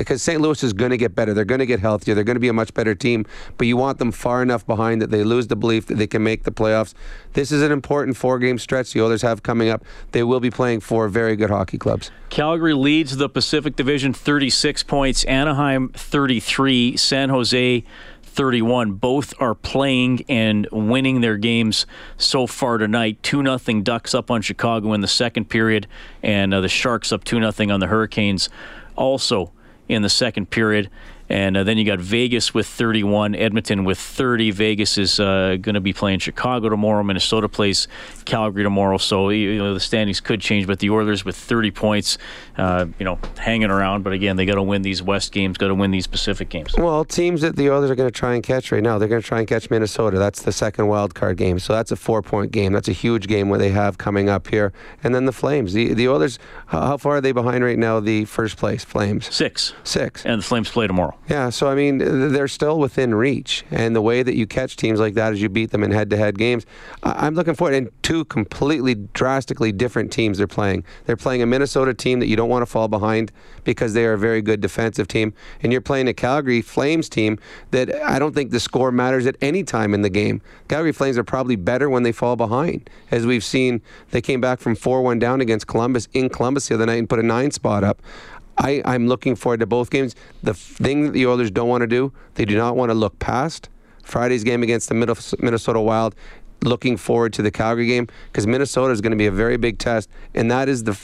because 0.00 0.22
St. 0.22 0.40
Louis 0.40 0.62
is 0.62 0.72
going 0.72 0.90
to 0.90 0.96
get 0.96 1.14
better. 1.14 1.34
They're 1.34 1.44
going 1.44 1.60
to 1.60 1.66
get 1.66 1.80
healthier. 1.80 2.14
They're 2.14 2.24
going 2.24 2.36
to 2.36 2.40
be 2.40 2.48
a 2.48 2.52
much 2.52 2.74
better 2.74 2.94
team. 2.94 3.26
But 3.58 3.66
you 3.66 3.76
want 3.76 3.98
them 3.98 4.12
far 4.12 4.42
enough 4.42 4.66
behind 4.66 5.00
that 5.02 5.10
they 5.10 5.24
lose 5.24 5.48
the 5.48 5.56
belief 5.56 5.86
that 5.86 5.96
they 5.96 6.06
can 6.06 6.22
make 6.22 6.44
the 6.44 6.50
playoffs. 6.50 6.94
This 7.32 7.52
is 7.52 7.62
an 7.62 7.72
important 7.72 8.16
four-game 8.16 8.58
stretch 8.58 8.92
the 8.92 9.02
Oilers 9.02 9.22
have 9.22 9.42
coming 9.42 9.68
up. 9.68 9.84
They 10.12 10.22
will 10.22 10.40
be 10.40 10.50
playing 10.50 10.80
four 10.80 11.08
very 11.08 11.36
good 11.36 11.50
hockey 11.50 11.78
clubs. 11.78 12.10
Calgary 12.30 12.74
leads 12.74 13.16
the 13.16 13.28
Pacific 13.28 13.76
Division 13.76 14.12
36 14.12 14.82
points. 14.84 15.24
Anaheim 15.24 15.90
33. 15.90 16.96
San 16.96 17.28
Jose 17.28 17.84
31. 18.34 18.92
Both 18.94 19.32
are 19.40 19.54
playing 19.54 20.24
and 20.28 20.66
winning 20.72 21.20
their 21.20 21.36
games 21.36 21.86
so 22.16 22.46
far 22.46 22.78
tonight. 22.78 23.22
2 23.22 23.44
0 23.58 23.80
Ducks 23.82 24.14
up 24.14 24.30
on 24.30 24.42
Chicago 24.42 24.92
in 24.92 25.00
the 25.00 25.08
second 25.08 25.48
period, 25.48 25.86
and 26.22 26.52
uh, 26.52 26.60
the 26.60 26.68
Sharks 26.68 27.12
up 27.12 27.22
2 27.22 27.36
0 27.52 27.72
on 27.72 27.80
the 27.80 27.86
Hurricanes 27.86 28.48
also 28.96 29.52
in 29.88 30.02
the 30.02 30.08
second 30.08 30.50
period. 30.50 30.90
And 31.34 31.56
uh, 31.56 31.64
then 31.64 31.78
you 31.78 31.84
got 31.84 31.98
Vegas 31.98 32.54
with 32.54 32.64
31, 32.64 33.34
Edmonton 33.34 33.82
with 33.82 33.98
30. 33.98 34.52
Vegas 34.52 34.96
is 34.96 35.18
uh, 35.18 35.56
going 35.60 35.74
to 35.74 35.80
be 35.80 35.92
playing 35.92 36.20
Chicago 36.20 36.68
tomorrow. 36.68 37.02
Minnesota 37.02 37.48
plays 37.48 37.88
Calgary 38.24 38.62
tomorrow. 38.62 38.98
So 38.98 39.30
you 39.30 39.58
know 39.58 39.74
the 39.74 39.80
standings 39.80 40.20
could 40.20 40.40
change, 40.40 40.68
but 40.68 40.78
the 40.78 40.90
Oilers 40.90 41.24
with 41.24 41.34
30 41.34 41.72
points, 41.72 42.18
uh, 42.56 42.86
you 43.00 43.04
know, 43.04 43.18
hanging 43.36 43.68
around. 43.68 44.04
But 44.04 44.12
again, 44.12 44.36
they 44.36 44.46
got 44.46 44.54
to 44.54 44.62
win 44.62 44.82
these 44.82 45.02
West 45.02 45.32
games, 45.32 45.58
got 45.58 45.66
to 45.68 45.74
win 45.74 45.90
these 45.90 46.06
Pacific 46.06 46.50
games. 46.50 46.72
Well, 46.78 47.04
teams 47.04 47.40
that 47.40 47.56
the 47.56 47.68
Oilers 47.68 47.90
are 47.90 47.96
going 47.96 48.08
to 48.08 48.16
try 48.16 48.34
and 48.34 48.42
catch 48.44 48.70
right 48.70 48.80
now, 48.80 48.98
they're 48.98 49.08
going 49.08 49.20
to 49.20 49.26
try 49.26 49.40
and 49.40 49.48
catch 49.48 49.68
Minnesota. 49.70 50.20
That's 50.20 50.42
the 50.42 50.52
second 50.52 50.86
wild 50.86 51.16
card 51.16 51.36
game. 51.36 51.58
So 51.58 51.72
that's 51.72 51.90
a 51.90 51.96
four-point 51.96 52.52
game. 52.52 52.72
That's 52.72 52.86
a 52.86 52.92
huge 52.92 53.26
game 53.26 53.48
where 53.48 53.58
they 53.58 53.70
have 53.70 53.98
coming 53.98 54.28
up 54.28 54.46
here. 54.46 54.72
And 55.02 55.12
then 55.12 55.24
the 55.24 55.32
Flames. 55.32 55.72
The 55.72 55.94
the 55.94 56.08
Oilers, 56.08 56.38
how 56.68 56.96
far 56.96 57.16
are 57.16 57.20
they 57.20 57.32
behind 57.32 57.64
right 57.64 57.78
now? 57.78 57.98
The 57.98 58.24
first 58.24 58.56
place 58.56 58.84
Flames. 58.84 59.34
Six. 59.34 59.74
Six. 59.82 60.24
And 60.24 60.40
the 60.40 60.46
Flames 60.46 60.68
play 60.68 60.86
tomorrow. 60.86 61.18
Yeah, 61.26 61.48
so 61.48 61.68
I 61.68 61.74
mean, 61.74 61.98
they're 62.32 62.48
still 62.48 62.78
within 62.78 63.14
reach, 63.14 63.64
and 63.70 63.96
the 63.96 64.02
way 64.02 64.22
that 64.22 64.34
you 64.34 64.46
catch 64.46 64.76
teams 64.76 65.00
like 65.00 65.14
that 65.14 65.32
is 65.32 65.40
you 65.40 65.48
beat 65.48 65.70
them 65.70 65.82
in 65.82 65.90
head-to-head 65.90 66.36
games. 66.36 66.66
I'm 67.02 67.34
looking 67.34 67.54
forward. 67.54 67.74
And 67.74 67.90
two 68.02 68.26
completely, 68.26 68.94
drastically 68.94 69.72
different 69.72 70.12
teams 70.12 70.36
they're 70.36 70.46
playing. 70.46 70.84
They're 71.06 71.16
playing 71.16 71.40
a 71.40 71.46
Minnesota 71.46 71.94
team 71.94 72.20
that 72.20 72.26
you 72.26 72.36
don't 72.36 72.50
want 72.50 72.60
to 72.60 72.66
fall 72.66 72.88
behind 72.88 73.32
because 73.64 73.94
they 73.94 74.04
are 74.04 74.12
a 74.12 74.18
very 74.18 74.42
good 74.42 74.60
defensive 74.60 75.08
team, 75.08 75.32
and 75.62 75.72
you're 75.72 75.80
playing 75.80 76.08
a 76.08 76.12
Calgary 76.12 76.60
Flames 76.60 77.08
team 77.08 77.38
that 77.70 77.94
I 78.02 78.18
don't 78.18 78.34
think 78.34 78.50
the 78.50 78.60
score 78.60 78.92
matters 78.92 79.26
at 79.26 79.36
any 79.40 79.64
time 79.64 79.94
in 79.94 80.02
the 80.02 80.10
game. 80.10 80.42
Calgary 80.68 80.92
Flames 80.92 81.16
are 81.16 81.24
probably 81.24 81.56
better 81.56 81.88
when 81.88 82.02
they 82.02 82.12
fall 82.12 82.36
behind, 82.36 82.90
as 83.10 83.24
we've 83.24 83.44
seen. 83.44 83.80
They 84.10 84.20
came 84.20 84.42
back 84.42 84.60
from 84.60 84.76
4-1 84.76 85.20
down 85.20 85.40
against 85.40 85.66
Columbus 85.68 86.06
in 86.12 86.28
Columbus 86.28 86.68
the 86.68 86.74
other 86.74 86.84
night 86.84 86.98
and 86.98 87.08
put 87.08 87.18
a 87.18 87.22
nine 87.22 87.50
spot 87.50 87.82
up. 87.82 88.02
I, 88.58 88.82
I'm 88.84 89.08
looking 89.08 89.34
forward 89.34 89.60
to 89.60 89.66
both 89.66 89.90
games. 89.90 90.14
The 90.42 90.54
thing 90.54 91.06
that 91.06 91.12
the 91.12 91.26
Oilers 91.26 91.50
don't 91.50 91.68
want 91.68 91.82
to 91.82 91.86
do, 91.86 92.12
they 92.34 92.44
do 92.44 92.56
not 92.56 92.76
want 92.76 92.90
to 92.90 92.94
look 92.94 93.18
past 93.18 93.68
Friday's 94.02 94.44
game 94.44 94.62
against 94.62 94.88
the 94.88 94.94
Minnesota 95.40 95.80
Wild. 95.80 96.14
Looking 96.62 96.96
forward 96.96 97.32
to 97.34 97.42
the 97.42 97.50
Calgary 97.50 97.86
game 97.86 98.08
because 98.26 98.46
Minnesota 98.46 98.92
is 98.92 99.00
going 99.00 99.10
to 99.10 99.16
be 99.16 99.26
a 99.26 99.30
very 99.30 99.56
big 99.58 99.78
test, 99.78 100.08
and 100.34 100.50
that 100.50 100.68
is 100.68 100.84
the 100.84 100.94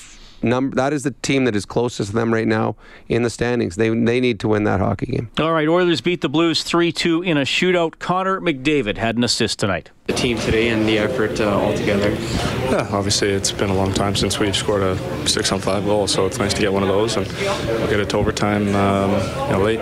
number. 0.42 0.76
That 0.76 0.92
is 0.92 1.02
the 1.02 1.12
team 1.22 1.44
that 1.44 1.56
is 1.56 1.64
closest 1.64 2.10
to 2.10 2.16
them 2.16 2.32
right 2.32 2.46
now 2.46 2.76
in 3.08 3.22
the 3.22 3.30
standings. 3.30 3.76
They 3.76 3.88
they 3.90 4.20
need 4.20 4.40
to 4.40 4.48
win 4.48 4.64
that 4.64 4.80
hockey 4.80 5.06
game. 5.06 5.30
All 5.38 5.52
right, 5.52 5.68
Oilers 5.68 6.00
beat 6.00 6.20
the 6.20 6.28
Blues 6.28 6.62
three 6.62 6.92
two 6.92 7.22
in 7.22 7.36
a 7.36 7.42
shootout. 7.42 7.98
Connor 7.98 8.40
McDavid 8.40 8.96
had 8.96 9.16
an 9.16 9.24
assist 9.24 9.58
tonight. 9.58 9.90
The 10.06 10.12
team 10.14 10.38
today 10.38 10.68
and 10.68 10.88
the 10.88 10.98
effort 10.98 11.40
uh, 11.40 11.58
all 11.58 11.76
together. 11.76 12.10
Yeah, 12.10 12.88
obviously 12.90 13.30
it's 13.30 13.52
been 13.52 13.70
a 13.70 13.74
long 13.74 13.92
time 13.92 14.16
since 14.16 14.38
we've 14.38 14.56
scored 14.56 14.82
a 14.82 15.28
six 15.28 15.52
on 15.52 15.60
five 15.60 15.84
goal, 15.84 16.08
so 16.08 16.26
it's 16.26 16.38
nice 16.38 16.52
to 16.54 16.60
get 16.60 16.72
one 16.72 16.82
of 16.82 16.88
those 16.88 17.16
and 17.16 17.26
we'll 17.78 17.88
get 17.88 18.00
it 18.00 18.10
to 18.10 18.16
overtime 18.16 18.74
um, 18.74 19.10
you 19.12 19.52
know, 19.52 19.62
late 19.62 19.80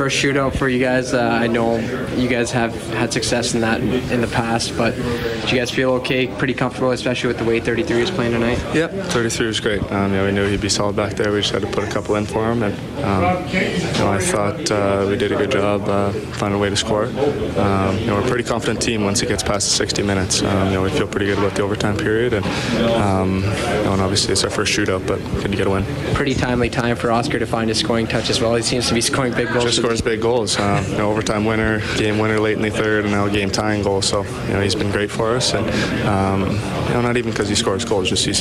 first 0.00 0.16
shootout 0.16 0.56
for 0.56 0.66
you 0.66 0.78
guys. 0.78 1.12
Uh, 1.12 1.20
I 1.20 1.46
know 1.46 1.76
you 2.16 2.26
guys 2.26 2.50
have 2.52 2.74
had 2.94 3.12
success 3.12 3.52
in 3.52 3.60
that 3.60 3.82
in 3.82 4.22
the 4.22 4.28
past, 4.28 4.74
but 4.74 4.94
do 4.94 5.54
you 5.54 5.60
guys 5.60 5.70
feel 5.70 5.90
okay, 6.00 6.26
pretty 6.26 6.54
comfortable, 6.54 6.92
especially 6.92 7.28
with 7.28 7.36
the 7.36 7.44
way 7.44 7.60
33 7.60 8.00
is 8.00 8.10
playing 8.10 8.32
tonight? 8.32 8.58
Yep, 8.74 8.92
33 8.92 9.46
was 9.46 9.60
great. 9.60 9.82
Um, 9.92 10.10
you 10.10 10.16
know, 10.16 10.24
we 10.24 10.32
knew 10.32 10.48
he'd 10.48 10.62
be 10.62 10.70
solid 10.70 10.96
back 10.96 11.16
there. 11.16 11.30
We 11.30 11.42
just 11.42 11.52
had 11.52 11.60
to 11.60 11.68
put 11.68 11.84
a 11.84 11.90
couple 11.90 12.14
in 12.14 12.24
for 12.24 12.50
him, 12.50 12.62
and 12.62 12.74
um, 13.04 13.46
you 13.48 13.98
know, 13.98 14.10
I 14.10 14.18
thought 14.20 14.70
uh, 14.70 15.04
we 15.06 15.18
did 15.18 15.32
a 15.32 15.36
good 15.36 15.50
job 15.50 15.86
uh, 15.86 16.12
finding 16.12 16.58
a 16.58 16.62
way 16.62 16.70
to 16.70 16.76
score. 16.76 17.04
Um, 17.04 17.98
you 17.98 18.06
know, 18.06 18.14
we're 18.14 18.24
a 18.24 18.28
pretty 18.28 18.44
confident 18.44 18.80
team 18.80 19.04
once 19.04 19.20
it 19.22 19.28
gets 19.28 19.42
past 19.42 19.66
the 19.66 19.74
60 19.74 20.02
minutes. 20.02 20.42
Um, 20.42 20.68
you 20.68 20.74
know, 20.76 20.82
we 20.82 20.88
feel 20.88 21.08
pretty 21.08 21.26
good 21.26 21.36
about 21.36 21.56
the 21.56 21.62
overtime 21.62 21.98
period, 21.98 22.32
and, 22.32 22.46
um, 22.94 23.34
you 23.34 23.84
know, 23.84 23.92
and 23.92 24.00
obviously 24.00 24.32
it's 24.32 24.44
our 24.44 24.50
first 24.50 24.72
shootout, 24.72 25.06
but 25.06 25.18
good 25.42 25.50
to 25.50 25.58
get 25.58 25.66
a 25.66 25.70
win. 25.70 25.84
Pretty 26.14 26.32
timely 26.32 26.70
time 26.70 26.96
for 26.96 27.12
Oscar 27.12 27.38
to 27.38 27.46
find 27.46 27.68
his 27.68 27.78
scoring 27.78 28.06
touch 28.06 28.30
as 28.30 28.40
well. 28.40 28.54
He 28.54 28.62
seems 28.62 28.88
to 28.88 28.94
be 28.94 29.02
scoring 29.02 29.34
big 29.34 29.48
goals. 29.48 29.78
Scores 29.90 30.02
big 30.02 30.22
goals. 30.22 30.56
Uh, 30.56 30.86
you 30.88 30.98
know, 30.98 31.10
overtime 31.10 31.44
winner, 31.44 31.80
game 31.96 32.18
winner 32.18 32.38
late 32.38 32.56
in 32.56 32.62
the 32.62 32.70
third, 32.70 33.02
and 33.02 33.12
now 33.12 33.26
a 33.26 33.30
game 33.30 33.50
tying 33.50 33.82
goal. 33.82 34.00
So 34.00 34.22
you 34.22 34.52
know 34.52 34.60
he's 34.60 34.76
been 34.76 34.92
great 34.92 35.10
for 35.10 35.34
us, 35.34 35.52
and 35.52 35.68
um, 36.06 36.42
you 36.42 36.94
know 36.94 37.00
not 37.00 37.16
even 37.16 37.32
because 37.32 37.48
he 37.48 37.56
scores 37.56 37.84
goals, 37.84 38.08
just 38.08 38.24
he 38.24 38.32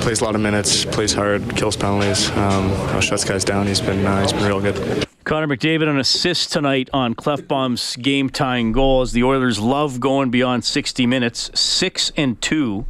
plays 0.00 0.22
a 0.22 0.24
lot 0.24 0.34
of 0.34 0.40
minutes, 0.40 0.86
plays 0.86 1.12
hard, 1.12 1.56
kills 1.56 1.76
penalties, 1.76 2.30
um, 2.30 2.70
you 2.70 2.76
know, 2.94 3.00
shuts 3.02 3.22
guys 3.22 3.44
down. 3.44 3.66
He's 3.66 3.82
been 3.82 4.06
uh, 4.06 4.22
he's 4.22 4.32
been 4.32 4.46
real 4.46 4.62
good. 4.62 5.06
Connor 5.24 5.46
McDavid 5.46 5.88
an 5.88 5.98
assist 5.98 6.52
tonight 6.52 6.88
on 6.94 7.14
Klefbom's 7.14 7.96
game 7.96 8.30
tying 8.30 8.72
goal 8.72 9.02
as 9.02 9.12
the 9.12 9.24
Oilers 9.24 9.58
love 9.58 10.00
going 10.00 10.30
beyond 10.30 10.64
60 10.64 11.06
minutes, 11.06 11.50
six 11.54 12.12
and 12.16 12.40
two 12.40 12.86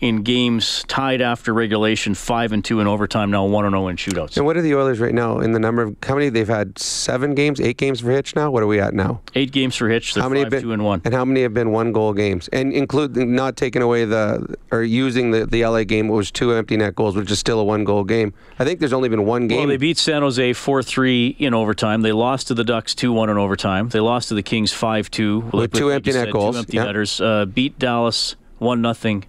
in 0.00 0.22
games 0.22 0.84
tied 0.86 1.20
after 1.20 1.52
regulation, 1.52 2.14
five 2.14 2.52
and 2.52 2.64
two 2.64 2.80
in 2.80 2.86
overtime. 2.86 3.30
Now 3.30 3.44
one 3.44 3.64
and 3.64 3.72
zero 3.72 3.88
in 3.88 3.96
shootouts. 3.96 4.36
And 4.36 4.46
what 4.46 4.56
are 4.56 4.62
the 4.62 4.74
Oilers 4.74 5.00
right 5.00 5.14
now 5.14 5.40
in 5.40 5.52
the 5.52 5.58
number 5.58 5.82
of 5.82 5.96
how 6.02 6.14
many 6.14 6.28
they've 6.28 6.46
had? 6.46 6.78
Seven 6.78 7.34
games, 7.34 7.60
eight 7.60 7.76
games 7.76 8.00
for 8.00 8.10
Hitch 8.10 8.36
now. 8.36 8.50
What 8.50 8.62
are 8.62 8.66
we 8.66 8.80
at 8.80 8.94
now? 8.94 9.20
Eight 9.34 9.50
games 9.50 9.74
for 9.76 9.88
Hitch. 9.88 10.14
how 10.14 10.28
many 10.28 10.42
five, 10.42 10.52
have 10.52 10.62
been 10.62 10.62
two 10.62 10.72
and 10.72 10.84
one? 10.84 11.02
And 11.04 11.14
how 11.14 11.24
many 11.24 11.42
have 11.42 11.54
been 11.54 11.70
one 11.70 11.92
goal 11.92 12.12
games? 12.12 12.48
And 12.48 12.72
include 12.72 13.16
not 13.16 13.56
taking 13.56 13.82
away 13.82 14.04
the 14.04 14.56
or 14.70 14.82
using 14.82 15.30
the 15.32 15.46
the 15.46 15.64
LA 15.64 15.84
game, 15.84 16.08
it 16.08 16.12
was 16.12 16.30
two 16.30 16.52
empty 16.52 16.76
net 16.76 16.94
goals, 16.94 17.16
which 17.16 17.30
is 17.30 17.38
still 17.38 17.58
a 17.58 17.64
one 17.64 17.84
goal 17.84 18.04
game. 18.04 18.32
I 18.58 18.64
think 18.64 18.80
there's 18.80 18.92
only 18.92 19.08
been 19.08 19.24
one 19.24 19.48
game. 19.48 19.58
Well, 19.58 19.68
they 19.68 19.76
beat 19.76 19.98
San 19.98 20.22
Jose 20.22 20.52
four 20.52 20.82
three 20.82 21.28
in 21.38 21.54
overtime. 21.54 22.02
They 22.02 22.12
lost 22.12 22.48
to 22.48 22.54
the 22.54 22.64
Ducks 22.64 22.94
two 22.94 23.12
one 23.12 23.30
in 23.30 23.36
overtime. 23.36 23.88
They 23.88 24.00
lost 24.00 24.28
to 24.28 24.34
the 24.34 24.42
Kings 24.42 24.72
five 24.72 25.10
two 25.10 25.40
with, 25.40 25.54
with 25.54 25.72
two 25.72 25.90
empty 25.90 26.12
net 26.12 26.26
said, 26.26 26.32
goals. 26.32 26.54
Two 26.54 26.60
empty 26.60 26.76
netters. 26.76 27.20
Uh, 27.20 27.46
beat 27.46 27.78
Dallas 27.78 28.36
one 28.58 28.80
nothing 28.82 29.24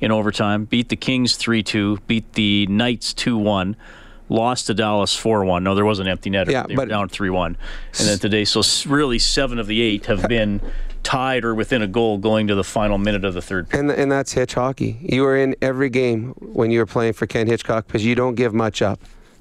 in 0.00 0.10
overtime, 0.10 0.64
beat 0.64 0.88
the 0.88 0.96
Kings 0.96 1.36
3 1.36 1.62
2, 1.62 1.98
beat 2.06 2.32
the 2.32 2.66
Knights 2.66 3.12
2 3.14 3.36
1, 3.36 3.76
lost 4.28 4.66
to 4.68 4.74
Dallas 4.74 5.14
4 5.14 5.44
1. 5.44 5.62
No, 5.62 5.74
there 5.74 5.84
was 5.84 5.98
an 5.98 6.08
empty 6.08 6.30
netter. 6.30 6.50
Yeah, 6.50 6.64
they 6.66 6.74
but 6.74 6.86
were 6.86 6.90
down 6.90 7.08
3 7.08 7.30
1. 7.30 7.56
And 7.98 8.08
then 8.08 8.18
today, 8.18 8.44
so 8.44 8.62
really 8.88 9.18
seven 9.18 9.58
of 9.58 9.66
the 9.66 9.80
eight 9.80 10.06
have 10.06 10.26
been 10.28 10.60
tied 11.02 11.44
or 11.44 11.54
within 11.54 11.82
a 11.82 11.86
goal 11.86 12.18
going 12.18 12.46
to 12.46 12.54
the 12.54 12.64
final 12.64 12.98
minute 12.98 13.24
of 13.24 13.34
the 13.34 13.42
third. 13.42 13.66
And 13.72 13.90
and 13.90 14.10
that's 14.10 14.32
Hitch 14.32 14.54
hockey. 14.54 14.98
You 15.02 15.22
were 15.22 15.36
in 15.36 15.56
every 15.62 15.90
game 15.90 16.34
when 16.40 16.70
you 16.70 16.78
were 16.80 16.86
playing 16.86 17.14
for 17.14 17.26
Ken 17.26 17.46
Hitchcock 17.46 17.86
because 17.86 18.04
you 18.04 18.14
don't 18.14 18.34
give 18.34 18.54
much 18.54 18.82
up. 18.82 19.00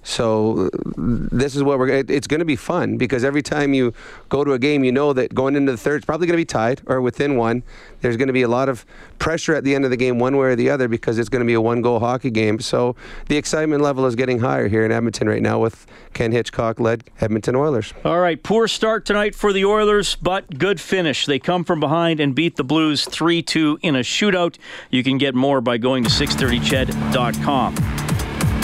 So 0.10 0.72
this 0.98 1.56
is 1.56 1.62
what 1.62 1.78
we're. 1.78 1.90
It, 1.90 2.10
it's 2.10 2.26
going 2.26 2.40
to 2.40 2.46
be 2.46 2.56
fun 2.56 2.98
because 2.98 3.24
every 3.24 3.44
time 3.44 3.76
you 3.76 3.94
go 4.28 4.44
to 4.44 4.54
a 4.54 4.60
game, 4.60 4.84
you 4.84 4.92
know 4.92 5.14
that 5.14 5.36
going 5.36 5.56
into 5.56 5.72
the 5.72 5.78
third, 5.78 5.98
it's 5.98 6.06
probably 6.06 6.26
going 6.26 6.34
to 6.34 6.42
be 6.42 6.46
tied 6.46 6.82
or 6.88 7.00
within 7.00 7.38
one. 7.38 7.62
There's 8.02 8.18
going 8.18 8.28
to 8.28 8.34
be 8.34 8.42
a 8.42 8.48
lot 8.48 8.70
of 8.70 8.88
pressure 9.20 9.54
at 9.54 9.64
the 9.64 9.76
end 9.76 9.86
of 9.86 9.92
the 9.92 9.98
game, 9.98 10.18
one 10.18 10.36
way 10.36 10.48
or 10.48 10.56
the 10.56 10.72
other, 10.72 10.88
because 10.88 11.20
it's 11.20 11.30
going 11.30 11.42
to 11.42 11.46
be 11.46 11.54
a 11.54 11.62
one-goal 11.62 12.00
hockey 12.00 12.32
game. 12.32 12.60
So 12.60 12.96
the 13.28 13.38
excitement 13.38 13.84
level 13.84 14.08
is 14.08 14.16
getting 14.16 14.40
higher 14.40 14.68
here 14.68 14.84
in 14.84 14.92
Edmonton 14.92 15.30
right 15.30 15.44
now 15.44 15.60
with 15.60 15.86
Ken 16.14 16.32
Hitchcock-led 16.32 17.04
Edmonton 17.22 17.56
Oilers. 17.56 17.94
All 18.04 18.20
right, 18.20 18.42
poor 18.42 18.68
start 18.68 19.06
tonight 19.06 19.36
for 19.36 19.54
the 19.54 19.64
Oilers, 19.64 20.16
but 20.16 20.58
good 20.58 20.82
finish. 20.82 21.28
They 21.28 21.38
come 21.38 21.64
from 21.64 21.80
behind 21.80 22.20
and 22.20 22.34
beat 22.34 22.56
the 22.56 22.64
Blues 22.64 23.06
3-2 23.06 23.78
in 23.84 23.96
a 23.96 24.00
shootout. 24.00 24.58
You 24.90 25.04
can 25.04 25.20
get 25.20 25.36
more 25.36 25.62
by 25.62 25.78
going 25.78 26.04
to 26.04 26.10
630ched.com. 26.10 28.19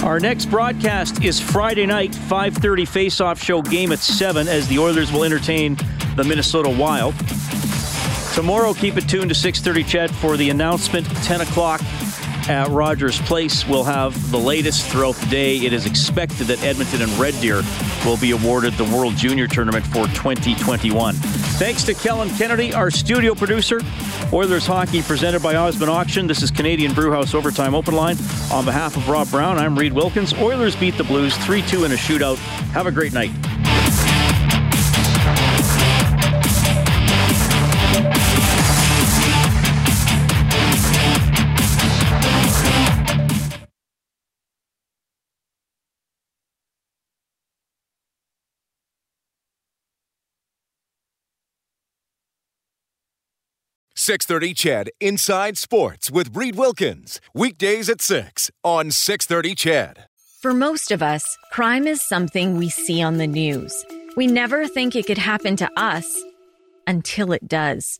Our 0.06 0.20
next 0.20 0.52
broadcast 0.52 1.24
is 1.24 1.40
Friday 1.40 1.88
night, 1.88 2.14
5:30 2.14 2.86
face-off 2.86 3.42
show 3.42 3.64
game 3.64 3.92
at 3.92 3.98
7 3.98 4.48
as 4.48 4.68
the 4.68 4.78
Oilers 4.78 5.12
will 5.12 5.24
entertain 5.24 5.78
the 6.16 6.24
Minnesota 6.24 6.70
Wild. 6.70 7.16
Tomorrow, 8.36 8.76
keep 8.76 8.98
it 8.98 9.10
tuned 9.10 9.30
to 9.30 9.36
6:30 9.36 9.84
CHED 9.84 10.12
for 10.12 10.38
the 10.38 10.52
announcement. 10.52 11.08
10 11.24 11.42
o'clock 11.42 11.82
at 12.48 12.70
Rogers 12.70 13.20
Place. 13.22 13.68
We'll 13.68 13.84
have 13.84 14.30
the 14.30 14.38
latest 14.38 14.86
throughout 14.86 15.16
the 15.16 15.26
day. 15.26 15.58
It 15.58 15.74
is 15.74 15.88
expected 15.88 16.46
that 16.48 16.64
Edmonton 16.64 17.02
and 17.02 17.12
Red 17.18 17.34
Deer 17.42 17.64
will 18.06 18.18
be 18.18 18.30
awarded 18.30 18.74
the 18.74 18.84
World 18.84 19.16
Junior 19.18 19.48
Tournament 19.48 19.88
for 19.88 20.06
2021. 20.10 21.16
Thanks 21.58 21.84
to 21.86 21.96
Kellen 21.96 22.30
Kennedy, 22.38 22.76
our 22.76 22.92
studio 22.92 23.34
producer. 23.34 23.82
Oilers 24.34 24.66
hockey 24.66 25.02
presented 25.02 25.42
by 25.42 25.56
Osmond 25.56 25.90
Auction. 25.92 26.26
This 26.26 26.42
is 26.42 26.50
Canadian 26.50 26.94
Brewhouse 26.94 27.34
Overtime 27.36 27.76
Open 27.76 27.94
Line. 27.94 28.18
On 28.52 28.66
behalf 28.66 28.98
of 28.98 29.08
Rob 29.08 29.30
Brown, 29.30 29.58
I'm 29.58 29.78
Reid 29.78 29.94
Wilkins. 29.94 30.34
Oilers 30.34 30.76
beat 30.76 30.98
the 30.98 31.04
Blues 31.04 31.38
3 31.38 31.62
2 31.62 31.86
in 31.86 31.92
a 31.92 31.96
shootout. 31.96 32.38
Have 32.74 32.88
a 32.88 32.92
great 32.92 33.14
night. 33.14 33.32
Six 54.08 54.24
thirty, 54.28 54.54
CHED 54.54 54.92
Inside 55.02 55.58
Sports 55.58 56.12
with 56.12 56.38
Reid 56.38 56.58
Wilkins 56.58 57.20
weekdays 57.34 57.90
at 57.90 58.02
six 58.02 58.52
on 58.64 58.92
six 58.92 59.26
thirty, 59.26 59.56
CHED. 59.56 60.06
For 60.44 60.54
most 60.54 60.92
of 60.92 61.02
us, 61.02 61.26
crime 61.52 61.88
is 61.88 62.08
something 62.08 62.58
we 62.58 62.70
see 62.70 63.02
on 63.02 63.18
the 63.18 63.26
news. 63.26 63.74
We 64.16 64.28
never 64.28 64.68
think 64.68 64.96
it 64.96 65.08
could 65.08 65.18
happen 65.18 65.56
to 65.56 65.68
us 65.76 66.24
until 66.86 67.32
it 67.32 67.48
does. 67.48 68.00